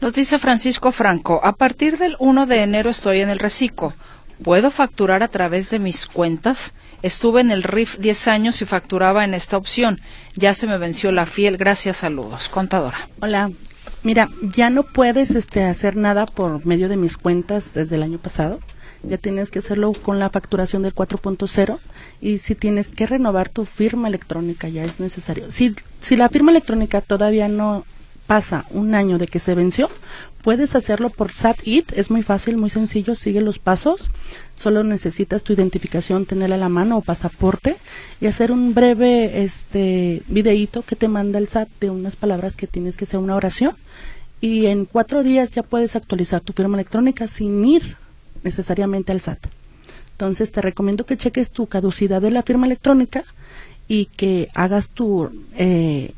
Nos 0.00 0.14
dice 0.14 0.38
Francisco 0.38 0.90
Franco, 0.90 1.40
a 1.44 1.52
partir 1.52 1.96
del 1.98 2.16
1 2.18 2.46
de 2.46 2.62
enero 2.62 2.90
estoy 2.90 3.20
en 3.20 3.28
el 3.28 3.38
reciclo. 3.38 3.94
¿Puedo 4.42 4.72
facturar 4.72 5.22
a 5.22 5.28
través 5.28 5.70
de 5.70 5.78
mis 5.78 6.06
cuentas? 6.06 6.74
Estuve 7.02 7.40
en 7.40 7.52
el 7.52 7.62
RIF 7.62 7.98
10 7.98 8.28
años 8.28 8.62
y 8.62 8.66
facturaba 8.66 9.22
en 9.22 9.34
esta 9.34 9.56
opción. 9.56 10.00
Ya 10.34 10.54
se 10.54 10.66
me 10.66 10.78
venció 10.78 11.12
la 11.12 11.26
fiel. 11.26 11.56
Gracias, 11.56 11.98
saludos. 11.98 12.48
Contadora. 12.48 13.08
Hola. 13.20 13.52
Mira, 14.02 14.28
ya 14.42 14.68
no 14.68 14.82
puedes 14.82 15.36
este, 15.36 15.64
hacer 15.64 15.96
nada 15.96 16.26
por 16.26 16.66
medio 16.66 16.88
de 16.88 16.96
mis 16.96 17.16
cuentas 17.16 17.72
desde 17.72 17.94
el 17.94 18.02
año 18.02 18.18
pasado. 18.18 18.58
Ya 19.04 19.18
tienes 19.18 19.50
que 19.50 19.58
hacerlo 19.58 19.92
con 19.92 20.18
la 20.18 20.30
facturación 20.30 20.82
del 20.82 20.94
4.0 20.94 21.78
y 22.20 22.38
si 22.38 22.54
tienes 22.54 22.90
que 22.90 23.06
renovar 23.06 23.48
tu 23.48 23.64
firma 23.64 24.08
electrónica 24.08 24.68
ya 24.68 24.84
es 24.84 25.00
necesario. 25.00 25.50
Si, 25.50 25.74
si 26.00 26.16
la 26.16 26.28
firma 26.28 26.50
electrónica 26.50 27.00
todavía 27.00 27.48
no 27.48 27.84
pasa 28.26 28.66
un 28.70 28.94
año 28.94 29.18
de 29.18 29.26
que 29.26 29.40
se 29.40 29.54
venció, 29.54 29.90
puedes 30.42 30.74
hacerlo 30.74 31.10
por 31.10 31.32
SAT-IT, 31.32 31.92
es 31.92 32.10
muy 32.10 32.22
fácil, 32.22 32.56
muy 32.56 32.70
sencillo, 32.70 33.14
sigue 33.14 33.40
los 33.40 33.58
pasos, 33.58 34.10
solo 34.56 34.84
necesitas 34.84 35.42
tu 35.44 35.52
identificación, 35.52 36.26
tenerla 36.26 36.54
a 36.54 36.58
la 36.58 36.68
mano 36.68 36.98
o 36.98 37.02
pasaporte 37.02 37.76
y 38.20 38.26
hacer 38.26 38.52
un 38.52 38.74
breve 38.74 39.42
este 39.42 40.22
videíto 40.28 40.82
que 40.82 40.96
te 40.96 41.08
manda 41.08 41.38
el 41.38 41.48
SAT 41.48 41.68
de 41.80 41.90
unas 41.90 42.16
palabras 42.16 42.56
que 42.56 42.66
tienes 42.66 42.96
que 42.96 43.04
hacer 43.04 43.20
una 43.20 43.36
oración. 43.36 43.76
Y 44.40 44.66
en 44.66 44.86
cuatro 44.86 45.22
días 45.22 45.52
ya 45.52 45.62
puedes 45.62 45.94
actualizar 45.94 46.40
tu 46.40 46.52
firma 46.52 46.76
electrónica 46.76 47.28
sin 47.28 47.64
ir 47.64 47.96
necesariamente 48.42 49.12
al 49.12 49.20
SAT. 49.20 49.38
Entonces 50.12 50.52
te 50.52 50.60
recomiendo 50.60 51.04
que 51.04 51.16
cheques 51.16 51.50
tu 51.50 51.66
caducidad 51.66 52.22
de 52.22 52.30
la 52.30 52.42
firma 52.42 52.66
electrónica 52.66 53.24
y 53.88 54.06
que 54.06 54.48
hagas 54.54 54.88
tu 54.88 55.30
eh, 55.56 56.12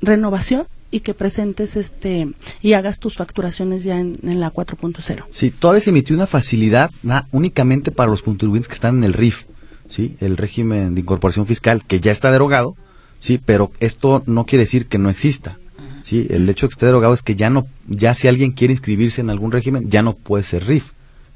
renovación 0.00 0.66
y 0.90 1.00
que 1.00 1.14
presentes 1.14 1.76
este 1.76 2.28
y 2.62 2.72
hagas 2.72 2.98
tus 2.98 3.16
facturaciones 3.16 3.84
ya 3.84 3.98
en, 3.98 4.18
la 4.22 4.52
4.0. 4.52 5.24
Sí, 5.30 5.50
todavía 5.50 5.80
se 5.80 5.90
emitió 5.90 6.16
una 6.16 6.26
facilidad 6.26 6.90
únicamente 7.30 7.90
para 7.90 8.10
los 8.10 8.22
contribuyentes 8.22 8.68
que 8.68 8.74
están 8.74 8.98
en 8.98 9.04
el 9.04 9.12
RIF, 9.12 9.44
sí, 9.88 10.16
el 10.20 10.36
régimen 10.36 10.94
de 10.94 11.00
incorporación 11.00 11.46
fiscal 11.46 11.84
que 11.84 12.00
ya 12.00 12.12
está 12.12 12.30
derogado, 12.32 12.76
sí, 13.18 13.38
pero 13.44 13.72
esto 13.80 14.22
no 14.26 14.46
quiere 14.46 14.64
decir 14.64 14.86
que 14.86 14.98
no 14.98 15.10
exista. 15.10 15.58
Sí, 16.02 16.26
el 16.30 16.48
hecho 16.48 16.66
de 16.66 16.70
que 16.70 16.74
esté 16.74 16.86
derogado 16.86 17.14
es 17.14 17.22
que 17.22 17.36
ya 17.36 17.50
no 17.50 17.66
ya 17.86 18.14
si 18.14 18.26
alguien 18.26 18.52
quiere 18.52 18.72
inscribirse 18.72 19.20
en 19.20 19.30
algún 19.30 19.52
régimen 19.52 19.90
ya 19.90 20.02
no 20.02 20.14
puede 20.14 20.44
ser 20.44 20.66
RIF, 20.66 20.84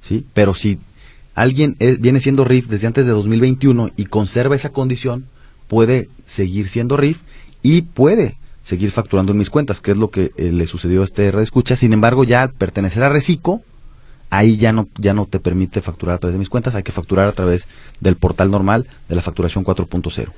sí, 0.06 0.26
pero 0.34 0.54
si 0.54 0.78
alguien 1.34 1.76
viene 1.98 2.20
siendo 2.20 2.44
RIF 2.44 2.68
desde 2.68 2.86
antes 2.86 3.06
de 3.06 3.12
2021 3.12 3.90
y 3.96 4.04
conserva 4.04 4.54
esa 4.54 4.70
condición, 4.70 5.26
puede 5.68 6.08
seguir 6.26 6.68
siendo 6.68 6.96
RIF 6.96 7.18
y 7.62 7.82
puede 7.82 8.36
seguir 8.62 8.90
facturando 8.90 9.32
en 9.32 9.38
mis 9.38 9.50
cuentas, 9.50 9.80
que 9.80 9.92
es 9.92 9.96
lo 9.96 10.10
que 10.10 10.32
eh, 10.36 10.50
le 10.50 10.66
sucedió 10.66 11.02
a 11.02 11.04
este 11.04 11.30
red 11.30 11.42
escucha. 11.42 11.76
Sin 11.76 11.92
embargo, 11.92 12.24
ya 12.24 12.42
al 12.42 12.50
pertenecer 12.50 13.02
a 13.04 13.10
Recico, 13.10 13.62
ahí 14.30 14.56
ya 14.56 14.72
no, 14.72 14.88
ya 14.96 15.14
no 15.14 15.26
te 15.26 15.38
permite 15.38 15.82
facturar 15.82 16.16
a 16.16 16.18
través 16.18 16.34
de 16.34 16.38
mis 16.38 16.48
cuentas, 16.48 16.74
hay 16.74 16.82
que 16.82 16.90
facturar 16.90 17.28
a 17.28 17.32
través 17.32 17.68
del 18.00 18.16
portal 18.16 18.50
normal 18.50 18.86
de 19.08 19.14
la 19.14 19.22
facturación 19.22 19.64
4.0. 19.64 20.32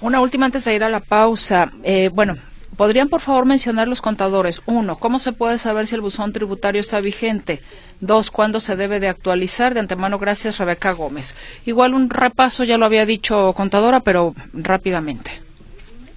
Una 0.00 0.20
última 0.20 0.46
antes 0.46 0.64
de 0.64 0.74
ir 0.74 0.84
a 0.84 0.88
la 0.88 1.00
pausa. 1.00 1.72
Eh, 1.82 2.10
bueno, 2.14 2.36
¿podrían 2.76 3.08
por 3.08 3.20
favor 3.20 3.44
mencionar 3.44 3.88
los 3.88 4.00
contadores? 4.00 4.62
Uno, 4.66 4.96
¿cómo 4.96 5.18
se 5.18 5.32
puede 5.32 5.58
saber 5.58 5.88
si 5.88 5.96
el 5.96 6.00
buzón 6.00 6.32
tributario 6.32 6.80
está 6.80 7.00
vigente? 7.00 7.60
Dos, 8.04 8.30
¿cuándo 8.30 8.60
se 8.60 8.76
debe 8.76 9.00
de 9.00 9.08
actualizar? 9.08 9.72
De 9.72 9.80
antemano, 9.80 10.18
gracias, 10.18 10.58
Rebeca 10.58 10.92
Gómez. 10.92 11.34
Igual 11.64 11.94
un 11.94 12.10
repaso, 12.10 12.64
ya 12.64 12.76
lo 12.76 12.84
había 12.84 13.06
dicho 13.06 13.52
contadora, 13.54 14.00
pero 14.00 14.34
rápidamente. 14.52 15.30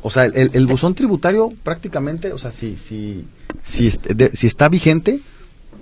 O 0.01 0.09
sea, 0.09 0.25
el, 0.25 0.51
el 0.53 0.65
buzón 0.65 0.95
tributario 0.95 1.53
prácticamente, 1.63 2.33
o 2.33 2.37
sea, 2.37 2.51
si, 2.51 2.75
si, 2.75 3.25
si, 3.63 3.89
si 3.89 4.47
está 4.47 4.67
vigente, 4.69 5.21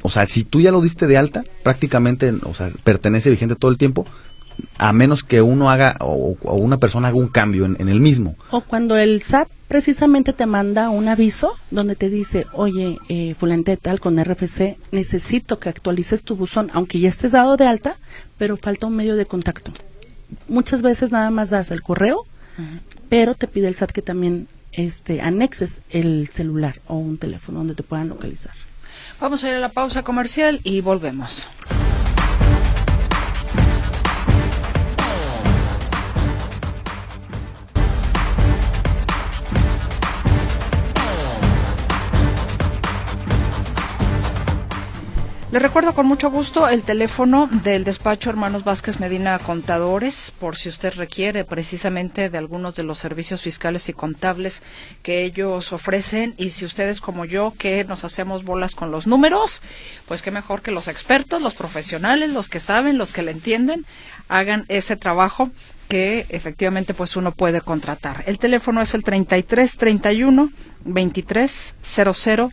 o 0.04 0.10
sea, 0.10 0.28
si 0.28 0.44
tú 0.44 0.62
ya 0.62 0.72
lo 0.72 0.82
diste 0.82 1.08
de 1.08 1.18
alta, 1.18 1.44
prácticamente, 1.64 2.32
o 2.44 2.54
sea, 2.54 2.70
pertenece 2.84 3.32
vigente 3.32 3.56
todo 3.56 3.72
el 3.72 3.78
tiempo, 3.80 4.06
a 4.78 4.94
menos 4.94 5.24
que 5.24 5.42
uno 5.42 5.70
haga 5.70 5.96
o, 6.00 6.38
una 6.44 6.78
persona 6.78 7.08
haga 7.10 7.18
un 7.18 7.28
cambio 7.28 7.66
en, 7.66 7.90
el 7.90 8.00
mismo. 8.00 8.36
O 8.52 8.62
cuando 8.62 8.98
el 8.98 9.22
SAT 9.22 9.48
precisamente 9.68 10.34
te 10.34 10.46
manda 10.46 10.90
un 10.90 11.08
aviso 11.08 11.54
donde 11.72 11.96
te 11.96 12.10
dice, 12.10 12.46
oye, 12.54 13.00
eh, 13.10 13.36
tal 13.82 14.00
con 14.00 14.24
RFC, 14.24 14.78
necesito 14.92 15.60
que 15.60 15.70
actualices 15.70 16.24
tu 16.24 16.36
buzón, 16.36 16.70
aunque 16.74 17.00
ya 17.00 17.10
estés 17.10 17.32
dado 17.32 17.58
de 17.58 17.68
alta, 17.68 17.98
pero 18.38 18.58
falta 18.58 18.88
un 18.88 18.96
medio 18.96 19.16
de 19.16 19.26
contacto. 19.26 19.72
Muchas 20.48 20.82
veces 20.82 21.12
nada 21.12 21.30
más 21.30 21.50
das 21.50 21.72
el 21.72 21.82
correo 21.82 22.26
pero 23.10 23.36
te 23.36 23.48
pide 23.48 23.68
el 23.68 23.76
SAT 23.76 23.92
que 23.92 24.02
también 24.02 24.48
este, 24.72 25.22
anexes 25.22 25.82
el 25.90 26.30
celular 26.32 26.80
o 26.88 26.96
un 26.96 27.18
teléfono 27.18 27.60
donde 27.60 27.76
te 27.76 27.84
puedan 27.84 28.10
localizar. 28.10 28.54
Vamos 29.20 29.44
a 29.44 29.50
ir 29.50 29.56
a 29.56 29.60
la 29.60 29.70
pausa 29.70 30.04
comercial 30.04 30.60
y 30.64 30.82
volvemos. 30.82 31.48
Le 45.56 45.60
recuerdo 45.60 45.94
con 45.94 46.06
mucho 46.06 46.30
gusto 46.30 46.68
el 46.68 46.84
teléfono 46.84 47.48
del 47.50 47.86
despacho 47.86 48.30
Hermanos 48.30 48.66
Vázquez 48.66 49.00
Medina 49.00 49.40
Contadores, 49.40 50.34
por 50.38 50.58
si 50.58 50.68
usted 50.68 50.94
requiere 50.96 51.46
precisamente 51.46 52.30
de 52.30 52.38
algunos 52.38 52.76
de 52.76 52.84
los 52.84 52.98
servicios 52.98 53.42
fiscales 53.42 53.88
y 53.88 53.94
contables 53.94 54.62
que 55.02 55.24
ellos 55.24 55.72
ofrecen. 55.72 56.34
Y 56.36 56.50
si 56.50 56.66
ustedes 56.66 57.00
como 57.00 57.24
yo, 57.24 57.54
que 57.58 57.86
nos 57.86 58.04
hacemos 58.04 58.44
bolas 58.44 58.76
con 58.76 58.92
los 58.92 59.08
números, 59.08 59.62
pues 60.10 60.22
qué 60.22 60.30
mejor 60.30 60.62
que 60.62 60.72
los 60.72 60.90
expertos, 60.90 61.42
los 61.42 61.54
profesionales, 61.54 62.32
los 62.32 62.50
que 62.50 62.60
saben, 62.60 62.98
los 62.98 63.14
que 63.14 63.24
le 63.24 63.32
entienden, 63.32 63.86
hagan 64.28 64.66
ese 64.68 64.98
trabajo 64.98 65.52
que 65.88 66.26
efectivamente 66.28 66.94
pues 66.94 67.16
uno 67.16 67.32
puede 67.32 67.62
contratar. 67.62 68.26
El 68.28 68.40
teléfono 68.40 68.82
es 68.82 68.94
el 68.94 69.06
33 69.06 69.78
31 69.78 70.52
23 70.84 71.76
00 71.82 72.52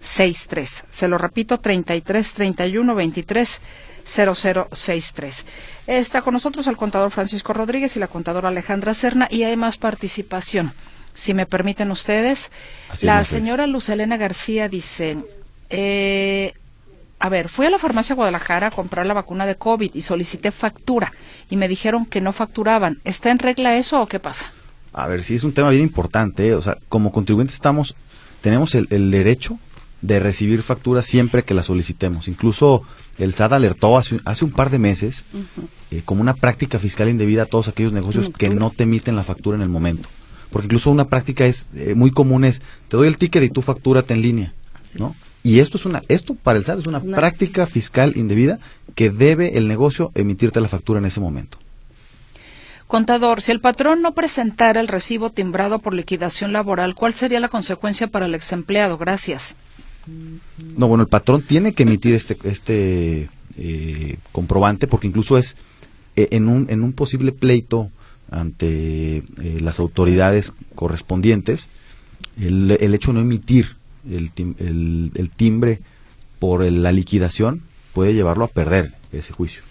63. 0.00 0.84
Se 0.88 1.08
lo 1.08 1.18
repito, 1.18 1.58
33 1.58 2.32
31 2.32 2.94
23 2.94 3.60
0063. 4.06 5.46
Está 5.86 6.22
con 6.22 6.34
nosotros 6.34 6.66
el 6.66 6.76
contador 6.76 7.10
Francisco 7.10 7.52
Rodríguez 7.52 7.96
y 7.96 8.00
la 8.00 8.08
contadora 8.08 8.48
Alejandra 8.48 8.94
Serna 8.94 9.28
y 9.30 9.42
hay 9.42 9.56
más 9.56 9.78
participación. 9.78 10.72
Si 11.12 11.34
me 11.34 11.46
permiten 11.46 11.90
ustedes, 11.90 12.50
la 13.00 13.24
señora 13.24 13.66
Luz 13.66 13.88
Elena 13.88 14.18
García 14.18 14.68
dice, 14.68 15.16
eh, 15.70 16.52
a 17.18 17.28
ver, 17.30 17.48
fui 17.48 17.64
a 17.64 17.70
la 17.70 17.78
farmacia 17.78 18.14
Guadalajara 18.14 18.66
a 18.66 18.70
comprar 18.70 19.06
la 19.06 19.14
vacuna 19.14 19.46
de 19.46 19.56
COVID 19.56 19.94
y 19.94 20.02
solicité 20.02 20.52
factura 20.52 21.12
y 21.48 21.56
me 21.56 21.68
dijeron 21.68 22.04
que 22.04 22.20
no 22.20 22.32
facturaban. 22.34 23.00
¿Está 23.04 23.30
en 23.30 23.38
regla 23.38 23.76
eso 23.76 24.00
o 24.02 24.06
qué 24.06 24.20
pasa? 24.20 24.52
A 24.92 25.06
ver, 25.08 25.24
sí 25.24 25.34
es 25.34 25.44
un 25.44 25.52
tema 25.52 25.70
bien 25.70 25.82
importante. 25.82 26.54
O 26.54 26.60
sea, 26.60 26.76
como 26.90 27.12
contribuyentes 27.12 27.54
estamos, 27.54 27.94
tenemos 28.42 28.74
el, 28.74 28.86
el 28.90 29.10
derecho 29.10 29.58
de 30.06 30.20
recibir 30.20 30.62
facturas 30.62 31.04
siempre 31.04 31.42
que 31.42 31.54
las 31.54 31.66
solicitemos. 31.66 32.28
Incluso 32.28 32.82
el 33.18 33.34
SAT 33.34 33.52
alertó 33.54 33.98
hace, 33.98 34.20
hace 34.24 34.44
un 34.44 34.52
par 34.52 34.70
de 34.70 34.78
meses 34.78 35.24
eh, 35.90 36.02
como 36.04 36.20
una 36.20 36.34
práctica 36.34 36.78
fiscal 36.78 37.08
indebida 37.08 37.42
a 37.42 37.46
todos 37.46 37.66
aquellos 37.66 37.92
negocios 37.92 38.30
que 38.30 38.48
no 38.48 38.70
te 38.70 38.84
emiten 38.84 39.16
la 39.16 39.24
factura 39.24 39.56
en 39.56 39.62
el 39.62 39.68
momento. 39.68 40.08
Porque 40.50 40.66
incluso 40.66 40.90
una 40.90 41.06
práctica 41.06 41.44
es 41.44 41.66
eh, 41.74 41.94
muy 41.96 42.12
común 42.12 42.44
es, 42.44 42.62
te 42.88 42.96
doy 42.96 43.08
el 43.08 43.16
ticket 43.16 43.42
y 43.42 43.50
tú 43.50 43.62
factúrate 43.62 44.14
en 44.14 44.22
línea, 44.22 44.54
¿no? 44.96 45.14
Y 45.42 45.60
esto 45.60 45.76
es 45.76 45.84
una 45.84 46.02
esto 46.08 46.34
para 46.34 46.58
el 46.58 46.64
SAT 46.64 46.80
es 46.80 46.86
una 46.86 47.00
práctica 47.00 47.66
fiscal 47.66 48.12
indebida 48.16 48.58
que 48.94 49.10
debe 49.10 49.58
el 49.58 49.66
negocio 49.66 50.12
emitirte 50.14 50.60
la 50.60 50.68
factura 50.68 51.00
en 51.00 51.06
ese 51.06 51.20
momento. 51.20 51.58
Contador, 52.86 53.40
si 53.42 53.50
el 53.50 53.60
patrón 53.60 54.02
no 54.02 54.14
presentara 54.14 54.80
el 54.80 54.86
recibo 54.86 55.30
timbrado 55.30 55.80
por 55.80 55.94
liquidación 55.94 56.52
laboral, 56.52 56.94
¿cuál 56.94 57.14
sería 57.14 57.40
la 57.40 57.48
consecuencia 57.48 58.06
para 58.06 58.26
el 58.26 58.34
ex 58.36 58.52
empleado? 58.52 58.96
Gracias. 58.96 59.56
No, 60.76 60.88
bueno, 60.88 61.02
el 61.02 61.08
patrón 61.08 61.42
tiene 61.42 61.72
que 61.72 61.82
emitir 61.82 62.14
este, 62.14 62.36
este 62.44 63.28
eh, 63.58 64.18
comprobante 64.32 64.86
porque 64.86 65.06
incluso 65.06 65.38
es 65.38 65.56
eh, 66.14 66.28
en, 66.30 66.48
un, 66.48 66.66
en 66.70 66.82
un 66.82 66.92
posible 66.92 67.32
pleito 67.32 67.90
ante 68.30 69.18
eh, 69.18 69.22
las 69.60 69.78
autoridades 69.78 70.52
correspondientes, 70.74 71.68
el, 72.40 72.76
el, 72.80 72.94
hecho 72.94 73.10
de 73.10 73.14
no 73.14 73.20
emitir 73.20 73.76
el, 74.08 74.30
el, 75.14 75.30
timbre 75.30 75.80
por 76.38 76.70
la 76.70 76.92
liquidación 76.92 77.62
puede 77.92 78.14
llevarlo 78.14 78.44
a 78.44 78.48
perder 78.48 78.94
ese 79.12 79.32
juicio. 79.32 79.62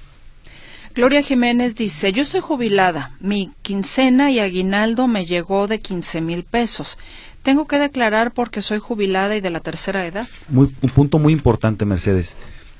Gloria 0.95 1.21
Jiménez 1.21 1.75
dice, 1.75 2.13
yo 2.13 2.23
soy 2.23 2.39
jubilada, 2.39 3.11
mi 3.19 3.51
quincena 3.61 4.31
y 4.31 4.39
aguinaldo 4.39 5.07
me 5.07 5.25
llegó 5.25 5.67
de 5.67 5.81
15 5.81 6.21
mil 6.21 6.43
pesos. 6.43 6.97
¿Tengo 7.45 7.67
que 7.67 7.77
declarar 7.77 8.31
porque 8.31 8.63
soy 8.63 8.79
jubilada 8.79 9.35
y 9.35 9.39
de 9.39 9.51
la 9.51 9.59
tercera 9.59 10.07
edad? 10.07 10.27
Muy, 10.49 10.73
un 10.81 10.89
punto 10.89 11.19
muy 11.19 11.31
importante, 11.31 11.85
Mercedes. 11.85 12.35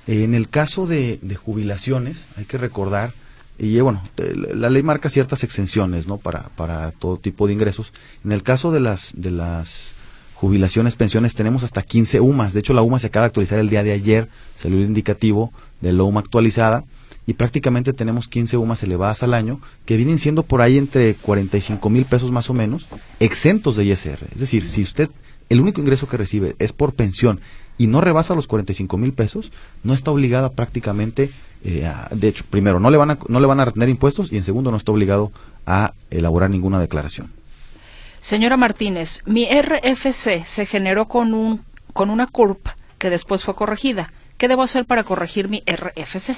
En 0.08 0.34
el 0.34 0.50
caso 0.50 0.88
de, 0.88 1.20
jubilaciones, 1.40 2.26
hay 2.36 2.46
que 2.46 2.58
recordar, 2.58 3.14
y 3.60 3.80
bueno, 3.82 4.02
la 4.18 4.72
ley 4.72 4.82
marca 4.82 5.10
ciertas 5.12 5.44
exenciones, 5.44 6.08
¿no? 6.08 6.18
Para, 6.18 6.50
para 6.56 6.90
todo 6.94 7.18
tipo 7.18 7.46
de 7.46 7.54
ingresos. 7.54 7.94
En 8.24 8.32
el 8.32 8.42
caso 8.42 8.72
de 8.72 8.80
las, 8.80 9.14
de 9.16 9.30
las 9.30 9.94
jubilaciones, 10.34 10.96
pensiones, 10.96 11.36
tenemos 11.36 11.62
hasta 11.62 11.84
15 11.84 12.20
UMAS. 12.20 12.54
De 12.54 12.62
hecho, 12.62 12.74
la 12.74 12.82
UMA 12.82 12.98
se 12.98 13.08
acaba 13.08 13.26
de 13.26 13.28
actualizar 13.28 13.60
el 13.60 13.70
día 13.70 13.84
de 13.84 13.92
ayer, 13.92 14.30
salió 14.58 14.80
el 14.80 14.86
indicativo 14.86 15.54
de 15.82 15.94
la 15.94 16.02
UMA 16.02 16.22
actualizada 16.22 16.86
y 17.28 17.34
prácticamente 17.34 17.94
tenemos 17.94 18.28
15 18.28 18.58
UMAS 18.58 18.84
elevadas 18.84 19.24
al 19.24 19.34
año 19.34 19.60
que 19.86 19.98
vienen 19.98 20.20
siendo 20.20 20.44
por 20.44 20.62
ahí 20.62 20.78
entre 20.78 21.16
45 21.16 21.90
mil 21.90 22.06
pesos 22.06 22.32
más 22.32 22.50
o 22.50 22.54
menos 22.54 22.88
exentos 23.20 23.76
de 23.76 23.86
ISR. 23.86 24.28
Es 24.34 24.40
decir, 24.40 24.68
si 24.68 24.84
usted 24.84 25.10
el 25.50 25.62
único 25.62 25.82
ingreso 25.82 26.08
que 26.08 26.18
recibe 26.18 26.56
es 26.60 26.74
por 26.74 26.94
pensión 26.94 27.40
y 27.78 27.88
no 27.88 28.02
rebasa 28.02 28.36
los 28.36 28.48
45 28.48 28.98
mil 28.98 29.14
pesos, 29.14 29.52
no 29.84 29.94
está 29.94 30.12
obligada 30.12 30.52
prácticamente, 30.52 31.32
eh, 31.64 31.92
de 32.12 32.28
hecho, 32.28 32.46
primero, 32.50 32.80
no 32.80 32.90
le, 32.90 32.98
van 32.98 33.12
a, 33.12 33.20
no 33.28 33.40
le 33.40 33.48
van 33.48 33.60
a 33.60 33.66
retener 33.66 33.90
impuestos 33.90 34.32
y 34.32 34.38
en 34.38 34.44
segundo, 34.44 34.72
no 34.72 34.78
está 34.78 34.92
obligado 34.92 35.32
a 35.66 35.94
elaborar 36.10 36.50
ninguna 36.50 36.80
declaración. 36.80 37.32
Señora 38.20 38.58
Martínez, 38.58 39.22
mi 39.26 39.48
RFC 39.48 40.46
se 40.46 40.66
generó 40.66 41.08
con, 41.08 41.34
un, 41.34 41.62
con 41.94 42.10
una 42.10 42.28
CURP 42.28 42.68
que 42.98 43.10
después 43.10 43.44
fue 43.44 43.56
corregida. 43.56 44.12
¿Qué 44.38 44.48
debo 44.48 44.64
hacer 44.64 44.86
para 44.86 45.04
corregir 45.04 45.48
mi 45.48 45.64
RFC? 45.66 46.38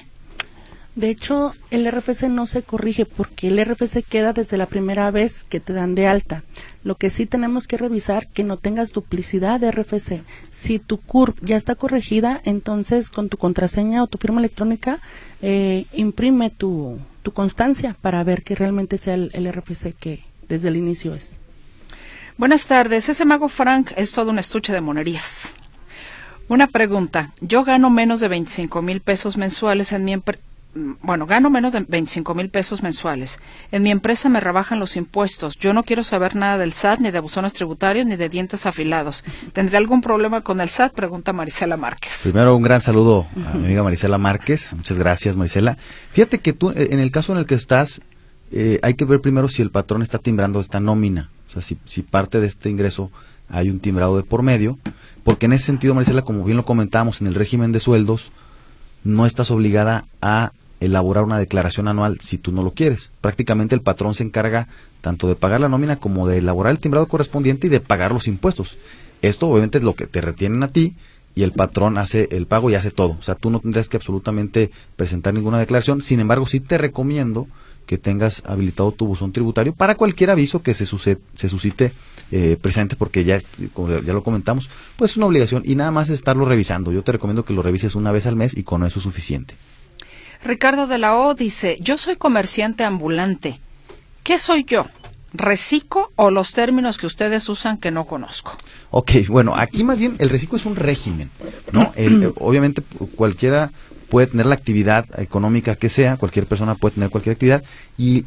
De 0.98 1.12
hecho, 1.12 1.54
el 1.70 1.86
RFC 1.86 2.24
no 2.24 2.48
se 2.48 2.64
corrige 2.64 3.06
porque 3.06 3.50
el 3.50 3.64
RFC 3.64 4.02
queda 4.02 4.34
desde 4.34 4.58
la 4.58 4.66
primera 4.66 5.12
vez 5.12 5.44
que 5.44 5.60
te 5.60 5.72
dan 5.72 5.94
de 5.94 6.08
alta. 6.08 6.44
Lo 6.84 6.96
que 6.96 7.12
sí 7.12 7.28
tenemos 7.28 7.68
que 7.68 7.78
revisar 7.78 8.28
que 8.30 8.44
no 8.44 8.58
tengas 8.58 8.94
duplicidad 8.94 9.60
de 9.60 9.70
RFC. 9.70 10.24
Si 10.50 10.80
tu 10.80 10.98
CURP 10.98 11.38
ya 11.44 11.56
está 11.56 11.76
corregida, 11.76 12.42
entonces 12.46 13.12
con 13.12 13.30
tu 13.30 13.38
contraseña 13.38 14.02
o 14.02 14.08
tu 14.08 14.18
firma 14.18 14.40
electrónica 14.40 15.00
eh, 15.44 15.86
imprime 15.94 16.50
tu, 16.50 16.98
tu, 17.22 17.32
constancia 17.32 17.96
para 18.02 18.24
ver 18.24 18.42
que 18.42 18.56
realmente 18.56 18.98
sea 18.98 19.14
el, 19.14 19.30
el 19.34 19.54
RFC 19.54 19.94
que 19.94 20.24
desde 20.50 20.70
el 20.70 20.78
inicio 20.78 21.14
es. 21.14 21.40
Buenas 22.40 22.66
tardes. 22.66 23.08
Ese 23.08 23.24
mago 23.24 23.50
Frank 23.50 23.92
es 23.98 24.14
todo 24.14 24.32
un 24.32 24.40
estuche 24.40 24.74
de 24.74 24.82
monerías. 24.82 25.54
Una 26.48 26.66
pregunta. 26.66 27.34
Yo 27.40 27.64
gano 27.64 27.92
menos 27.92 28.20
de 28.20 28.30
25 28.30 28.82
mil 28.82 29.02
pesos 29.02 29.38
mensuales 29.38 29.92
en 29.92 30.06
mi, 30.06 30.14
bueno, 30.74 31.26
gano 31.26 31.50
menos 31.50 31.74
de 31.74 31.86
25 31.88 32.36
mil 32.36 32.50
pesos 32.50 32.84
mensuales. 32.84 33.40
En 33.72 33.84
mi 33.84 33.92
empresa 33.92 34.30
me 34.30 34.40
rebajan 34.40 34.80
los 34.80 34.96
impuestos. 34.96 35.58
Yo 35.58 35.74
no 35.74 35.84
quiero 35.84 36.04
saber 36.04 36.36
nada 36.36 36.58
del 36.58 36.74
SAT, 36.74 37.00
ni 37.00 37.12
de 37.12 37.18
abusones 37.18 37.54
tributarios, 37.54 38.06
ni 38.06 38.16
de 38.16 38.30
dientes 38.30 38.66
afilados. 38.66 39.24
¿Tendré 39.54 39.78
algún 39.78 40.02
problema 40.02 40.42
con 40.42 40.62
el 40.62 40.70
SAT? 40.70 40.94
Pregunta 40.94 41.34
Marisela 41.34 41.78
Márquez. 41.78 42.20
Primero, 42.24 42.56
un 42.56 42.64
gran 42.64 42.82
saludo 42.82 43.28
a 43.46 43.56
mi 43.56 43.66
amiga 43.66 43.84
Marisela 43.84 44.18
Márquez. 44.18 44.74
Muchas 44.76 44.98
gracias, 44.98 45.36
Marisela. 45.36 45.78
Fíjate 46.12 46.40
que 46.40 46.54
tú, 46.54 46.72
eh, 46.72 46.90
en 46.92 47.00
el 47.00 47.12
caso 47.12 47.32
en 47.32 47.40
el 47.40 47.46
que 47.46 47.56
estás, 47.56 48.02
eh, 48.52 48.80
hay 48.84 48.94
que 48.94 49.06
ver 49.06 49.22
primero 49.22 49.50
si 49.50 49.62
el 49.62 49.72
patrón 49.72 50.02
está 50.02 50.20
timbrando 50.20 50.60
esta 50.60 50.80
nómina. 50.80 51.30
O 51.48 51.54
sea, 51.54 51.62
si, 51.62 51.78
si 51.86 52.04
parte 52.04 52.40
de 52.40 52.48
este 52.48 52.70
ingreso 52.70 53.12
hay 53.50 53.70
un 53.70 53.80
timbrado 53.80 54.18
de 54.18 54.24
por 54.24 54.44
medio. 54.44 54.78
Porque 55.24 55.48
en 55.48 55.54
ese 55.54 55.66
sentido, 55.66 55.94
Marisela, 55.94 56.22
como 56.22 56.44
bien 56.44 56.58
lo 56.58 56.66
comentábamos, 56.66 57.22
en 57.22 57.28
el 57.28 57.36
régimen 57.36 57.72
de 57.72 57.80
sueldos, 57.80 58.32
no 59.08 59.26
estás 59.26 59.52
obligada 59.52 60.06
a 60.22 60.52
elaborar 60.80 61.24
una 61.24 61.40
declaración 61.40 61.88
anual 61.88 62.20
si 62.22 62.38
tú 62.38 62.52
no 62.52 62.62
lo 62.62 62.72
quieres. 62.72 63.10
Prácticamente 63.22 63.74
el 63.74 63.82
patrón 63.82 64.14
se 64.14 64.24
encarga 64.24 64.68
tanto 65.02 65.28
de 65.28 65.36
pagar 65.36 65.62
la 65.62 65.70
nómina 65.70 65.96
como 65.96 66.28
de 66.28 66.40
elaborar 66.40 66.72
el 66.72 66.80
timbrado 66.80 67.08
correspondiente 67.08 67.68
y 67.68 67.70
de 67.70 67.80
pagar 67.80 68.12
los 68.12 68.28
impuestos. 68.28 68.78
Esto 69.22 69.48
obviamente 69.48 69.78
es 69.78 69.84
lo 69.84 69.96
que 69.96 70.08
te 70.08 70.22
retienen 70.22 70.62
a 70.62 70.68
ti 70.68 70.96
y 71.36 71.44
el 71.44 71.54
patrón 71.54 71.98
hace 71.98 72.28
el 72.32 72.48
pago 72.48 72.70
y 72.70 72.76
hace 72.76 72.92
todo. 72.92 73.16
O 73.18 73.22
sea, 73.22 73.36
tú 73.36 73.50
no 73.50 73.60
tendrías 73.62 73.90
que 73.90 73.98
absolutamente 73.98 74.72
presentar 74.98 75.34
ninguna 75.34 75.60
declaración. 75.60 76.02
Sin 76.02 76.20
embargo, 76.20 76.46
sí 76.46 76.60
te 76.60 76.78
recomiendo 76.78 77.48
que 77.88 77.98
tengas 77.98 78.44
habilitado 78.46 78.92
tu 78.92 79.08
buzón 79.08 79.32
tributario 79.32 79.74
para 79.74 79.96
cualquier 79.96 80.30
aviso 80.30 80.62
que 80.62 80.76
se, 80.76 80.86
se 80.86 81.50
suscite 81.50 81.94
eh, 82.32 82.58
precisamente 82.62 82.98
porque 82.98 83.24
ya, 83.24 83.42
como 83.74 84.02
ya 84.02 84.14
lo 84.14 84.22
comentamos, 84.22 84.70
pues 84.98 85.12
es 85.12 85.18
una 85.18 85.26
obligación 85.26 85.64
y 85.66 85.76
nada 85.76 85.90
más 85.90 86.10
estarlo 86.10 86.46
revisando. 86.46 86.92
Yo 86.92 87.02
te 87.02 87.14
recomiendo 87.14 87.46
que 87.46 87.54
lo 87.54 87.64
revises 87.64 87.96
una 87.96 88.12
vez 88.12 88.28
al 88.28 88.36
mes 88.36 88.56
y 88.56 88.64
con 88.64 88.86
eso 88.86 89.00
es 89.00 89.04
suficiente. 89.04 89.56
Ricardo 90.44 90.86
de 90.86 90.98
la 90.98 91.16
O 91.16 91.34
dice, 91.34 91.78
yo 91.80 91.98
soy 91.98 92.18
comerciante 92.18 92.84
ambulante. 92.84 93.60
¿Qué 94.24 94.38
soy 94.38 94.66
yo? 94.66 94.86
¿Reciclo 95.34 96.12
o 96.16 96.30
los 96.30 96.52
términos 96.52 96.98
que 96.98 97.08
ustedes 97.08 97.48
usan 97.48 97.78
que 97.78 97.92
no 97.92 98.06
conozco? 98.06 98.58
Ok, 98.92 99.12
bueno, 99.30 99.54
aquí 99.56 99.84
más 99.84 99.98
bien 99.98 100.16
el 100.20 100.30
reciclo 100.30 100.58
es 100.58 100.66
un 100.66 100.76
régimen, 100.76 101.30
¿no? 101.72 101.94
Obviamente 102.40 102.82
cualquiera 103.16 103.72
puede 104.10 104.28
tener 104.28 104.46
la 104.46 104.56
actividad 104.56 105.06
económica 105.20 105.76
que 105.76 105.90
sea, 105.90 106.18
cualquier 106.18 106.46
persona 106.46 106.76
puede 106.76 106.96
tener 106.96 107.10
cualquier 107.10 107.34
actividad 107.34 107.64
y 107.98 108.26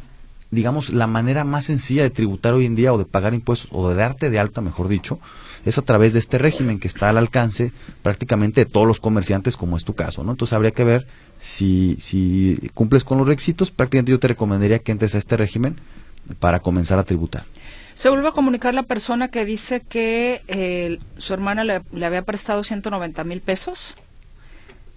digamos 0.51 0.89
la 0.89 1.07
manera 1.07 1.43
más 1.43 1.65
sencilla 1.65 2.03
de 2.03 2.09
tributar 2.09 2.53
hoy 2.53 2.65
en 2.65 2.75
día 2.75 2.93
o 2.93 2.97
de 2.97 3.05
pagar 3.05 3.33
impuestos 3.33 3.69
o 3.71 3.89
de 3.89 3.95
darte 3.95 4.29
de 4.29 4.39
alta, 4.39 4.61
mejor 4.61 4.87
dicho, 4.87 5.19
es 5.65 5.77
a 5.77 5.81
través 5.81 6.13
de 6.13 6.19
este 6.19 6.37
régimen 6.37 6.79
que 6.79 6.87
está 6.87 7.09
al 7.09 7.17
alcance 7.17 7.71
prácticamente 8.01 8.65
de 8.65 8.71
todos 8.71 8.87
los 8.87 8.99
comerciantes 8.99 9.57
como 9.57 9.77
es 9.77 9.85
tu 9.85 9.93
caso, 9.93 10.23
¿no? 10.23 10.31
Entonces 10.31 10.53
habría 10.53 10.71
que 10.71 10.83
ver 10.83 11.07
si, 11.39 11.97
si 11.99 12.69
cumples 12.73 13.03
con 13.03 13.17
los 13.17 13.27
requisitos, 13.27 13.71
prácticamente 13.71 14.11
yo 14.11 14.19
te 14.19 14.27
recomendaría 14.27 14.79
que 14.79 14.91
entres 14.91 15.15
a 15.15 15.19
este 15.19 15.37
régimen 15.37 15.79
para 16.39 16.59
comenzar 16.59 16.99
a 16.99 17.03
tributar. 17.03 17.45
Se 17.93 18.09
vuelve 18.09 18.29
a 18.29 18.31
comunicar 18.31 18.73
la 18.73 18.83
persona 18.83 19.27
que 19.27 19.45
dice 19.45 19.81
que 19.81 20.41
eh, 20.47 20.97
su 21.17 21.33
hermana 21.33 21.63
le, 21.63 22.05
había 22.05 22.23
prestado 22.23 22.63
190 22.63 23.23
mil 23.23 23.41
pesos, 23.41 23.95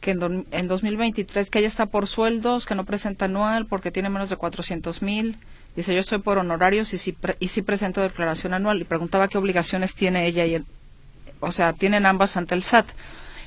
que 0.05 0.11
en, 0.11 0.47
en 0.51 0.69
2023 0.69 1.49
que 1.49 1.61
ella 1.61 1.69
está 1.69 1.87
por 1.87 2.07
sueldos, 2.07 2.67
que 2.67 2.75
no 2.75 2.85
presenta 2.85 3.25
anual 3.25 3.65
porque 3.65 3.91
tiene 3.91 4.11
menos 4.11 4.29
de 4.29 4.37
400 4.37 5.01
mil. 5.01 5.39
Dice, 5.77 5.95
yo 5.95 6.01
estoy 6.01 6.19
por 6.19 6.37
honorarios 6.37 6.93
y 6.93 6.99
sí, 6.99 7.17
y 7.41 7.49
sí 7.49 7.63
presento 7.63 8.03
declaración 8.03 8.53
anual. 8.53 8.83
Y 8.83 8.85
preguntaba 8.85 9.29
qué 9.29 9.39
obligaciones 9.39 9.95
tiene 9.95 10.27
ella 10.27 10.45
y 10.45 10.63
o 11.41 11.53
sea, 11.53 11.73
tienen 11.73 12.05
ambas 12.05 12.37
ante 12.37 12.55
el 12.55 12.63
SAT 12.63 12.87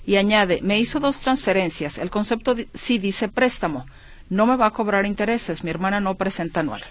y 0.04 0.16
añade, 0.16 0.62
me 0.64 0.80
hizo 0.80 1.00
dos 1.00 1.20
transferencias. 1.20 2.00
El 2.00 2.10
concepto 2.10 2.56
sí 2.74 2.98
dice 2.98 3.28
préstamo. 3.28 3.86
No 4.30 4.48
me 4.48 4.56
va 4.56 4.68
a 4.68 4.72
cobrar 4.72 5.06
intereses. 5.06 5.64
Mi 5.64 5.70
hermana 5.70 6.00
no 6.00 6.16
presenta 6.16 6.62
anual. 6.62 6.82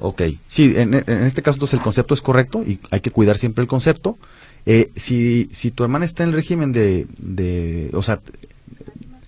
Ok, 0.00 0.22
sí, 0.48 0.74
en, 0.74 0.94
este 0.94 1.42
caso 1.42 1.56
entonces 1.56 1.74
el 1.74 1.84
concepto 1.84 2.14
es 2.14 2.20
correcto 2.20 2.64
y 2.64 2.80
hay 2.90 3.00
que 3.00 3.12
cuidar 3.12 3.38
siempre 3.38 3.62
el 3.62 3.68
concepto. 3.68 4.18
Eh, 4.66 4.90
si, 4.96 5.48
si 5.52 5.70
tu 5.70 5.84
hermana 5.84 6.04
está 6.04 6.24
en 6.24 6.30
el 6.30 6.34
régimen 6.34 6.72
de, 6.72 7.06
de, 7.18 7.90
o 7.92 8.02
sea, 8.02 8.20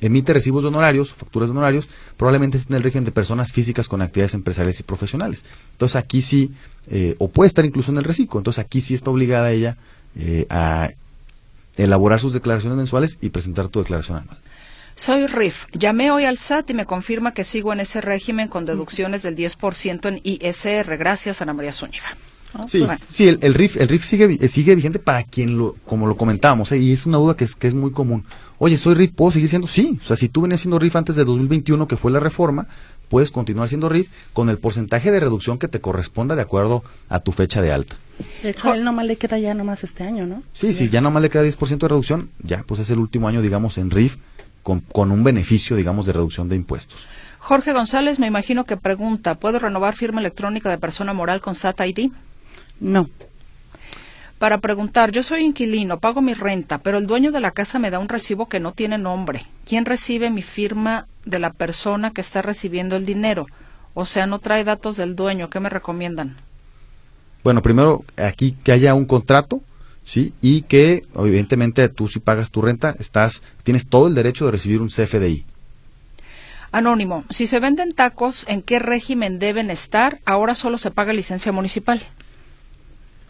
emite 0.01 0.33
recibos 0.33 0.63
de 0.63 0.69
honorarios, 0.69 1.13
facturas 1.13 1.49
de 1.49 1.53
honorarios, 1.53 1.89
probablemente 2.17 2.59
esté 2.59 2.73
en 2.73 2.77
el 2.77 2.83
régimen 2.83 3.05
de 3.05 3.13
personas 3.13 3.53
físicas 3.53 3.89
con 3.89 4.03
actividades 4.03 4.35
empresariales 4.35 4.81
y 4.81 4.83
profesionales. 4.83 5.45
Entonces 5.73 5.97
aquí 5.97 6.23
sí, 6.23 6.53
eh, 6.91 7.17
o 7.19 7.29
puede 7.29 7.49
estar 7.49 7.65
incluso 7.65 7.91
en 7.91 7.99
el 7.99 8.05
reciclo, 8.05 8.41
entonces 8.41 8.65
aquí 8.65 8.81
sí 8.81 8.95
está 8.95 9.11
obligada 9.11 9.53
ella 9.53 9.77
eh, 10.17 10.47
a 10.51 10.91
elaborar 11.77 12.21
sus 12.21 12.33
declaraciones 12.33 12.77
mensuales 12.77 13.19
y 13.21 13.31
presentar 13.31 13.69
tu 13.69 13.81
declaración 13.81 14.19
anual. 14.19 14.39
Soy 14.95 15.27
RIF. 15.27 15.67
Llamé 15.73 16.11
hoy 16.11 16.25
al 16.25 16.39
SAT 16.39 16.71
y 16.71 16.75
me 16.75 16.87
confirma 16.87 17.33
que 17.33 17.45
sigo 17.45 17.71
en 17.75 17.81
ese 17.81 18.01
régimen 18.01 18.49
con 18.49 18.65
deducciones 18.65 19.23
del 19.23 19.37
10% 19.37 20.09
en 20.09 20.21
ISR. 20.25 20.97
Gracias, 20.97 21.43
Ana 21.43 21.53
María 21.53 21.73
Zúñiga. 21.73 22.17
Sí, 22.69 22.85
sí 23.09 23.29
el, 23.29 23.55
RIF, 23.55 23.77
el 23.77 23.89
RIF 23.89 24.05
sigue, 24.05 24.39
eh, 24.41 24.49
sigue 24.49 24.75
vigente 24.75 24.99
para 24.99 25.23
quien 25.25 25.59
lo, 25.59 25.77
como 25.87 26.07
lo 26.07 26.17
comentábamos, 26.17 26.73
¿eh? 26.73 26.79
y 26.79 26.93
es 26.93 27.07
una 27.07 27.19
duda 27.19 27.37
que 27.37 27.45
es, 27.45 27.55
que 27.55 27.67
es 27.67 27.75
muy 27.75 27.93
común. 27.93 28.25
Oye, 28.59 28.79
¿soy 28.79 28.95
RIF? 28.95 29.13
¿Puedo 29.13 29.33
seguir 29.33 29.49
siendo? 29.49 29.69
Sí. 29.69 29.99
O 30.01 30.05
sea, 30.05 30.17
si 30.17 30.29
tú 30.29 30.43
venías 30.43 30.61
siendo 30.63 30.79
RIF 30.79 30.97
antes 30.97 31.17
de 31.17 31.25
2021, 31.25 31.87
que 31.87 31.97
fue 31.97 32.11
la 32.11 32.21
reforma, 32.21 32.67
puedes 33.09 33.31
continuar 33.31 33.69
siendo 33.69 33.89
RIF 33.89 34.09
con 34.33 34.49
el 34.49 34.59
porcentaje 34.59 35.11
de 35.11 35.21
reducción 35.21 35.59
que 35.59 35.69
te 35.69 35.81
corresponda 35.81 36.37
de 36.37 36.43
acuerdo 36.43 36.83
a 37.09 37.21
tu 37.21 37.33
fecha 37.33 37.61
de 37.61 37.73
alta. 37.73 37.97
De 38.43 38.51
hecho, 38.51 38.71
a 38.71 38.75
él 38.75 38.85
nomás 38.85 39.07
le 39.07 39.17
queda 39.17 39.39
ya 39.39 39.55
nomás 39.55 39.85
este 39.85 40.05
año, 40.05 40.27
¿no? 40.27 40.43
Sí, 40.53 40.73
sí, 40.73 40.89
ya 40.89 41.01
nomás 41.01 41.23
le 41.23 41.31
queda 41.31 41.45
10% 41.45 41.79
de 41.79 41.89
reducción, 41.89 42.31
ya 42.43 42.65
pues 42.67 42.81
es 42.81 42.91
el 42.91 42.99
último 42.99 43.29
año, 43.29 43.43
digamos, 43.43 43.79
en 43.79 43.91
RIF 43.91 44.17
con, 44.63 44.81
con 44.81 45.13
un 45.13 45.23
beneficio, 45.23 45.77
digamos, 45.77 46.07
de 46.07 46.13
reducción 46.13 46.49
de 46.49 46.57
impuestos. 46.57 46.99
Jorge 47.47 47.73
González, 47.73 48.19
me 48.19 48.27
imagino 48.27 48.65
que 48.65 48.77
pregunta, 48.77 49.37
¿puedo 49.37 49.61
renovar 49.61 49.95
firma 49.95 50.21
electrónica 50.21 50.69
de 50.69 50.79
persona 50.79 51.13
moral 51.13 51.41
con 51.41 51.55
SAT 51.55 51.81
ID? 51.87 52.11
No. 52.81 53.09
Para 54.39 54.59
preguntar, 54.59 55.13
yo 55.13 55.23
soy 55.23 55.45
inquilino, 55.45 55.99
pago 55.99 56.21
mi 56.21 56.35
renta, 56.35 56.79
pero 56.79 56.99
el 56.99 57.07
dueño 57.07 57.33
de 57.33 57.41
la 57.41 57.53
casa 57.53 57.79
me 57.79 57.91
da 57.91 57.99
un 57.99 58.09
recibo 58.09 58.49
que 58.49 58.61
no 58.61 58.73
tiene 58.73 58.99
nombre. 58.99 59.47
¿Quién 59.65 59.87
recibe 59.87 60.31
mi 60.31 60.43
firma 60.43 61.07
de 61.25 61.39
la 61.39 61.53
persona 61.53 62.11
que 62.11 62.21
está 62.21 62.43
recibiendo 62.43 62.97
el 62.97 63.07
dinero? 63.07 63.47
O 63.95 64.05
sea, 64.05 64.27
no 64.27 64.39
trae 64.39 64.63
datos 64.63 64.97
del 64.97 65.17
dueño. 65.17 65.49
¿Qué 65.49 65.59
me 65.59 65.71
recomiendan? 65.71 66.37
Bueno, 67.43 67.63
primero 67.63 68.05
aquí 68.17 68.55
que 68.63 68.73
haya 68.73 68.95
un 68.95 69.07
contrato 69.07 69.63
¿sí? 70.07 70.33
Y 70.41 70.63
que, 70.63 71.03
evidentemente, 71.15 71.87
tú 71.91 72.09
si 72.09 72.21
pagas 72.21 72.51
tu 72.51 72.63
renta, 72.63 72.95
estás, 72.99 73.43
tienes 73.65 73.87
todo 73.87 74.07
el 74.07 74.15
derecho 74.15 74.47
de 74.47 74.53
recibir 74.53 74.81
un 74.81 74.89
CFDI. 74.89 75.45
Anónimo, 76.73 77.25
si 77.31 77.47
se 77.47 77.61
venden 77.61 77.93
tacos, 77.93 78.45
¿en 78.49 78.63
qué 78.63 78.79
régimen 78.79 79.39
deben 79.39 79.71
estar? 79.71 80.21
Ahora 80.25 80.55
solo 80.55 80.79
se 80.79 80.91
paga 80.91 81.13
licencia 81.13 81.53
municipal. 81.53 82.03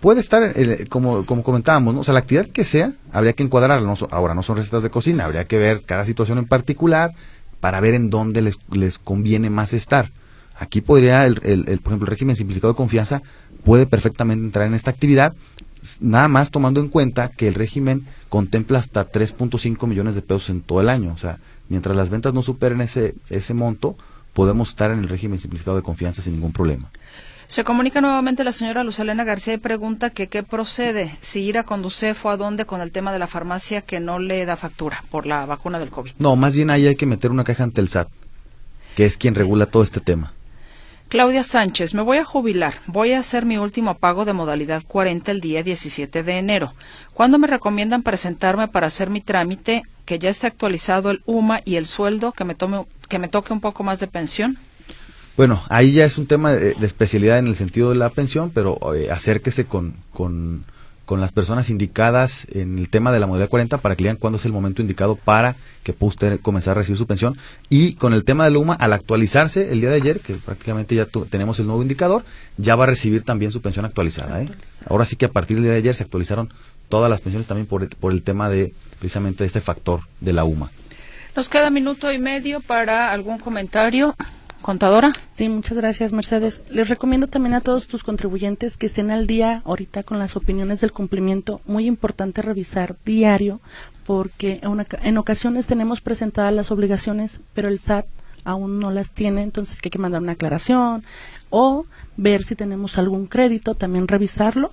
Puede 0.06 0.20
estar, 0.20 0.52
eh, 0.54 0.86
como, 0.88 1.26
como 1.26 1.42
comentábamos, 1.42 1.92
¿no? 1.92 2.02
o 2.02 2.04
sea, 2.04 2.14
la 2.14 2.20
actividad 2.20 2.46
que 2.46 2.62
sea, 2.62 2.92
habría 3.10 3.32
que 3.32 3.42
encuadrarla. 3.42 3.92
ahora 4.12 4.36
no 4.36 4.44
son 4.44 4.56
recetas 4.56 4.84
de 4.84 4.88
cocina, 4.88 5.24
habría 5.24 5.46
que 5.46 5.58
ver 5.58 5.82
cada 5.82 6.04
situación 6.04 6.38
en 6.38 6.46
particular 6.46 7.12
para 7.58 7.80
ver 7.80 7.94
en 7.94 8.08
dónde 8.08 8.40
les, 8.40 8.56
les 8.70 9.00
conviene 9.00 9.50
más 9.50 9.72
estar. 9.72 10.12
Aquí 10.54 10.80
podría, 10.80 11.26
el, 11.26 11.40
el, 11.42 11.80
por 11.80 11.90
ejemplo, 11.90 12.04
el 12.04 12.10
régimen 12.12 12.36
simplificado 12.36 12.72
de 12.72 12.76
confianza 12.76 13.20
puede 13.64 13.86
perfectamente 13.86 14.44
entrar 14.44 14.68
en 14.68 14.74
esta 14.74 14.92
actividad, 14.92 15.34
nada 15.98 16.28
más 16.28 16.52
tomando 16.52 16.78
en 16.78 16.86
cuenta 16.86 17.30
que 17.30 17.48
el 17.48 17.54
régimen 17.54 18.06
contempla 18.28 18.78
hasta 18.78 19.10
3.5 19.10 19.88
millones 19.88 20.14
de 20.14 20.22
pesos 20.22 20.50
en 20.50 20.60
todo 20.60 20.80
el 20.80 20.88
año. 20.88 21.14
O 21.14 21.18
sea, 21.18 21.40
mientras 21.68 21.96
las 21.96 22.10
ventas 22.10 22.32
no 22.32 22.42
superen 22.42 22.80
ese, 22.80 23.16
ese 23.28 23.54
monto, 23.54 23.96
podemos 24.34 24.68
estar 24.68 24.92
en 24.92 25.00
el 25.00 25.08
régimen 25.08 25.40
simplificado 25.40 25.76
de 25.76 25.82
confianza 25.82 26.22
sin 26.22 26.34
ningún 26.34 26.52
problema. 26.52 26.90
Se 27.48 27.62
comunica 27.62 28.00
nuevamente 28.00 28.42
la 28.42 28.50
señora 28.50 28.82
Lucelena 28.82 29.22
García 29.22 29.54
y 29.54 29.58
pregunta 29.58 30.10
que 30.10 30.26
qué 30.26 30.42
procede, 30.42 31.16
si 31.20 31.42
ir 31.44 31.58
a 31.58 31.62
Conducef 31.62 32.26
o 32.26 32.30
a 32.30 32.36
dónde 32.36 32.64
con 32.64 32.80
el 32.80 32.90
tema 32.90 33.12
de 33.12 33.20
la 33.20 33.28
farmacia 33.28 33.82
que 33.82 34.00
no 34.00 34.18
le 34.18 34.44
da 34.46 34.56
factura 34.56 35.04
por 35.10 35.26
la 35.26 35.46
vacuna 35.46 35.78
del 35.78 35.90
COVID. 35.90 36.12
No, 36.18 36.34
más 36.34 36.56
bien 36.56 36.70
ahí 36.70 36.88
hay 36.88 36.96
que 36.96 37.06
meter 37.06 37.30
una 37.30 37.44
caja 37.44 37.62
ante 37.62 37.80
el 37.80 37.88
SAT, 37.88 38.08
que 38.96 39.04
es 39.04 39.16
quien 39.16 39.36
regula 39.36 39.66
todo 39.66 39.84
este 39.84 40.00
tema. 40.00 40.32
Claudia 41.08 41.44
Sánchez, 41.44 41.94
me 41.94 42.02
voy 42.02 42.18
a 42.18 42.24
jubilar. 42.24 42.74
Voy 42.88 43.12
a 43.12 43.20
hacer 43.20 43.46
mi 43.46 43.58
último 43.58 43.94
pago 43.94 44.24
de 44.24 44.32
modalidad 44.32 44.82
40 44.84 45.30
el 45.30 45.40
día 45.40 45.62
17 45.62 46.24
de 46.24 46.38
enero. 46.38 46.74
¿Cuándo 47.14 47.38
me 47.38 47.46
recomiendan 47.46 48.02
presentarme 48.02 48.66
para 48.66 48.88
hacer 48.88 49.08
mi 49.08 49.20
trámite, 49.20 49.84
que 50.04 50.18
ya 50.18 50.30
esté 50.30 50.48
actualizado 50.48 51.12
el 51.12 51.22
UMA 51.24 51.60
y 51.64 51.76
el 51.76 51.86
sueldo, 51.86 52.32
que 52.32 52.44
me, 52.44 52.56
tome, 52.56 52.86
que 53.08 53.20
me 53.20 53.28
toque 53.28 53.52
un 53.52 53.60
poco 53.60 53.84
más 53.84 54.00
de 54.00 54.08
pensión? 54.08 54.58
Bueno, 55.36 55.62
ahí 55.68 55.92
ya 55.92 56.06
es 56.06 56.16
un 56.16 56.26
tema 56.26 56.52
de, 56.52 56.74
especialidad 56.80 57.38
en 57.38 57.46
el 57.46 57.56
sentido 57.56 57.90
de 57.90 57.96
la 57.96 58.08
pensión, 58.08 58.50
pero 58.50 58.78
eh, 58.94 59.10
acérquese 59.10 59.66
con, 59.66 59.94
con, 60.10 60.64
con, 61.04 61.20
las 61.20 61.32
personas 61.32 61.68
indicadas 61.68 62.46
en 62.52 62.78
el 62.78 62.88
tema 62.88 63.12
de 63.12 63.20
la 63.20 63.26
modalidad 63.26 63.50
40 63.50 63.76
para 63.78 63.96
que 63.96 64.02
le 64.02 64.08
digan 64.08 64.16
cuándo 64.16 64.38
es 64.38 64.46
el 64.46 64.52
momento 64.52 64.80
indicado 64.80 65.14
para 65.16 65.54
que 65.82 65.92
pueda 65.92 66.08
usted 66.08 66.40
comenzar 66.40 66.72
a 66.72 66.80
recibir 66.80 66.96
su 66.96 67.06
pensión. 67.06 67.36
Y 67.68 67.94
con 67.94 68.14
el 68.14 68.24
tema 68.24 68.48
de 68.48 68.56
UMA, 68.56 68.74
al 68.74 68.94
actualizarse 68.94 69.72
el 69.72 69.82
día 69.82 69.90
de 69.90 69.96
ayer, 69.96 70.20
que 70.20 70.34
prácticamente 70.36 70.94
ya 70.94 71.06
tenemos 71.28 71.60
el 71.60 71.66
nuevo 71.66 71.82
indicador, 71.82 72.24
ya 72.56 72.74
va 72.74 72.84
a 72.84 72.88
recibir 72.88 73.22
también 73.22 73.52
su 73.52 73.60
pensión 73.60 73.84
actualizada. 73.84 74.40
¿eh? 74.40 74.48
Ahora 74.88 75.04
sí 75.04 75.16
que 75.16 75.26
a 75.26 75.30
partir 75.30 75.58
del 75.58 75.64
día 75.64 75.72
de 75.72 75.78
ayer 75.78 75.94
se 75.94 76.04
actualizaron 76.04 76.50
todas 76.88 77.10
las 77.10 77.20
pensiones 77.20 77.46
también 77.46 77.66
por 77.66 77.82
el, 77.82 77.90
por 77.90 78.12
el 78.12 78.22
tema 78.22 78.48
de 78.48 78.72
precisamente 78.98 79.44
este 79.44 79.60
factor 79.60 80.00
de 80.22 80.32
la 80.32 80.44
UMA. 80.44 80.70
Nos 81.36 81.50
queda 81.50 81.68
minuto 81.68 82.10
y 82.10 82.18
medio 82.18 82.60
para 82.60 83.12
algún 83.12 83.38
comentario. 83.38 84.16
Contadora. 84.66 85.12
Sí, 85.32 85.48
muchas 85.48 85.78
gracias, 85.78 86.12
Mercedes. 86.12 86.60
Les 86.70 86.88
recomiendo 86.88 87.28
también 87.28 87.54
a 87.54 87.60
todos 87.60 87.86
tus 87.86 88.02
contribuyentes 88.02 88.76
que 88.76 88.86
estén 88.86 89.12
al 89.12 89.28
día 89.28 89.62
ahorita 89.64 90.02
con 90.02 90.18
las 90.18 90.34
opiniones 90.34 90.80
del 90.80 90.90
cumplimiento. 90.90 91.60
Muy 91.66 91.86
importante 91.86 92.42
revisar 92.42 92.96
diario 93.04 93.60
porque 94.06 94.60
en, 95.02 95.18
ocasiones 95.18 95.68
tenemos 95.68 96.00
presentadas 96.00 96.52
las 96.52 96.72
obligaciones, 96.72 97.38
pero 97.54 97.68
el 97.68 97.78
SAT 97.78 98.06
aún 98.42 98.80
no 98.80 98.90
las 98.90 99.12
tiene, 99.12 99.44
entonces 99.44 99.80
que 99.80 99.86
hay 99.86 99.92
que 99.92 100.00
mandar 100.00 100.20
una 100.20 100.32
aclaración 100.32 101.04
o 101.48 101.86
ver 102.16 102.42
si 102.42 102.56
tenemos 102.56 102.98
algún 102.98 103.28
crédito, 103.28 103.76
también 103.76 104.08
revisarlo 104.08 104.72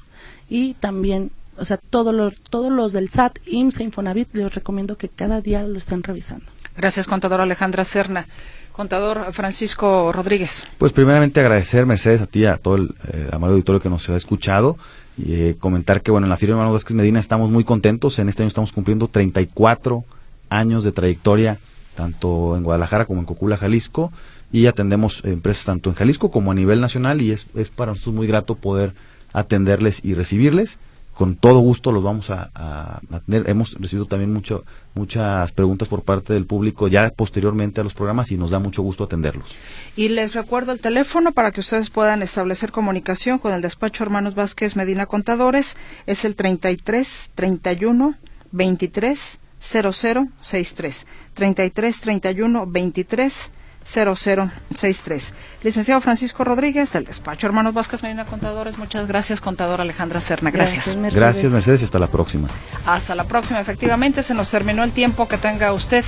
y 0.49 0.73
también, 0.73 1.29
o 1.55 1.65
sea, 1.65 1.77
todos 1.77 2.15
los, 2.15 2.41
todos 2.41 2.71
los 2.71 2.93
del 2.93 3.09
SAT, 3.09 3.37
IMSS 3.45 3.81
e 3.81 3.83
Infonavit, 3.83 4.33
les 4.33 4.55
recomiendo 4.55 4.97
que 4.97 5.09
cada 5.09 5.39
día 5.39 5.61
lo 5.61 5.77
estén 5.77 6.01
revisando. 6.01 6.45
Gracias, 6.75 7.05
contadora 7.05 7.43
Alejandra 7.43 7.83
Serna. 7.83 8.25
Contador 8.73 9.31
Francisco 9.33 10.11
Rodríguez. 10.11 10.65
Pues 10.77 10.91
primeramente 10.93 11.39
agradecer, 11.39 11.85
Mercedes, 11.85 12.21
a 12.21 12.25
ti, 12.27 12.45
a 12.45 12.57
todo 12.57 12.75
el 12.75 12.95
eh, 13.07 13.29
amable 13.31 13.53
auditorio 13.53 13.79
que 13.79 13.89
nos 13.89 14.09
ha 14.09 14.15
escuchado 14.15 14.77
y 15.15 15.33
eh, 15.33 15.55
comentar 15.59 16.01
que, 16.01 16.09
bueno, 16.11 16.25
en 16.25 16.31
la 16.31 16.37
firma 16.37 16.55
Hermano 16.55 16.73
Vázquez 16.73 16.95
Medina 16.95 17.19
estamos 17.19 17.51
muy 17.51 17.63
contentos. 17.63 18.17
En 18.17 18.29
este 18.29 18.41
año 18.41 18.47
estamos 18.47 18.71
cumpliendo 18.71 19.07
34 19.07 20.03
años 20.49 20.83
de 20.83 20.91
trayectoria, 20.91 21.59
tanto 21.95 22.57
en 22.57 22.63
Guadalajara 22.63 23.05
como 23.05 23.19
en 23.19 23.25
Cocula, 23.25 23.57
Jalisco, 23.57 24.11
y 24.51 24.65
atendemos 24.65 25.23
empresas 25.23 25.65
tanto 25.65 25.89
en 25.89 25.95
Jalisco 25.95 26.31
como 26.31 26.51
a 26.51 26.55
nivel 26.55 26.81
nacional 26.81 27.21
y 27.21 27.31
es, 27.31 27.47
es 27.55 27.69
para 27.69 27.91
nosotros 27.91 28.15
muy 28.15 28.27
grato 28.27 28.55
poder 28.55 28.93
atenderles 29.33 30.03
y 30.03 30.15
recibirles 30.15 30.79
con 31.13 31.35
todo 31.35 31.59
gusto 31.59 31.91
los 31.91 32.03
vamos 32.03 32.29
a, 32.29 32.99
tener. 33.25 33.49
Hemos 33.49 33.73
recibido 33.75 34.05
también 34.05 34.33
mucho, 34.33 34.65
muchas 34.95 35.51
preguntas 35.51 35.87
por 35.87 36.03
parte 36.03 36.33
del 36.33 36.45
público 36.45 36.87
ya 36.87 37.09
posteriormente 37.09 37.81
a 37.81 37.83
los 37.83 37.93
programas 37.93 38.31
y 38.31 38.37
nos 38.37 38.51
da 38.51 38.59
mucho 38.59 38.81
gusto 38.81 39.03
atenderlos. 39.03 39.49
Y 39.95 40.09
les 40.09 40.33
recuerdo 40.33 40.71
el 40.71 40.79
teléfono 40.79 41.31
para 41.31 41.51
que 41.51 41.61
ustedes 41.61 41.89
puedan 41.89 42.21
establecer 42.21 42.71
comunicación 42.71 43.39
con 43.39 43.53
el 43.53 43.61
despacho 43.61 44.03
Hermanos 44.03 44.35
Vázquez 44.35 44.75
Medina 44.75 45.05
Contadores. 45.05 45.75
Es 46.05 46.25
el 46.25 46.35
33 46.35 47.31
31 47.35 48.15
23 48.51 49.39
0063. 49.59 51.07
33 51.33 52.01
31 52.01 52.65
23 52.67 53.51
0063. 53.85 55.33
Licenciado 55.63 56.01
Francisco 56.01 56.43
Rodríguez, 56.43 56.91
del 56.91 57.05
despacho 57.05 57.47
Hermanos 57.47 57.73
Vázquez 57.73 58.03
Medina 58.03 58.25
Contadores, 58.25 58.77
muchas 58.77 59.07
gracias. 59.07 59.41
Contadora 59.41 59.83
Alejandra 59.83 60.21
Serna, 60.21 60.51
gracias. 60.51 60.95
Gracias 60.95 61.51
Mercedes. 61.51 61.81
y 61.81 61.85
hasta 61.85 61.99
la 61.99 62.07
próxima. 62.07 62.47
Hasta 62.85 63.15
la 63.15 63.25
próxima, 63.25 63.59
efectivamente, 63.59 64.23
se 64.23 64.33
nos 64.33 64.49
terminó 64.49 64.83
el 64.83 64.91
tiempo. 64.91 65.27
Que 65.27 65.37
tenga 65.37 65.73
usted 65.73 66.03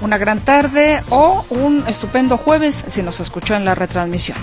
una 0.00 0.18
gran 0.18 0.40
tarde 0.40 1.02
o 1.10 1.44
un 1.50 1.84
estupendo 1.86 2.36
jueves 2.36 2.84
si 2.86 3.02
nos 3.02 3.20
escuchó 3.20 3.54
en 3.54 3.64
la 3.64 3.74
retransmisión. 3.74 4.38